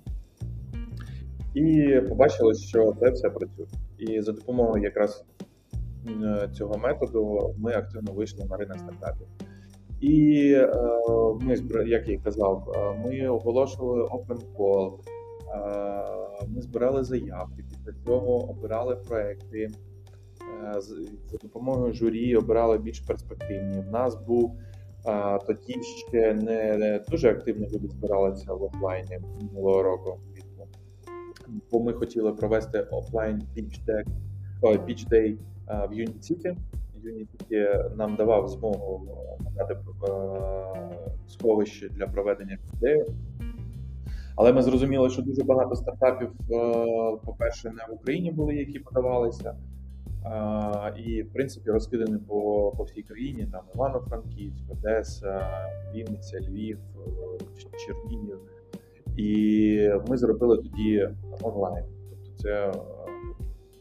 І 1.55 2.01
побачили, 2.09 2.55
що 2.55 2.95
це 3.01 3.11
все 3.11 3.31
працює. 3.31 3.67
І 3.99 4.21
за 4.21 4.33
допомогою 4.33 4.83
якраз 4.83 5.25
е, 6.07 6.49
цього 6.53 6.79
методу 6.79 7.55
ми 7.59 7.73
активно 7.73 8.13
вийшли 8.13 8.45
на 8.45 8.57
ринок 8.57 8.79
стартапів. 8.79 9.27
І 10.01 10.57
ми, 11.41 11.57
як 11.87 12.09
я 12.09 12.19
казав, 12.19 12.75
ми 13.05 13.29
оголошували 13.29 14.03
open 14.03 14.41
call, 14.57 14.93
ми 16.49 16.63
збирали 16.63 17.05
заявки, 17.05 17.65
після 17.71 17.93
цього 18.05 18.51
обирали 18.51 18.97
проекти. 18.97 19.71
Е, 20.65 20.81
за 20.81 20.97
допомогою 21.43 21.93
журі 21.93 22.37
обирали 22.37 22.79
більш 22.79 23.01
перспективні. 23.01 23.81
В 23.81 23.91
нас 23.91 24.15
був 24.15 24.59
тоді 25.47 25.83
ще 25.83 26.35
не 26.35 27.01
дуже 27.09 27.31
активно 27.31 27.67
люди 27.67 27.89
збиралися 27.89 28.55
в 28.55 28.63
офлайні 28.63 29.19
минулого 29.41 29.83
року, 29.83 30.21
бо 31.71 31.81
ми 31.81 31.93
хотіли 31.93 32.33
провести 32.33 32.81
офлайн 32.81 33.43
deck, 33.89 34.07
pitch 34.63 35.09
в. 35.11 35.39
Unity 35.95 36.21
City 36.21 36.57
нам 37.97 38.17
давав 38.17 38.49
змогу 38.49 39.09
надати 39.45 39.75
е, 39.75 39.79
сховище 41.27 41.89
для 41.89 42.07
проведення 42.07 42.59
ідеї. 42.77 43.05
Але 44.37 44.53
ми 44.53 44.63
зрозуміли, 44.63 45.11
що 45.11 45.23
дуже 45.23 45.45
багато 45.45 45.75
стартапів, 45.75 46.29
е, 46.29 46.55
по-перше, 47.25 47.71
не 47.71 47.93
в 47.93 47.95
Україні 47.95 48.31
були, 48.31 48.55
які 48.55 48.79
подавалися, 48.79 49.55
і 50.97 51.23
в 51.23 51.33
принципі 51.33 51.71
розкидані 51.71 52.19
по 52.29 52.73
по 52.77 52.83
всій 52.85 53.03
країні: 53.03 53.49
там 53.53 53.61
Івано-Франківськ, 53.75 54.71
Одеса, 54.71 55.49
Вінниця, 55.95 56.41
Львів, 56.41 56.79
е, 56.79 57.79
Чернігів. 57.79 58.39
І 59.17 59.91
ми 60.09 60.17
зробили 60.17 60.57
тоді 60.57 61.09
онлайн. 61.43 61.85
Тобто, 62.11 62.43
це 62.43 62.73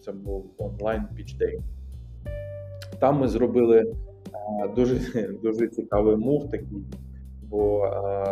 це 0.02 0.12
був 0.12 0.46
онлайн 0.58 1.04
пічдей. 1.16 1.60
Там 3.00 3.20
ми 3.20 3.28
зробили 3.28 3.80
е, 3.80 4.68
дуже 4.76 5.00
дуже 5.44 5.68
цікавий 5.68 6.16
мув 6.16 6.50
такий, 6.50 6.84
бо 7.50 7.90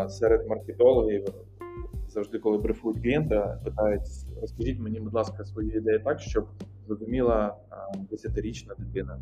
серед 0.10 0.48
маркетологів 0.48 1.26
завжди, 2.12 2.40
коли 2.40 2.58
брифують 2.58 3.02
клієнта, 3.02 3.60
питають: 3.64 4.02
розкажіть 4.42 4.80
мені, 4.80 5.00
будь 5.00 5.14
ласка, 5.14 5.46
свої 5.46 5.78
ідеї 5.78 6.00
так, 6.00 6.20
щоб 6.20 6.48
зрозуміла 6.88 7.56
а, 7.70 7.76
10-річна 7.98 8.74
дитина. 8.78 9.20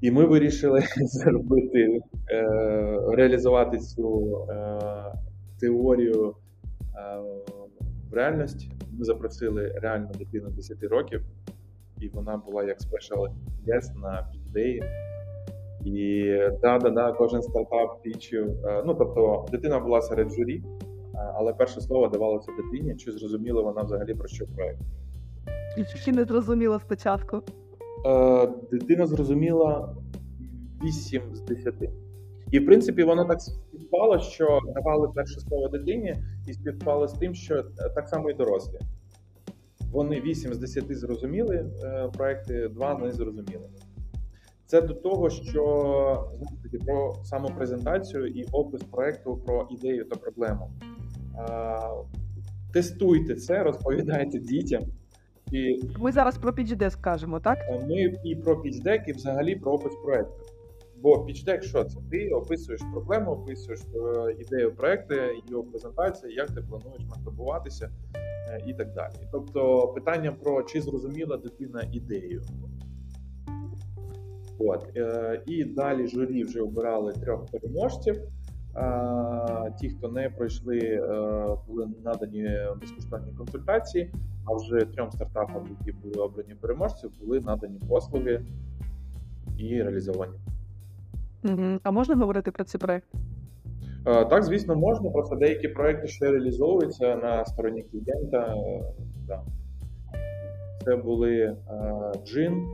І 0.00 0.10
ми 0.10 0.24
вирішили 0.24 0.82
зробити, 0.96 2.00
е, 2.30 2.42
реалізувати 3.12 3.78
цю 3.78 4.36
е, 4.50 4.78
теорію 5.60 6.34
е, 6.96 7.18
в 8.10 8.14
реальність. 8.14 8.70
Ми 8.92 9.04
запросили 9.04 9.68
реальну 9.82 10.10
дитину 10.18 10.50
10 10.50 10.82
років, 10.82 11.22
і 12.00 12.08
вона 12.08 12.36
була 12.36 12.64
як 12.64 12.78
special 12.78 13.28
guest 13.66 14.00
на 14.02 14.28
піддеї. 14.32 14.82
І 15.84 16.24
да, 16.62 16.78
да, 16.78 16.90
да, 16.90 17.12
кожен 17.12 17.42
стартап 17.42 18.02
пічив. 18.02 18.48
е, 18.64 18.82
Ну 18.86 18.94
тобто, 18.94 19.46
дитина 19.50 19.78
була 19.80 20.00
серед 20.00 20.30
журі, 20.30 20.62
е, 21.14 21.32
але 21.34 21.52
перше 21.52 21.80
слово 21.80 22.08
давалося 22.08 22.52
дитині, 22.56 22.96
чи 22.96 23.12
зрозуміла 23.12 23.62
вона 23.62 23.82
взагалі 23.82 24.14
про 24.14 24.28
що 24.28 24.46
проект. 24.46 24.80
Чи 26.04 26.12
не 26.12 26.24
зрозуміла 26.24 26.78
спочатку? 26.80 27.42
Е, 28.06 28.48
Дитина 28.70 29.06
зрозуміла 29.06 29.96
8 30.84 31.22
з 31.32 31.40
10. 31.40 31.74
І 32.50 32.58
в 32.58 32.66
принципі 32.66 33.02
воно 33.02 33.24
так 33.24 33.40
співпало, 33.40 34.18
що 34.18 34.60
давали 34.74 35.08
перше 35.14 35.40
слово 35.40 35.68
дитині, 35.68 36.14
і 36.48 36.52
співпало 36.52 37.08
з 37.08 37.12
тим, 37.12 37.34
що 37.34 37.62
так 37.94 38.08
само 38.08 38.30
і 38.30 38.34
дорослі. 38.34 38.78
Вони 39.92 40.20
8 40.20 40.54
з 40.54 40.58
10 40.58 40.98
зрозуміли 40.98 41.66
проекти, 42.16 42.68
2 42.68 42.94
не 42.98 43.12
зрозуміли. 43.12 43.68
Це 44.68 44.80
до 44.82 44.94
того, 44.94 45.30
що 45.30 45.62
знову 46.34 46.56
таки 46.62 46.78
про 46.78 47.14
самопрезентацію 47.24 48.26
і 48.26 48.44
опис 48.52 48.82
проекту 48.82 49.36
про 49.36 49.68
ідею 49.70 50.04
та 50.04 50.16
проблему. 50.16 50.70
Тестуйте 52.72 53.34
це, 53.34 53.62
розповідайте 53.62 54.38
дітям. 54.38 54.82
І 55.52 55.80
Ми 55.98 56.12
зараз 56.12 56.38
про 56.38 56.52
PGD 56.52 56.90
скажемо, 56.90 57.40
так? 57.40 57.58
ми 57.88 58.14
і 58.24 58.36
про 58.36 58.60
пічдек, 58.60 59.02
і 59.08 59.12
взагалі 59.12 59.56
про 59.56 59.72
опис 59.72 59.92
проекту. 60.04 60.42
Бо 60.96 61.24
пічдек 61.24 61.62
що 61.62 61.84
це? 61.84 61.98
Ти 62.10 62.28
описуєш 62.28 62.80
проблему, 62.92 63.30
описуєш 63.30 63.80
е, 63.80 64.32
ідею 64.38 64.74
проекту, 64.74 65.14
його 65.50 65.62
презентація, 65.62 66.32
як 66.32 66.50
ти 66.50 66.60
плануєш 66.60 67.02
масштабуватися 67.10 67.90
е, 68.48 68.64
і 68.66 68.74
так 68.74 68.92
далі. 68.92 69.14
Тобто 69.32 69.88
питання 69.88 70.32
про 70.32 70.62
чи 70.62 70.80
зрозуміла 70.80 71.36
дитина 71.36 71.82
ідею. 71.92 72.42
От. 74.58 74.86
е, 74.96 75.42
І 75.46 75.64
далі 75.64 76.06
журі 76.06 76.44
вже 76.44 76.60
обирали 76.62 77.12
трьох 77.12 77.46
переможців. 77.46 78.22
Ті, 79.80 79.88
хто 79.88 80.08
не 80.08 80.30
пройшли, 80.30 80.78
е, 80.78 81.00
були 81.68 81.88
надані 82.04 82.48
безкоштовні 82.80 83.32
консультації, 83.32 84.12
а 84.44 84.54
вже 84.54 84.84
трьом 84.84 85.10
стартапам, 85.10 85.68
які 85.78 85.92
були 85.98 86.14
обрані 86.24 86.54
переможців, 86.54 87.10
були 87.20 87.40
надані 87.40 87.80
послуги 87.88 88.40
і 89.58 89.82
реалізовані. 89.82 90.32
А 91.82 91.90
можна 91.90 92.14
говорити 92.14 92.50
про 92.50 92.64
цей 92.64 92.80
проект? 92.80 93.08
Е, 94.06 94.24
Так, 94.24 94.44
звісно, 94.44 94.76
можна. 94.76 95.10
Просто 95.10 95.36
деякі 95.36 95.68
проекти 95.68 96.06
ще 96.08 96.30
реалізовуються 96.30 97.16
на 97.16 97.44
стороні 97.44 97.82
клієнта. 97.82 98.54
Е, 99.28 99.40
Це 100.84 100.96
були 100.96 101.36
е, 101.36 101.56
Gin, 102.14 102.66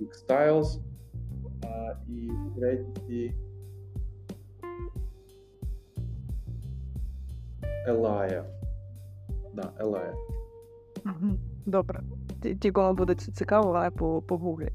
X-Styles 0.00 0.78
е, 0.78 0.80
і 2.08 2.30
третій 2.56 3.34
Елая. 7.86 8.44
Да, 9.54 9.72
Елая. 9.78 10.14
Добре. 11.66 12.02
Ті, 12.60 12.70
кому 12.70 12.94
буде 12.94 13.14
цікаво, 13.14 13.72
але 13.72 13.90
погуглять. 14.20 14.72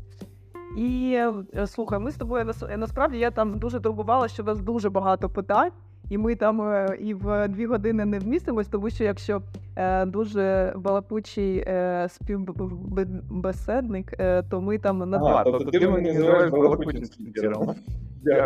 І 0.78 1.18
е, 1.55 1.68
слухай, 1.68 1.99
ми 1.99 2.11
з 2.11 2.16
тобою 2.16 2.53
насправді 2.78 3.18
я 3.18 3.32
там 3.32 3.59
дуже 3.59 3.80
турбувала, 3.80 4.28
що 4.28 4.43
у 4.43 4.45
вас 4.45 4.59
дуже 4.59 4.89
багато 4.89 5.30
питань, 5.30 5.72
і 6.10 6.18
ми 6.18 6.36
там 6.36 6.62
е, 6.62 6.97
і 6.99 7.14
в 7.14 7.47
дві 7.47 7.66
години 7.66 8.06
не 8.06 8.20
вмістимось, 8.20 8.68
тому 8.68 8.89
що 8.89 9.03
якщо 9.03 9.41
е, 9.76 10.06
дуже 10.06 10.74
балакучий 10.76 11.58
е, 11.58 12.08
співбеседник, 12.10 14.14
е, 14.20 14.43
то 14.43 14.62
ми 14.62 14.78
там 14.78 14.97
на 14.97 15.18
два. 15.18 15.32
Ага, 15.32 15.43
тобто 15.43 15.72
ти 15.72 15.89
мене 15.89 16.14
називаєш 16.14 16.51
балакучим 16.51 17.06
спікером. 17.06 17.76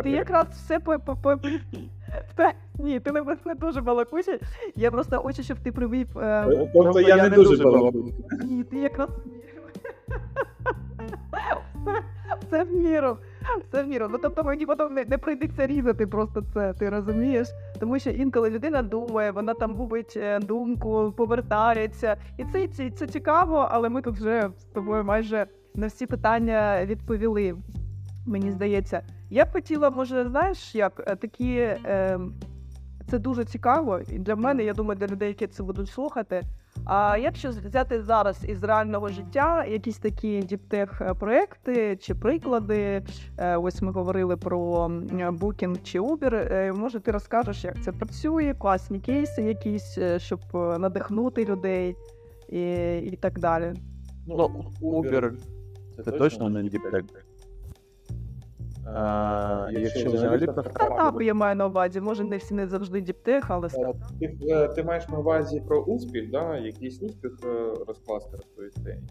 Ти 0.04 0.10
якраз 0.10 0.48
все 0.48 0.80
по, 0.80 1.00
по, 1.00 1.16
по... 1.16 1.36
Та, 2.36 2.54
ні, 2.80 3.00
ти 3.00 3.12
не, 3.12 3.24
не 3.46 3.56
дуже 3.56 3.82
балакучий. 3.82 4.40
Я 4.76 4.92
просто 4.92 5.18
хочу, 5.18 5.44
щоб 5.44 5.60
ти 5.60 5.72
привів. 5.72 6.18
Е, 6.18 6.68
Тобто 6.74 7.02
я 7.02 7.18
не 7.18 7.30
дуже 7.30 7.64
балакучий. 7.64 8.14
ні, 8.44 8.64
ти 8.64 8.78
якраз. 8.78 9.10
Все 12.48 12.64
в 12.64 12.72
міру. 12.72 13.18
Все 13.58 13.84
в. 13.84 14.10
Ну 14.12 14.18
тобто 14.22 14.44
мені 14.44 14.66
потім 14.66 14.94
не, 14.94 15.06
не 15.06 15.18
прийдеться 15.18 15.68
різати 15.68 16.08
просто 16.08 16.44
це, 16.54 16.74
ти 16.74 16.90
розумієш? 16.90 17.48
Тому 17.80 18.00
що 18.00 18.10
інколи 18.10 18.50
людина 18.50 18.82
думає, 18.82 19.32
вона 19.32 19.54
там 19.54 19.76
губить 19.76 20.14
е, 20.18 20.40
думку, 20.40 21.14
повертається. 21.18 22.18
І 22.38 22.46
це, 22.46 22.68
це, 22.68 22.90
це 22.90 23.08
цікаво, 23.08 23.68
але 23.72 23.90
ми 23.90 24.02
тут 24.02 24.16
вже 24.16 24.50
з 24.58 24.64
тобою 24.64 25.04
майже 25.04 25.48
на 25.76 25.88
всі 25.88 26.06
питання 26.06 26.86
відповіли. 26.86 27.56
Мені 28.28 28.52
здається. 28.52 29.02
Я 29.30 29.46
б 29.46 29.52
хотіла, 29.52 29.90
може, 29.90 30.26
знаєш, 30.26 30.76
як 30.76 31.04
е, 31.08 31.16
такі. 31.16 31.56
Е, 31.56 32.20
це 33.10 33.20
дуже 33.20 33.46
цікаво, 33.46 34.00
і 34.00 34.20
для 34.20 34.36
мене, 34.36 34.64
я 34.64 34.74
думаю, 34.74 35.00
для 35.00 35.08
людей, 35.08 35.28
які 35.28 35.48
це 35.48 35.64
будуть 35.64 35.90
слухати. 35.90 36.44
А 36.86 37.18
якщо 37.18 37.50
взяти 37.50 38.02
зараз 38.02 38.46
із 38.48 38.64
реального 38.64 39.10
життя 39.10 39.66
якісь 39.66 39.98
такі 39.98 40.42
діптех 40.42 41.02
проекти 41.20 41.98
чи 41.98 42.16
приклади, 42.16 43.04
е, 43.38 43.58
ось 43.58 43.82
ми 43.82 43.92
говорили 43.92 44.38
про 44.38 44.88
Booking 45.12 45.84
чи 45.84 46.00
Uber, 46.00 46.54
е, 46.54 46.74
може 46.74 47.00
ти 47.00 47.12
розкажеш, 47.12 47.64
як 47.64 47.82
це 47.82 47.92
працює, 47.92 48.56
класні 48.60 49.00
кейси 49.00 49.42
якісь, 49.42 49.98
е, 49.98 50.20
щоб 50.20 50.40
надихнути 50.54 51.46
людей 51.46 51.96
і, 52.50 52.62
і 52.98 53.18
так 53.22 53.40
далі. 53.40 53.74
Ну, 54.28 54.66
Uber 54.82 55.32
це 56.06 56.12
точно 56.12 56.50
не 56.50 56.64
діптек. 56.64 57.06
А, 58.96 59.70
якщо 59.72 60.12
взагалі 60.12 60.46
про 60.46 60.64
Стартапи 60.64 61.26
я 61.26 61.34
маю 61.34 61.56
на 61.56 61.68
увазі, 61.68 62.02
може 62.02 62.24
не 62.24 62.38
всі 62.38 62.54
не 62.54 62.68
завжди 62.68 63.02
діптех, 63.02 63.46
але 63.48 63.70
стартапи. 63.70 64.14
Ти, 64.20 64.38
е, 64.50 64.68
ти 64.68 64.84
маєш 64.84 65.10
на 65.10 65.18
увазі 65.18 65.62
про 65.68 65.84
успіх, 65.84 66.32
да? 66.32 66.58
якийсь 66.58 67.02
успіх 67.02 67.40
е, 67.44 67.74
розкласти 67.88 68.38
розповісти. 68.38 69.02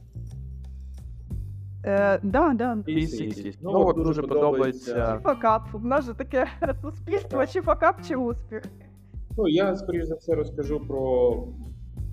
Е, 1.84 2.20
да, 2.22 2.54
да. 2.54 2.78
Пісість. 2.86 3.58
Ну, 3.62 3.86
от 3.86 3.96
дуже 3.96 4.22
подобається. 4.22 5.20
Факап. 5.22 5.62
У 5.72 5.78
нас 5.78 6.04
же 6.04 6.14
таке 6.14 6.46
суспільство, 6.82 7.46
чи 7.46 7.60
факап, 7.60 7.96
чи 8.08 8.16
успіх. 8.16 8.62
Ну, 9.36 9.48
я, 9.48 9.76
скоріш 9.76 10.04
за 10.04 10.14
все, 10.14 10.34
розкажу 10.34 10.80
про 10.80 11.34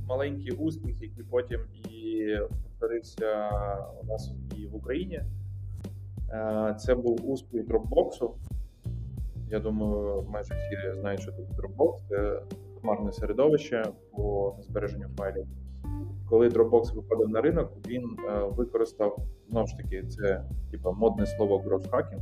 маленький 0.07 0.51
успіх, 0.51 1.01
який 1.01 1.24
потім 1.24 1.59
і 1.89 2.26
повторився 2.63 3.49
у 4.03 4.07
нас 4.07 4.34
і 4.57 4.68
в 4.68 4.76
Україні. 4.76 5.22
Це 6.78 6.95
був 6.95 7.32
успіх 7.32 7.67
Dropbox. 7.67 8.30
Я 9.49 9.59
думаю, 9.59 10.26
майже 10.30 10.53
всі 10.53 10.99
знають, 10.99 11.21
що 11.21 11.32
тут 11.32 11.45
Dropbox 11.45 11.97
це 12.09 12.41
хмарне 12.82 13.11
середовище 13.11 13.84
по 14.11 14.55
збереженню 14.61 15.07
файлів. 15.17 15.45
Коли 16.30 16.49
Dropbox 16.49 16.95
виходив 16.95 17.30
на 17.30 17.41
ринок, 17.41 17.71
він 17.88 18.03
е, 18.03 18.39
використав 18.43 19.17
знову 19.49 19.67
ж 19.67 19.78
таки 19.78 20.03
це 20.03 20.43
типу, 20.71 20.91
модне 20.91 21.26
слово 21.26 21.57
growth 21.57 22.19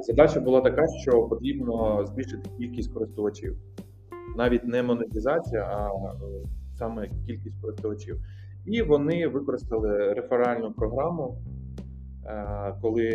Задача 0.00 0.40
була 0.40 0.60
така, 0.60 0.82
що 1.02 1.22
потрібно 1.22 2.06
збільшити 2.06 2.50
кількість 2.58 2.92
користувачів. 2.92 3.56
Навіть 4.36 4.64
не 4.64 4.82
монетизація, 4.82 5.62
а 5.62 5.86
е, 5.86 6.18
саме 6.74 7.08
кількість 7.26 7.60
користувачів. 7.60 8.20
І 8.66 8.82
вони 8.82 9.28
використали 9.28 10.12
реферальну 10.12 10.72
програму, 10.72 11.38
е, 12.26 12.74
коли 12.82 13.10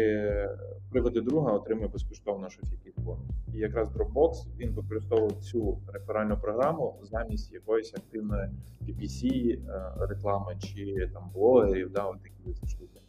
приводи 0.92 1.22
друга 1.22 1.52
отримує 1.52 1.88
безкоштовно 1.88 2.50
щось 2.50 2.72
якийсь 2.72 2.98
бонус. 2.98 3.30
І 3.54 3.58
якраз 3.58 3.90
Dropbox 3.90 4.32
він 4.58 4.72
використовував 4.72 5.32
цю 5.32 5.78
реферальну 5.94 6.38
програму 6.38 6.96
замість 7.04 7.54
якоїсь 7.54 7.94
активної 7.94 8.50
PPC 8.82 9.54
е, 9.54 9.94
реклами 10.10 10.56
чи 10.60 11.10
там 11.14 11.24
блогерів, 11.34 11.92
да, 11.92 12.14
такі 12.24 12.68
штуки. 12.68 13.02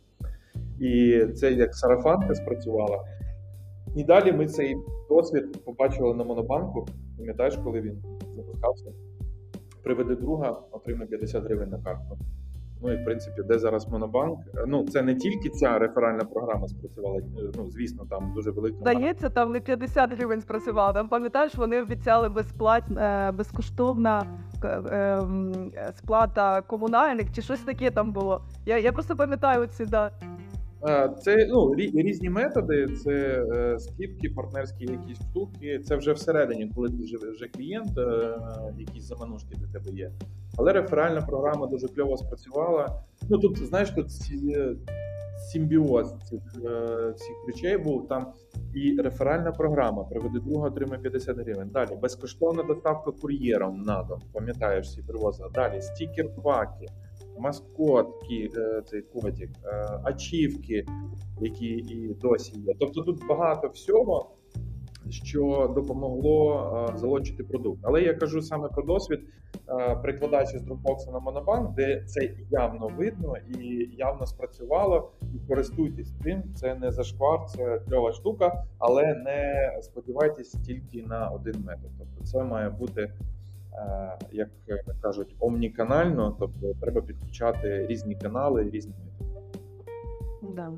І 0.80 1.24
це 1.26 1.52
як 1.52 1.74
сарафанка 1.74 2.34
спрацювала. 2.34 3.04
І 3.96 4.04
далі 4.04 4.32
ми 4.32 4.46
цей 4.46 4.76
досвід 5.08 5.64
побачили 5.64 6.14
на 6.14 6.24
Монобанку. 6.24 6.86
Пам'ятаєш, 7.16 7.56
коли 7.56 7.80
він 7.80 8.02
запускався? 8.36 8.92
Приведи 9.88 10.14
друга, 10.16 10.60
отримай 10.72 11.06
50 11.06 11.44
гривень 11.44 11.70
на 11.70 11.78
карту. 11.78 12.18
Ну 12.82 12.92
і 12.92 12.96
в 13.02 13.04
принципі, 13.04 13.42
де 13.42 13.58
зараз 13.58 13.88
Монобанк. 13.88 14.38
Е, 14.56 14.64
Ну 14.66 14.86
це 14.86 15.02
не 15.02 15.14
тільки 15.14 15.48
ця 15.48 15.78
реферальна 15.78 16.24
програма 16.24 16.68
спрацювала. 16.68 17.16
е, 17.18 17.22
Ну 17.56 17.70
звісно, 17.70 18.06
там 18.10 18.32
дуже 18.34 18.50
велика 18.50 18.76
Здається, 18.80 19.28
там 19.28 19.52
не 19.52 19.60
50 19.60 20.12
гривень 20.12 20.40
спрацювало. 20.40 20.92
Там 20.92 21.08
пам'ятаєш, 21.08 21.54
вони 21.54 21.82
обіцяли 21.82 22.28
безплатно, 22.28 23.00
е, 23.00 23.32
безкоштовна 23.32 24.26
сплата 25.94 26.62
комунальних 26.62 27.32
чи 27.32 27.42
щось 27.42 27.60
таке 27.60 27.90
там 27.90 28.12
було. 28.12 28.42
Я, 28.66 28.78
я 28.78 28.92
просто 28.92 29.16
пам'ятаю 29.16 29.66
ці 29.66 29.86
да. 29.86 30.10
Е, 30.86 31.10
Це 31.20 31.46
ну 31.50 31.74
різні 31.74 32.30
методи, 32.30 32.86
це 32.86 33.44
е, 33.54 33.78
скидки, 33.78 34.28
партнерські 34.28 34.84
якісь 34.84 35.18
штуки. 35.30 35.78
Це 35.78 35.96
вже 35.96 36.12
всередині, 36.12 36.72
коли 36.74 36.88
ти 36.88 36.96
вже, 37.32 37.48
клієнт, 37.48 37.98
е, 37.98 38.38
якісь 38.78 39.04
заманушки 39.04 39.56
для 39.56 39.66
тебе 39.66 39.90
є. 39.96 40.12
Але 40.56 40.72
реферальна 40.72 41.20
програма 41.20 41.66
дуже 41.66 41.88
кльово 41.88 42.16
спрацювала. 42.16 43.02
Ну 43.30 43.38
тут 43.38 43.58
знаєш, 43.58 43.90
тут 43.90 44.06
симбіоз 45.52 46.14
цих 46.30 46.40
всіх 47.14 47.36
речей 47.46 47.78
був 47.78 48.08
там. 48.08 48.32
І 48.74 48.96
реферальна 49.02 49.52
програма 49.52 50.04
приведе 50.04 50.40
друга, 50.40 50.68
отримає 50.68 51.02
50 51.02 51.38
гривень. 51.38 51.68
Далі 51.68 51.98
безкоштовна 52.02 52.62
доставка 52.62 53.10
кур'єром 53.10 53.82
на 53.82 54.02
дом. 54.02 54.20
Пам'ятаєш, 54.32 54.86
всі 54.86 55.02
привозили. 55.02 55.50
Далі 55.54 55.80
стікер-паки, 55.80 56.86
маскотки, 57.40 58.50
е, 58.56 58.82
цей 58.86 59.02
котик, 59.02 59.50
е, 59.64 60.00
ачівки, 60.04 60.86
які 61.40 61.66
і 61.66 62.14
досі 62.14 62.58
є. 62.58 62.74
Тобто 62.80 63.02
тут 63.02 63.26
багато 63.28 63.68
всього, 63.68 64.30
що 65.10 65.72
допомогло 65.74 66.88
е, 66.94 66.98
залучити 66.98 67.44
продукт. 67.44 67.80
Але 67.82 68.02
я 68.02 68.14
кажу 68.14 68.42
саме 68.42 68.68
про 68.68 68.82
досвід, 68.82 69.20
прикладаючи 70.02 70.58
з 70.58 70.62
Dropbox 70.62 71.12
на 71.12 71.18
Monobank, 71.18 71.74
де 71.74 72.04
це 72.06 72.30
явно 72.50 72.88
видно 72.88 73.34
і 73.58 73.90
явно 73.98 74.26
спрацювало. 74.26 75.10
І 75.34 75.48
користуйтесь 75.48 76.12
цим. 76.22 76.42
Це 76.54 76.74
не 76.74 76.92
зашквар, 76.92 77.46
це 77.46 77.80
кльова 77.88 78.12
штука, 78.12 78.64
але 78.78 79.14
не 79.14 79.72
сподівайтесь 79.82 80.52
тільки 80.66 81.02
на 81.02 81.28
один 81.28 81.64
метод. 81.66 81.90
Тобто, 81.98 82.24
це 82.24 82.44
має 82.44 82.70
бути. 82.70 83.10
Е, 83.72 84.18
Як 84.32 84.48
кажуть, 85.00 85.36
омніканально, 85.38 86.36
тобто 86.38 86.74
треба 86.80 87.00
підключати 87.00 87.86
різні 87.86 88.14
канали, 88.14 88.70
різні. 88.70 88.94
Да. 90.42 90.72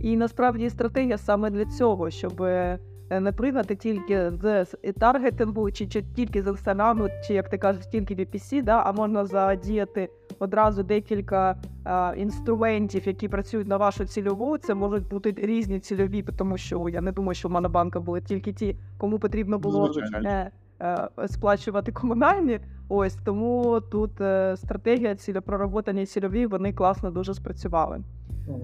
І 0.00 0.16
насправді 0.16 0.70
стратегія 0.70 1.18
саме 1.18 1.50
для 1.50 1.64
цього, 1.64 2.10
щоб 2.10 2.42
е, 2.42 2.78
не 3.10 3.32
прийняти 3.32 3.76
тільки 3.76 4.30
з 4.30 4.64
з 4.64 4.92
таргетингу, 4.98 5.70
чи, 5.70 5.86
чи 5.86 6.02
тільки 6.02 6.42
з 6.42 6.46
інстаграму, 6.46 7.08
чи 7.26 7.34
як 7.34 7.48
ти 7.48 7.58
кажеш, 7.58 7.86
тільки 7.86 8.14
VPC, 8.14 8.62
да, 8.62 8.82
а 8.86 8.92
можна 8.92 9.26
задіяти 9.26 10.08
одразу 10.38 10.82
декілька 10.82 11.56
а, 11.84 12.14
інструментів, 12.16 13.06
які 13.06 13.28
працюють 13.28 13.68
на 13.68 13.76
вашу 13.76 14.04
цільову. 14.04 14.58
Це 14.58 14.74
можуть 14.74 15.08
бути 15.08 15.34
різні 15.36 15.80
цільові, 15.80 16.24
тому 16.36 16.56
що 16.56 16.88
я 16.88 17.00
не 17.00 17.12
думаю, 17.12 17.34
що 17.34 17.48
в 17.48 17.50
Монобанка 17.50 18.00
були 18.00 18.20
тільки 18.20 18.52
ті, 18.52 18.76
кому 18.98 19.18
потрібно 19.18 19.58
було 19.58 19.92
Звичайно. 19.92 20.50
Е, 20.80 21.08
сплачувати 21.26 21.92
комунальні. 21.92 22.60
Ось 22.88 23.16
тому 23.24 23.80
тут 23.80 24.20
е, 24.20 24.56
стратегія 24.56 25.14
цільопроработані 25.14 26.06
цільові, 26.06 26.46
вони 26.46 26.72
класно 26.72 27.10
дуже 27.10 27.34
спрацювали. 27.34 28.00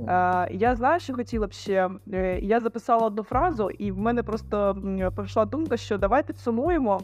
Е, 0.08 0.48
я 0.50 0.76
знаю, 0.76 1.00
що 1.00 1.14
хотіла 1.14 1.46
б 1.46 1.52
ще. 1.52 1.90
Е, 2.12 2.38
я 2.40 2.60
записала 2.60 3.06
одну 3.06 3.22
фразу, 3.22 3.70
і 3.70 3.92
в 3.92 3.98
мене 3.98 4.22
просто 4.22 4.76
прийшла 5.14 5.44
думка, 5.44 5.76
що 5.76 5.98
давайте 5.98 6.34
сумуємо. 6.34 7.00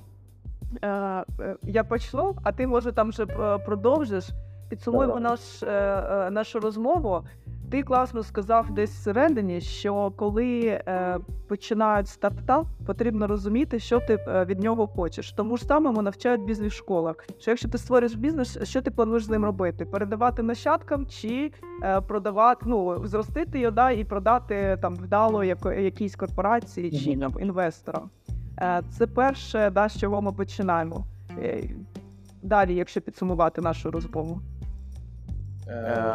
Е, 0.83 0.89
е, 0.89 1.25
я 1.63 1.85
почну, 1.85 2.37
а 2.43 2.53
ти 2.53 2.67
може 2.67 2.93
там 2.93 3.09
вже 3.09 3.27
продовжиш. 3.67 4.25
Підсумуємо 4.69 5.15
Давай. 5.15 5.31
наш, 5.31 5.63
е, 5.63 5.67
е, 5.67 6.31
нашу 6.31 6.61
розмову. 6.61 7.25
Ти 7.71 7.83
класно 7.83 8.23
сказав 8.23 8.71
десь 8.71 8.91
всередині, 8.91 9.61
що 9.61 10.13
коли 10.17 10.61
е, 10.67 11.19
починають 11.49 12.09
стартап, 12.09 12.67
потрібно 12.87 13.27
розуміти, 13.27 13.79
що 13.79 14.01
ти 14.01 14.19
е, 14.29 14.45
від 14.45 14.61
нього 14.61 14.87
хочеш. 14.87 15.33
Тому 15.33 15.57
ж 15.57 15.65
самому 15.65 16.03
навчають 16.03 16.41
в 16.41 16.45
бізнес-школах. 16.45 17.17
Що 17.39 17.51
якщо 17.51 17.69
ти 17.69 17.79
створиш 17.79 18.15
бізнес, 18.15 18.59
що 18.63 18.83
ти 18.83 18.91
плануєш 18.91 19.25
з 19.25 19.29
ним 19.29 19.45
робити? 19.45 19.85
Передавати 19.85 20.43
нащадкам 20.43 21.07
чи 21.07 21.53
е, 21.83 22.01
продавати, 22.01 22.67
ну 22.69 23.07
зростити 23.07 23.59
його 23.59 23.71
да, 23.71 23.91
і 23.91 24.05
продати 24.05 24.79
там 24.83 24.97
вдало 24.97 25.45
яко, 25.45 25.73
якійсь 25.73 26.17
корпорації 26.17 26.91
чи 27.01 27.17
там, 27.17 27.35
інвесторам. 27.41 28.11
Е, 28.61 28.83
це 28.91 29.07
перше, 29.07 29.71
да, 29.71 29.89
з 29.89 29.99
чого 29.99 30.23
ми 30.23 30.33
починаємо. 30.33 31.07
Е, 31.39 31.63
Далі, 32.43 32.75
якщо 32.75 33.01
підсумувати 33.01 33.61
нашу 33.61 33.91
розмову. 33.91 34.41
Е, 35.69 36.15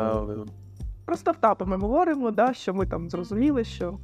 Про 1.05 1.17
стартапи 1.17 1.65
ми 1.65 1.77
говоримо, 1.77 2.31
да, 2.31 2.53
що 2.53 2.73
ми 2.73 2.85
там 2.85 3.09
зрозуміли, 3.09 3.63
що 3.63 3.97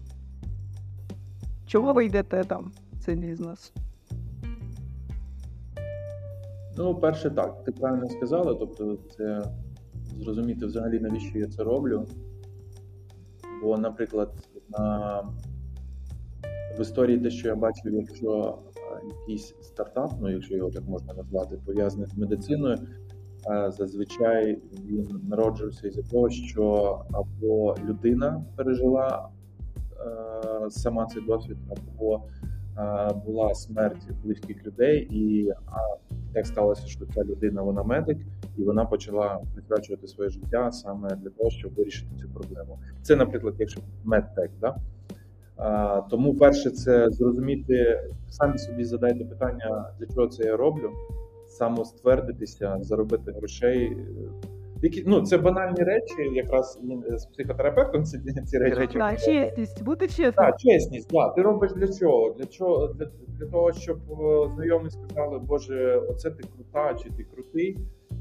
чого 1.66 1.94
ви 1.94 2.06
йдете 2.06 2.44
там 2.44 2.72
цей 3.00 3.16
бізнес. 3.16 3.74
Ну, 6.78 6.96
перше, 6.96 7.30
так, 7.30 7.64
ти 7.64 7.72
правильно 7.72 8.10
сказала. 8.10 8.56
Тобто, 8.56 8.98
це 9.18 9.44
зрозуміти 10.20 10.66
взагалі, 10.66 11.00
навіщо 11.00 11.40
я 11.40 11.48
це 11.48 11.64
роблю. 11.64 12.06
Бо, 13.64 13.78
наприклад, 13.78 14.34
на... 14.70 15.22
в 16.78 16.82
історії 16.82 17.20
те, 17.20 17.30
що 17.30 17.48
я 17.48 17.56
бачив, 17.56 17.94
якщо 17.94 18.60
якийсь 19.20 19.56
стартап, 19.62 20.12
ну 20.22 20.30
якщо 20.30 20.56
його 20.56 20.72
так 20.72 20.84
можна 20.88 21.14
назвати, 21.14 21.58
пов'язаний 21.66 22.08
з 22.08 22.18
медициною, 22.18 22.78
зазвичай 23.70 24.60
він 24.86 25.22
народжувався 25.30 25.88
із-за 25.88 26.02
того, 26.02 26.30
що 26.30 26.98
або 27.12 27.76
людина 27.86 28.44
пережила 28.56 29.30
е, 30.66 30.70
сама 30.70 31.06
цей 31.06 31.22
досвід, 31.22 31.58
або 31.70 32.22
е, 32.78 33.14
була 33.26 33.56
смерть 33.56 34.08
близьких 34.24 34.66
людей, 34.66 35.08
і 35.12 35.52
так 36.34 36.48
сталося, 36.48 36.88
що 36.88 37.06
ця 37.06 37.24
людина 37.24 37.62
вона 37.62 37.84
медик, 37.84 38.18
і 38.58 38.64
вона 38.64 38.86
почала 38.86 39.40
присвячувати 39.54 40.08
своє 40.08 40.30
життя 40.30 40.72
саме 40.72 41.10
для 41.10 41.30
того, 41.30 41.50
щоб 41.50 41.74
вирішити 41.76 42.16
цю 42.16 42.30
проблему. 42.30 42.80
Це, 43.02 43.16
наприклад, 43.16 43.56
якщо 43.60 43.82
медтек, 44.04 44.52
да? 44.62 44.76
Тому 46.10 46.36
перше, 46.36 46.70
це 46.70 47.10
зрозуміти, 47.10 48.04
самі 48.30 48.58
собі 48.58 48.84
задайте 48.84 49.26
питання, 49.26 49.86
для 50.00 50.08
чого 50.08 50.28
це 50.28 50.44
я 50.44 50.58
роблю, 50.58 50.92
самоствердитися, 51.58 52.78
заробити 52.82 53.32
грошей. 53.32 53.98
Які, 54.82 55.04
ну, 55.08 55.22
це 55.22 55.38
банальні 55.38 55.84
речі, 55.84 56.22
якраз 56.34 56.80
з 57.18 57.26
психотерапевтом 57.26 58.04
ці, 58.04 58.20
ці 58.46 58.58
речі. 58.58 58.98
Да, 58.98 59.16
чесність, 59.16 59.84
бути 59.84 60.08
чесним. 60.08 60.34
Так, 60.34 60.60
чесність, 60.60 61.10
да. 61.12 61.30
Ти 61.30 61.42
робиш 61.42 61.72
для 61.74 61.88
чого? 61.88 62.36
Для 62.38 62.46
чого? 62.46 62.88
Для, 62.88 63.08
для 63.28 63.46
того, 63.46 63.74
щоб 63.74 63.98
е, 64.12 64.50
знайомі 64.56 64.90
сказали, 64.90 65.40
Боже, 65.40 66.04
оце 66.10 66.32
ти 66.32 66.44
крута 66.56 66.94
чи 67.04 67.10
ти 67.10 67.24
крутий. 67.24 67.78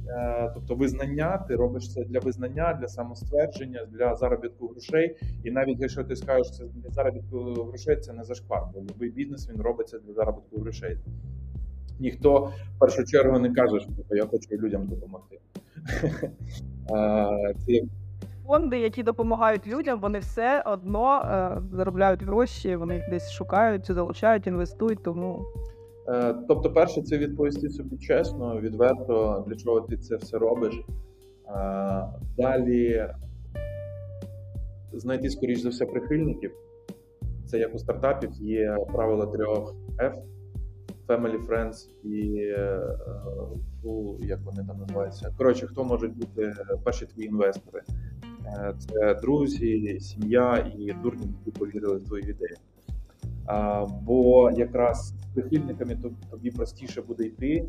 Е, 0.09 0.51
тобто 0.55 0.74
визнання, 0.74 1.45
ти 1.49 1.57
робиш 1.57 1.93
це 1.93 2.05
для 2.05 2.18
визнання, 2.18 2.78
для 2.80 2.89
самоствердження, 2.89 3.87
для 3.91 4.14
заробітку 4.14 4.66
грошей. 4.66 5.16
І 5.45 5.51
навіть 5.51 5.80
якщо 5.80 6.05
ти 6.05 6.16
скажеш 6.16 6.57
це 6.57 6.64
для 6.64 6.91
заробітку 6.91 7.39
грошей, 7.39 7.97
це 7.97 8.12
не 8.12 8.24
зашквар, 8.24 8.62
бо 8.74 8.80
будь-який 8.80 9.11
бізнес 9.11 9.51
він 9.51 9.61
робиться 9.61 9.99
для 9.99 10.12
заробітку 10.12 10.61
грошей. 10.61 10.99
Ніхто 12.01 12.53
в 12.76 12.78
першу 12.78 13.05
чергу 13.05 13.38
не 13.38 13.53
каже, 13.53 13.80
що 13.80 13.88
типу, 13.88 14.16
я 14.16 14.26
хочу 14.26 14.57
людям 14.57 14.86
допомогти. 14.86 15.38
Фонди, 18.47 18.78
які 18.78 19.03
допомагають 19.03 19.66
людям, 19.66 20.01
вони 20.01 20.18
все 20.18 20.62
одно 20.66 21.20
е, 21.20 21.62
заробляють 21.76 22.22
гроші, 22.22 22.76
вони 22.76 22.94
їх 22.94 23.11
десь 23.11 23.30
шукають, 23.30 23.92
залучають, 23.92 24.47
інвестують. 24.47 25.03
Тому 25.03 25.47
Е, 26.09 26.34
Тобто, 26.49 26.70
перше, 26.70 27.03
це 27.03 27.18
відповісти 27.18 27.68
собі 27.68 27.97
чесно, 27.97 28.61
відверто, 28.61 29.44
для 29.49 29.57
чого 29.57 29.80
ти 29.80 29.97
це 29.97 30.16
все 30.16 30.38
робиш. 30.38 30.82
Далі 32.36 33.09
знайти, 34.92 35.30
скоріш 35.30 35.61
за 35.61 35.68
все, 35.68 35.86
прихильників. 35.86 36.53
Це 37.47 37.59
як 37.59 37.74
у 37.74 37.78
стартапів 37.78 38.30
є 38.32 38.76
правило 38.92 39.26
трьох 39.26 39.74
F: 39.99 40.14
Family, 41.09 41.46
Friends 41.46 41.88
і 42.04 42.36
е, 42.38 42.80
Full, 43.82 44.26
як 44.26 44.40
вони 44.44 44.64
там 44.64 44.78
називаються. 44.78 45.34
Коротше, 45.38 45.66
хто 45.66 45.84
можуть 45.84 46.16
бути 46.16 46.54
перші 46.84 47.07
твої 47.07 47.28
інвестори? 47.28 47.82
Е, 48.46 48.74
Це 48.78 49.14
друзі, 49.14 50.00
сім'я 50.00 50.72
і 50.78 50.92
дурні, 51.02 51.26
які 51.38 51.59
повірили 51.59 51.96
в 51.96 52.04
твою 52.04 52.22
ідею. 52.22 52.57
Бо 54.02 54.50
якраз 54.50 55.09
з 55.09 55.34
прихильниками 55.34 55.98
тобі 56.30 56.50
простіше 56.50 57.02
буде 57.02 57.24
йти, 57.24 57.66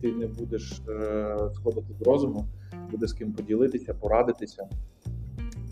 ти 0.00 0.12
не 0.12 0.26
будеш 0.26 0.82
е, 0.88 1.36
сходити 1.54 1.94
з 2.00 2.02
розуму, 2.02 2.46
буде 2.90 3.06
з 3.06 3.12
ким 3.12 3.32
поділитися, 3.32 3.94
порадитися. 3.94 4.68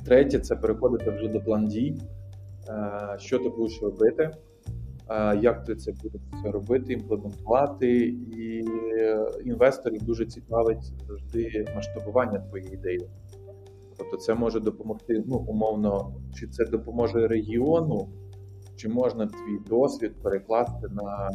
Третє 0.04 0.38
це 0.38 0.56
переходити 0.56 1.10
вже 1.10 1.28
до 1.28 1.40
план 1.40 1.68
дій, 1.68 1.94
е, 2.68 3.16
що 3.18 3.38
ти 3.38 3.48
будеш 3.48 3.82
робити. 3.82 4.30
Як 5.40 5.64
ти 5.64 5.76
це 5.76 5.92
будеш 5.92 6.20
робити, 6.44 6.92
імплементувати, 6.92 7.98
і 8.36 8.64
інвесторів 9.44 10.02
дуже 10.02 10.26
цікавить 10.26 10.92
завжди 11.08 11.66
масштабування 11.74 12.38
твоєї 12.38 12.74
ідеї. 12.74 13.08
Тобто 13.98 14.16
це 14.16 14.34
може 14.34 14.60
допомогти, 14.60 15.24
ну, 15.26 15.36
умовно, 15.36 16.12
чи 16.34 16.46
це 16.46 16.64
допоможе 16.64 17.28
регіону, 17.28 18.08
чи 18.76 18.88
можна 18.88 19.26
твій 19.26 19.58
досвід 19.68 20.12
перекласти 20.22 20.88
на 20.88 21.30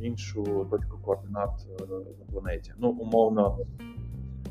іншу 0.00 0.66
точку 0.70 0.98
координат 1.04 1.50
е, 1.80 1.84
на 1.90 2.32
планеті. 2.32 2.72
Ну, 2.78 2.90
умовно, 2.90 3.58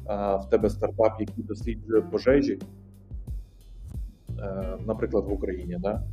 в 0.06 0.46
тебе 0.50 0.70
стартап, 0.70 1.20
який 1.20 1.44
досліджує 1.44 2.02
пожежі, 2.02 2.60
е, 4.40 4.78
наприклад, 4.88 5.26
в 5.26 5.34
Україні, 5.34 5.78
да? 5.80 6.04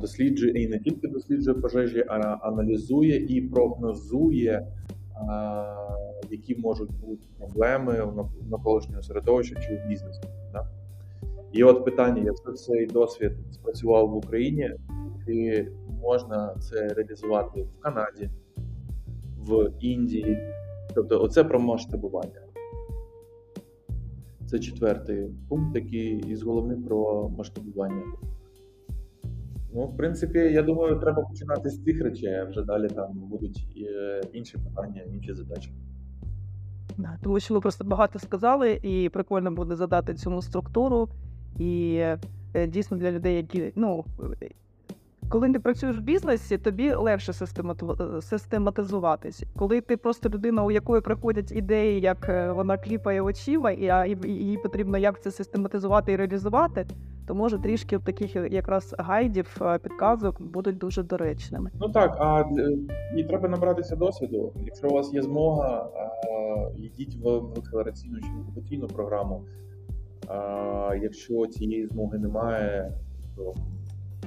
Досліджує 0.00 0.62
і 0.62 0.68
не 0.68 0.78
тільки 0.78 1.08
досліджує 1.08 1.56
пожежі, 1.56 2.04
а 2.08 2.16
аналізує 2.42 3.16
і 3.16 3.40
прогнозує, 3.40 4.66
які 6.30 6.56
можуть 6.56 6.90
бути 7.00 7.26
проблеми 7.38 8.04
в 8.04 8.50
навколишньому 8.50 9.02
середовищі 9.02 9.56
чи 9.68 9.76
в 9.76 9.88
бізнесі. 9.88 10.20
Да? 10.52 10.68
І 11.52 11.64
от 11.64 11.84
питання: 11.84 12.22
якщо 12.24 12.52
цей 12.52 12.86
досвід 12.86 13.32
спрацював 13.50 14.08
в 14.10 14.16
Україні, 14.16 14.70
чи 15.26 15.68
можна 16.02 16.54
це 16.60 16.88
реалізувати 16.88 17.62
в 17.62 17.80
Канаді, 17.80 18.30
в 19.38 19.70
Індії? 19.80 20.38
Тобто, 20.94 21.22
оце 21.22 21.44
про 21.44 21.60
масштабування. 21.60 22.40
Це 24.46 24.58
четвертий 24.58 25.28
пункт, 25.48 25.76
який 25.76 26.18
із 26.18 26.42
головних 26.42 26.86
про 26.86 27.28
масштабування. 27.28 28.02
Ну, 29.74 29.86
в 29.86 29.96
принципі, 29.96 30.38
я 30.38 30.62
думаю, 30.62 31.00
треба 31.00 31.22
починати 31.22 31.70
з 31.70 31.84
цих 31.84 32.02
речей, 32.02 32.34
а 32.34 32.44
вже 32.44 32.62
далі 32.62 32.88
там 32.88 33.12
будуть 33.12 33.68
е, 33.76 34.20
інші 34.32 34.58
питання, 34.58 35.02
інші 35.14 35.34
задачі. 35.34 35.72
Да, 36.98 37.18
тому 37.22 37.40
що 37.40 37.54
ви 37.54 37.60
просто 37.60 37.84
багато 37.84 38.18
сказали, 38.18 38.80
і 38.82 39.08
прикольно 39.08 39.50
буде 39.50 39.76
задати 39.76 40.14
цьому 40.14 40.42
структуру. 40.42 41.08
І 41.58 42.02
е, 42.54 42.66
дійсно 42.66 42.96
для 42.96 43.10
людей, 43.10 43.36
які 43.36 43.72
ну 43.76 44.04
коли 45.30 45.52
ти 45.52 45.60
працюєш 45.60 45.96
в 45.96 46.00
бізнесі, 46.00 46.58
тобі 46.58 46.92
легше 46.92 47.32
систематизуватись. 48.20 49.44
Коли 49.56 49.80
ти 49.80 49.96
просто 49.96 50.28
людина, 50.28 50.64
у 50.64 50.70
якої 50.70 51.02
приходять 51.02 51.52
ідеї, 51.52 52.00
як 52.00 52.28
е, 52.28 52.52
вона 52.52 52.78
кліпає 52.78 53.20
очима, 53.20 53.70
і 53.70 54.16
їй 54.26 54.58
потрібно 54.62 54.98
як 54.98 55.22
це 55.22 55.30
систематизувати 55.30 56.12
і 56.12 56.16
реалізувати, 56.16 56.86
то 57.30 57.34
може 57.34 57.58
трішки 57.58 57.98
таких 57.98 58.36
якраз 58.36 58.94
гайдів, 58.98 59.56
е, 59.62 59.78
підказок 59.78 60.42
будуть 60.42 60.78
дуже 60.78 61.02
доречними. 61.02 61.70
Ну 61.80 61.88
так, 61.88 62.16
а 62.20 62.44
і 63.16 63.24
треба 63.24 63.48
набратися 63.48 63.96
досвіду. 63.96 64.52
Якщо 64.64 64.88
у 64.88 64.92
вас 64.92 65.14
є 65.14 65.22
змога, 65.22 65.88
йдіть 66.76 67.16
в 67.22 67.28
акселераційну 67.58 68.20
чи 68.20 68.26
інкубаційну 68.26 68.86
програму. 68.86 69.42
А 70.26 70.94
Якщо 71.02 71.46
цієї 71.46 71.86
змоги 71.86 72.18
немає, 72.18 72.92
то 73.36 73.54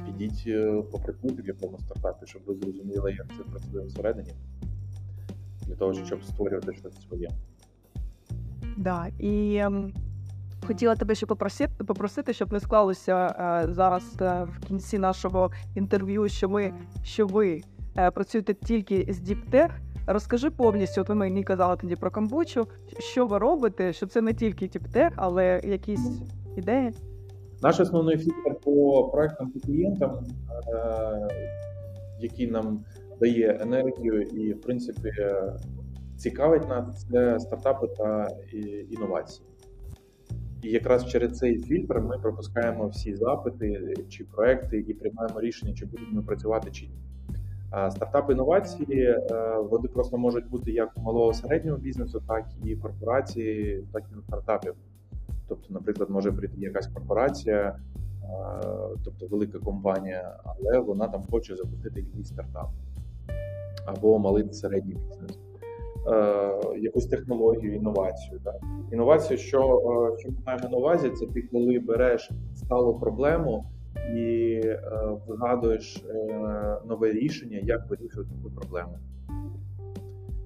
підіть 0.05 0.43
е, 0.47 0.83
попрацюйте 0.91 1.41
в 1.41 1.47
якому 1.47 1.79
стартапі, 1.79 2.25
щоб 2.25 2.41
ви 2.45 2.55
зрозуміли, 2.55 3.11
як 3.11 3.27
це 3.27 3.43
працює 3.51 3.85
всередині, 3.85 4.31
для 5.67 5.75
того, 5.75 5.93
щоб 5.93 6.23
створювати 6.23 6.73
щось 6.73 7.01
своє. 7.07 7.29
Да, 8.77 9.07
і 9.19 9.61
хотіла 10.63 10.95
тебе 10.95 11.15
ще 11.15 11.25
попросити, 11.25 11.83
попросити, 11.83 12.33
щоб 12.33 12.53
не 12.53 12.59
склалося 12.59 13.27
е, 13.27 13.73
зараз 13.73 14.15
е, 14.21 14.43
в 14.43 14.65
кінці 14.67 14.99
нашого 14.99 15.51
інтерв'ю, 15.75 16.29
що 16.29 16.49
ми 16.49 16.73
що 17.03 17.27
ви 17.27 17.61
е, 17.97 18.11
працюєте 18.11 18.53
тільки 18.53 19.07
з 19.09 19.19
Діптех. 19.19 19.71
Розкажи 20.07 20.49
повністю, 20.49 21.01
от 21.01 21.09
ви 21.09 21.15
мені 21.15 21.43
казали 21.43 21.77
тоді 21.81 21.95
про 21.95 22.11
камбучу, 22.11 22.67
що 22.99 23.27
ви 23.27 23.37
робите, 23.37 23.93
що 23.93 24.07
це 24.07 24.21
не 24.21 24.33
тільки 24.33 24.67
Діптех, 24.67 25.13
але 25.15 25.61
якісь 25.63 26.21
ідеї. 26.57 26.91
Наш 27.61 27.79
основний 27.79 28.17
фільтр 28.17 28.55
по 28.63 29.03
проектам 29.03 29.51
по 29.51 29.59
клієнтам, 29.59 30.25
е, 30.67 31.27
який 32.19 32.51
нам 32.51 32.83
дає 33.19 33.59
енергію 33.61 34.21
і, 34.21 34.53
в 34.53 34.61
принципі, 34.61 35.11
цікавить 36.17 36.69
нас, 36.69 37.05
це 37.11 37.39
стартапи 37.39 37.87
та 37.87 38.27
інновації. 38.89 39.47
І 40.63 40.69
якраз 40.69 41.07
через 41.07 41.37
цей 41.37 41.59
фільтр 41.59 41.99
ми 41.99 42.17
пропускаємо 42.17 42.87
всі 42.87 43.15
запити 43.15 43.93
чи 44.09 44.23
проекти 44.23 44.77
і 44.79 44.93
приймаємо 44.93 45.41
рішення, 45.41 45.73
чи 45.73 45.85
будемо 45.85 46.11
ми 46.11 46.21
працювати 46.21 46.71
чи 46.71 46.85
ні. 46.85 46.97
Стартапи 47.91 48.33
інновації 48.33 49.01
е, 49.01 49.57
вони 49.69 49.87
просто 49.87 50.17
можуть 50.17 50.49
бути 50.49 50.71
як 50.71 50.91
у 50.95 51.01
малого 51.01 51.33
середнього 51.33 51.77
бізнесу, 51.77 52.21
так 52.27 52.45
і 52.63 52.75
корпорації, 52.75 53.83
так 53.93 54.03
і 54.11 54.21
стартапів. 54.21 54.73
Тобто, 55.47 55.73
наприклад, 55.73 56.09
може 56.09 56.31
прийти 56.31 56.61
якась 56.61 56.87
корпорація, 56.87 57.75
тобто 59.05 59.27
велика 59.27 59.59
компанія, 59.59 60.39
але 60.43 60.79
вона 60.79 61.07
там 61.07 61.23
хоче 61.31 61.55
запустити 61.55 61.99
якийсь 61.99 62.27
стартап 62.27 62.69
або 63.85 64.19
малий 64.19 64.53
середній 64.53 64.93
бізнес, 64.93 65.39
якусь 66.77 67.05
технологію, 67.05 67.75
інновацію. 67.75 68.39
Так? 68.43 68.55
Інновацію, 68.91 69.37
що 69.37 69.59
що 70.19 70.29
ми 70.29 70.35
маємо 70.45 70.69
на 70.69 70.77
увазі, 70.77 71.09
це 71.09 71.25
ти 71.25 71.41
коли 71.41 71.79
береш 71.79 72.29
сталу 72.55 72.99
проблему 72.99 73.65
і 74.17 74.61
вигадуєш 75.27 76.03
е, 76.09 76.77
нове 76.85 77.11
рішення, 77.11 77.59
як 77.63 77.89
вирішувати 77.89 78.29
цю 78.43 78.51
проблему. 78.51 78.97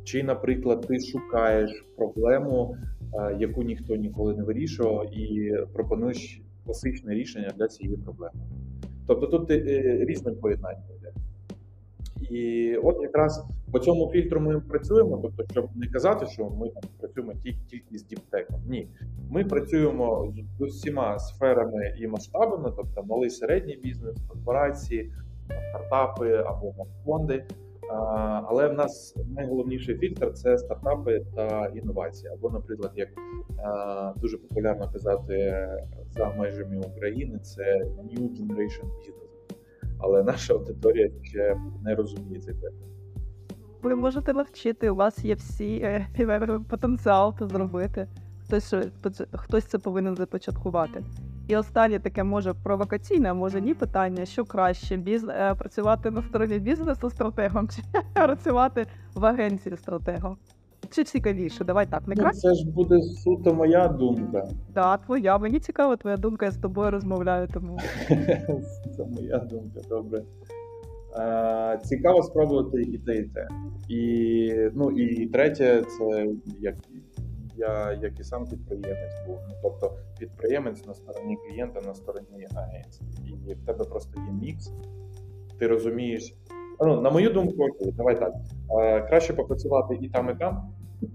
Чи, 0.04 0.24
наприклад, 0.24 0.82
ти 0.82 1.00
шукаєш 1.00 1.86
проблему, 1.98 2.76
Е, 3.14 3.38
яку 3.40 3.64
ніхто 3.64 3.96
ніколи 3.96 4.36
не 4.36 4.44
вирішував, 4.44 5.18
і 5.18 5.54
пропонуєш 5.74 6.42
класичне 6.66 7.14
рішення 7.14 7.54
для 7.58 7.68
цієї 7.68 7.98
проблеми. 7.98 8.40
Тобто 9.08 9.28
тут 9.28 9.52
е, 9.52 9.62
різне 10.02 10.32
поєднання. 10.32 10.84
І 12.30 12.76
от 12.84 12.98
якраз 13.02 13.46
по 13.72 13.80
цьому 13.80 14.12
фільтру 14.12 14.40
ми 14.40 14.60
працюємо, 14.60 15.20
тобто, 15.22 15.44
щоб 15.52 15.70
не 15.76 15.88
казати, 15.88 16.26
що 16.26 16.50
ми 16.50 16.70
там 16.70 16.84
працюємо 17.00 17.34
тільки, 17.44 17.60
тільки 17.70 17.98
з 17.98 18.06
діптеком. 18.06 18.62
Ні, 18.68 18.88
ми 19.30 19.44
працюємо 19.44 20.34
з 20.60 20.62
усіма 20.62 21.20
сферами 21.20 21.94
і 22.00 22.08
масштабами, 22.08 22.74
тобто 22.76 23.04
малий 23.04 23.30
середній 23.30 23.76
бізнес, 23.84 24.18
корпорації, 24.28 25.12
стартапи 25.70 26.34
або 26.34 26.74
фонди. 27.06 27.46
Але 28.46 28.68
в 28.68 28.74
нас 28.74 29.16
найголовніший 29.36 29.98
фільтр 29.98 30.34
це 30.34 30.58
стартапи 30.58 31.22
та 31.36 31.72
інновації. 31.76 32.34
Або, 32.34 32.50
наприклад, 32.50 32.92
як 32.96 33.10
дуже 34.18 34.38
популярно 34.38 34.92
казати 34.94 35.68
за 36.10 36.34
межами 36.38 36.78
України, 36.78 37.40
це 37.40 37.64
New 37.84 38.22
Generation 38.22 38.86
Business. 38.86 39.27
Але 40.00 40.24
наша 40.24 40.54
аудиторія 40.54 41.10
ще 41.24 41.58
не 41.84 41.96
розуміє 41.96 42.40
цей 42.40 42.54
термін. 42.54 42.82
Ви 43.82 43.96
можете 43.96 44.34
навчити, 44.34 44.90
у 44.90 44.96
вас 44.96 45.26
є 45.26 45.36
всі 45.36 45.76
е, 45.78 46.08
потенціал 46.70 47.36
це 47.40 47.48
зробити. 47.48 48.08
Хтось 48.44 48.74
хтось 49.34 49.66
це 49.66 49.78
повинен 49.78 50.16
започаткувати. 50.16 51.04
І 51.48 51.56
останнє 51.56 52.00
таке 52.00 52.24
може 52.24 52.54
провокаційне, 52.54 53.34
може 53.34 53.62
ні 53.62 53.74
питання, 53.74 54.26
що 54.26 54.46
краще 54.46 54.98
біз... 54.98 55.24
Е, 55.30 55.56
працювати 55.56 56.12
на 56.12 56.22
стороні 56.22 56.60
бізнесу 56.60 57.10
стратегом 57.10 57.68
чи 57.68 57.82
працювати 58.14 58.86
в 59.16 59.26
агенції 59.26 59.78
стратегом. 59.78 60.38
Чи 60.90 61.04
цікавіше? 61.04 61.64
Давай 61.64 61.86
так, 61.86 62.08
не 62.08 62.16
ну, 62.18 62.22
краще? 62.22 62.42
Це 62.42 62.54
ж 62.54 62.72
буде 62.72 63.02
суто 63.02 63.54
моя 63.54 63.88
думка. 63.88 64.48
Так, 64.74 65.06
твоя. 65.06 65.38
Мені 65.38 65.60
цікава 65.60 65.96
твоя 65.96 66.18
думка, 66.18 66.46
я 66.46 66.52
з 66.52 66.58
тобою 66.58 66.92
розмовляю. 66.92 67.48
тому. 67.54 67.80
Це 68.98 69.06
моя 69.06 69.38
думка, 69.38 69.80
добре. 69.90 70.24
Е, 71.20 71.80
цікаво 71.84 72.24
спробувати 72.24 72.82
і 72.82 72.98
те, 72.98 73.16
і 73.16 73.24
те. 73.24 73.48
І 73.90 74.72
ну, 74.74 74.92
і 74.92 75.28
третє, 75.28 75.84
це 75.98 76.28
як 76.60 76.76
я, 77.58 78.00
як 78.02 78.20
і 78.20 78.24
сам 78.24 78.46
підприємець, 78.46 79.26
був. 79.28 79.38
Ну, 79.50 79.56
тобто 79.64 79.98
підприємець 80.20 80.86
на 80.86 80.94
стороні 80.94 81.38
клієнта, 81.48 81.82
на 81.82 81.96
стороні 81.96 82.48
агенції. 82.56 83.10
І 83.48 83.54
в 83.54 83.66
тебе 83.66 83.86
просто 83.86 84.22
є 84.22 84.32
мікс. 84.42 84.72
Ти 85.60 85.68
розумієш. 85.68 86.36
Ну, 86.80 87.02
На 87.02 87.10
мою 87.10 87.30
думку, 87.30 87.64
окей, 87.64 87.92
давай 87.92 88.20
так. 88.20 88.34
Краще 89.08 89.34
попрацювати 89.34 89.98
і 90.02 90.10
там, 90.10 90.30
і 90.30 90.36
там, 90.36 90.74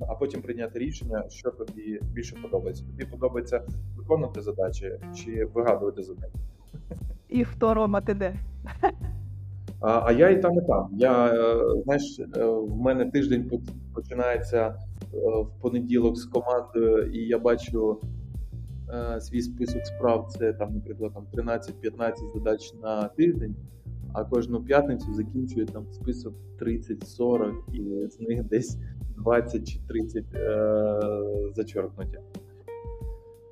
а 0.08 0.14
потім 0.14 0.42
прийняти 0.42 0.78
рішення, 0.78 1.24
що 1.28 1.50
тобі 1.50 2.00
більше 2.12 2.36
подобається. 2.42 2.84
Тобі 2.84 3.04
подобається 3.04 3.62
виконувати 3.96 4.40
задачі 4.40 4.92
чи 5.14 5.44
вигадувати 5.44 6.02
задачі. 6.02 6.34
І 7.28 7.44
хто 7.44 7.74
Рома, 7.74 8.00
ти 8.00 8.14
де? 8.14 8.34
А 9.80 10.02
а 10.04 10.12
я 10.12 10.30
і 10.30 10.42
там, 10.42 10.58
і 10.58 10.60
там. 10.66 10.88
Я, 10.92 11.26
е, 11.26 11.82
знаєш, 11.84 12.20
е, 12.36 12.44
в 12.44 12.76
мене 12.76 13.10
тиждень 13.10 13.50
починається 13.94 14.74
Е, 15.14 15.18
в 15.18 15.48
понеділок 15.60 16.16
з 16.16 16.24
командою, 16.24 17.06
і 17.12 17.18
я 17.18 17.38
бачу 17.38 18.00
е, 18.88 19.20
свій 19.20 19.42
список 19.42 19.86
справ. 19.86 20.28
Це 20.30 20.52
там, 20.52 20.74
наприклад, 20.74 21.12
там 21.14 21.26
13-15 21.32 22.14
задач 22.34 22.74
на 22.82 23.08
тиждень. 23.08 23.56
А 24.12 24.24
кожну 24.24 24.62
п'ятницю 24.62 25.14
закінчує 25.14 25.66
там 25.66 25.86
список 25.92 26.34
30-40, 26.60 27.52
і 27.72 28.08
з 28.08 28.20
них 28.20 28.44
десь 28.44 28.78
20 29.16 29.68
чи 29.68 29.78
30 29.88 30.24
е, 30.34 31.00
зачеркнуті. 31.54 32.18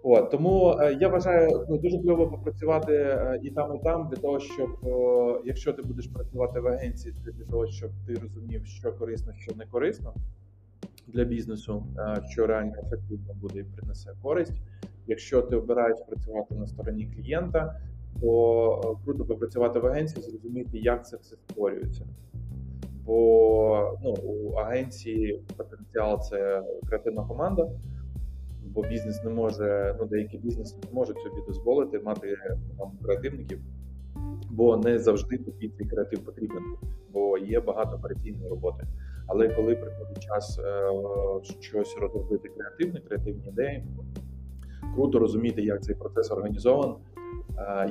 От, 0.02 0.30
тому 0.30 0.76
е, 0.80 0.96
я 1.00 1.08
вважаю 1.08 1.66
ну, 1.68 1.78
дуже 1.78 1.98
кльово 1.98 2.28
попрацювати 2.28 2.92
е, 2.92 3.40
і 3.42 3.50
там, 3.50 3.76
і 3.76 3.78
там 3.84 4.08
для 4.08 4.16
того, 4.16 4.40
щоб 4.40 4.70
е, 4.84 5.40
якщо 5.44 5.72
ти 5.72 5.82
будеш 5.82 6.06
працювати 6.06 6.61
в 6.61 6.66
агенції, 6.66 7.14
для 7.24 7.44
того, 7.44 7.66
щоб 7.66 7.90
ти 8.06 8.14
розумів, 8.14 8.66
що 8.66 8.92
корисно, 8.92 9.32
що 9.32 9.54
не 9.54 9.66
корисно 9.66 10.14
для 11.06 11.24
бізнесу, 11.24 11.86
е, 11.98 12.22
що 12.30 12.46
реально 12.46 12.72
ефективно 12.86 13.34
буде 13.34 13.61
і 13.61 13.64
принесе 13.64 14.11
користь. 14.22 14.61
Якщо 15.06 15.42
ти 15.42 15.56
обираєш 15.56 15.98
працювати 16.08 16.54
на 16.54 16.66
стороні 16.66 17.06
клієнта, 17.06 17.80
то 18.20 18.80
е, 18.84 19.04
круто 19.04 19.24
попрацювати 19.24 19.78
в 19.78 19.86
агенції, 19.86 20.22
зрозуміти, 20.22 20.78
як 20.78 21.06
це 21.06 21.16
все 21.16 21.36
створюється. 21.36 22.06
Бо 23.06 23.98
ну, 24.04 24.11
у 24.11 24.52
агенції 24.52 25.42
потенціал 25.56 26.20
це 26.20 26.62
креативна 26.88 27.24
команда, 27.24 27.68
бо 28.64 28.82
бізнес 28.82 29.24
не 29.24 29.30
може, 29.30 29.96
ну 30.00 30.06
деякі 30.06 30.38
бізнеси 30.38 30.76
не 30.84 30.92
можуть 30.92 31.18
собі 31.18 31.36
дозволити 31.46 31.98
мати 31.98 32.36
там 32.78 32.90
креативників, 33.02 33.58
бо 34.50 34.76
не 34.76 34.98
завжди 34.98 35.38
тобі 35.38 35.68
цей 35.68 35.86
креатив 35.86 36.24
потрібен, 36.24 36.62
бо 37.12 37.38
є 37.38 37.61
багато 37.61 37.96
операційної 37.96 38.48
роботи. 38.50 38.86
Але 39.26 39.48
коли 39.48 39.76
приходить 39.76 40.22
час 40.22 40.58
е, 40.58 40.90
щось 41.61 41.96
розробити 42.00 42.48
креативне, 42.48 43.00
креативні 43.00 43.48
ідеї, 43.48 43.84
круто 44.94 45.18
розуміти, 45.18 45.62
як 45.62 45.82
цей 45.82 45.94
процес 45.94 46.30
організований, 46.30 46.96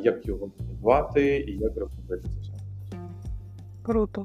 як 0.03 0.25
його 0.27 0.49
будувати 0.59 1.37
і 1.37 1.51
як 1.57 1.77
розробити 1.77 2.23
це 2.23 2.41
все. 2.41 2.51
Круто. 3.83 4.23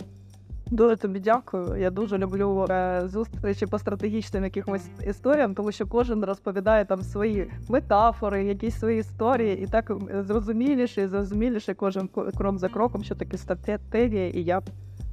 Дуже 0.71 0.97
тобі 0.97 1.21
дякую. 1.21 1.77
Я 1.81 1.91
дуже 1.91 2.19
люблю 2.19 2.67
е, 2.71 3.03
зустрічі 3.07 3.67
по 3.67 3.79
стратегічним 3.79 4.45
якимось 4.45 4.87
історіям, 5.07 5.55
тому 5.55 5.73
що 5.73 5.87
кожен 5.87 6.25
розповідає 6.25 6.85
там 6.85 7.03
свої 7.03 7.51
метафори, 7.69 8.45
якісь 8.45 8.79
свої 8.79 8.99
історії, 9.01 9.59
і 9.63 9.67
так 9.67 9.91
е, 10.15 10.23
зрозуміліше 10.23 11.03
і 11.03 11.07
зрозуміліше 11.07 11.75
кожен 11.75 12.09
ко- 12.09 12.31
крок 12.37 12.59
за 12.59 12.69
кроком, 12.69 13.05
що 13.05 13.15
таке 13.15 13.39
стратегія, 13.39 14.29
і 14.29 14.43
як 14.43 14.63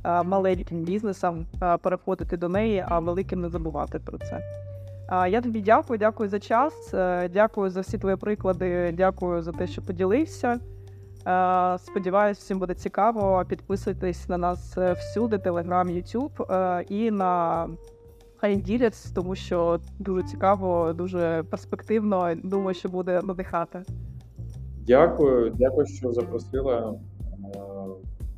е, 0.04 0.24
маленьким 0.24 0.84
бізнесам 0.84 1.46
е, 1.64 1.78
переходити 1.78 2.38
до 2.38 2.50
неї, 2.50 2.86
а 2.88 3.00
великим 3.00 3.42
не 3.42 3.50
забувати 3.50 4.00
про 4.00 4.18
це. 4.18 4.42
Я 5.12 5.42
тобі 5.42 5.62
дякую, 5.62 6.00
дякую 6.00 6.30
за 6.30 6.40
час, 6.40 6.94
е, 6.94 7.30
дякую 7.30 7.70
за 7.70 7.82
всі 7.82 7.98
твої 7.98 8.16
приклади, 8.16 8.94
дякую 8.98 9.42
за 9.42 9.52
те, 9.52 9.68
що 9.68 9.82
поділився. 9.82 10.60
Е, 11.28 11.78
Сподіваюсь, 11.80 12.38
всім 12.38 12.60
буде 12.60 12.74
цікаво. 12.74 13.46
Підписуйтесь 13.48 14.30
на 14.30 14.38
нас 14.38 14.78
е, 14.78 14.94
всюди: 14.94 15.38
Telegram, 15.38 15.86
YouTube 15.86 16.82
і 16.90 17.12
на 17.12 17.68
iDealers, 18.44 19.14
тому 19.16 19.36
що 19.36 19.80
дуже 20.00 20.24
цікаво, 20.24 20.94
дуже 20.94 21.44
перспективно. 21.50 22.36
Думаю, 22.44 22.74
що 22.74 22.90
буде 22.90 23.22
надихати. 23.24 23.84
Дякую, 24.88 25.56
дякую, 25.60 25.86
що 25.86 26.12
запросила. 26.12 26.94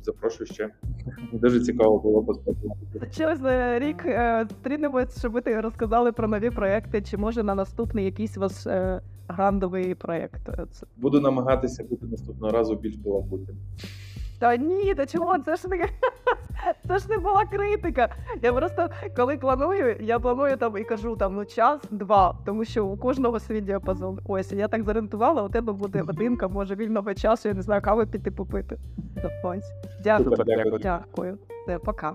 Е, 0.04 0.12
Запрошую 0.12 0.46
ще. 0.46 0.70
Дуже 1.32 1.60
цікаво 1.60 1.98
було 1.98 2.22
поспілкуватися. 2.22 3.06
Через 3.10 3.44
е, 3.44 3.78
рік 3.78 4.06
е, 4.06 4.46
зустрінемось, 4.50 5.18
щоб 5.18 5.32
ви 5.32 5.40
розказали 5.60 6.12
про 6.12 6.28
нові 6.28 6.50
проекти, 6.50 7.02
чи 7.02 7.16
може 7.16 7.42
на 7.42 7.54
наступний 7.54 8.04
якийсь 8.04 8.36
у 8.36 8.40
вас 8.40 8.66
е, 8.66 9.00
грандовий 9.28 9.94
проєкт. 9.94 10.48
Е, 10.48 10.66
Буду 10.96 11.20
намагатися 11.20 11.84
бути 11.84 12.06
наступного 12.06 12.52
разу 12.52 12.76
більш 12.76 12.96
балакутим. 12.96 13.56
Та 14.44 14.56
ні, 14.56 14.94
та 14.94 15.06
чого? 15.06 15.38
Це 15.38 15.56
ж 15.56 15.68
не 15.68 15.76
це 16.88 16.98
ж 16.98 17.08
не 17.08 17.18
була 17.18 17.44
критика. 17.44 18.08
Я 18.42 18.52
просто 18.52 18.88
коли 19.16 19.36
планую, 19.36 19.96
я 20.00 20.18
планую 20.18 20.56
там 20.56 20.78
і 20.78 20.84
кажу 20.84 21.16
там 21.16 21.34
ну 21.34 21.44
час, 21.44 21.80
два, 21.90 22.38
тому 22.46 22.64
що 22.64 22.86
у 22.86 22.96
кожного 22.96 23.40
свій 23.40 23.60
діапазон. 23.60 24.18
Ось 24.28 24.52
я 24.52 24.68
так 24.68 24.82
зорієнтувала, 24.82 25.42
у 25.42 25.48
тебе 25.48 25.72
буде 25.72 26.00
годинка, 26.00 26.48
може 26.48 26.74
вільного 26.74 27.14
часу, 27.14 27.48
я 27.48 27.54
не 27.54 27.62
знаю, 27.62 27.82
кави 27.82 28.06
піти 28.06 28.30
попити. 28.30 28.78
Ось. 29.44 29.72
Дякую. 30.02 30.36
Дякую. 30.36 30.78
Дякую. 30.78 31.38
Пока. 31.84 32.14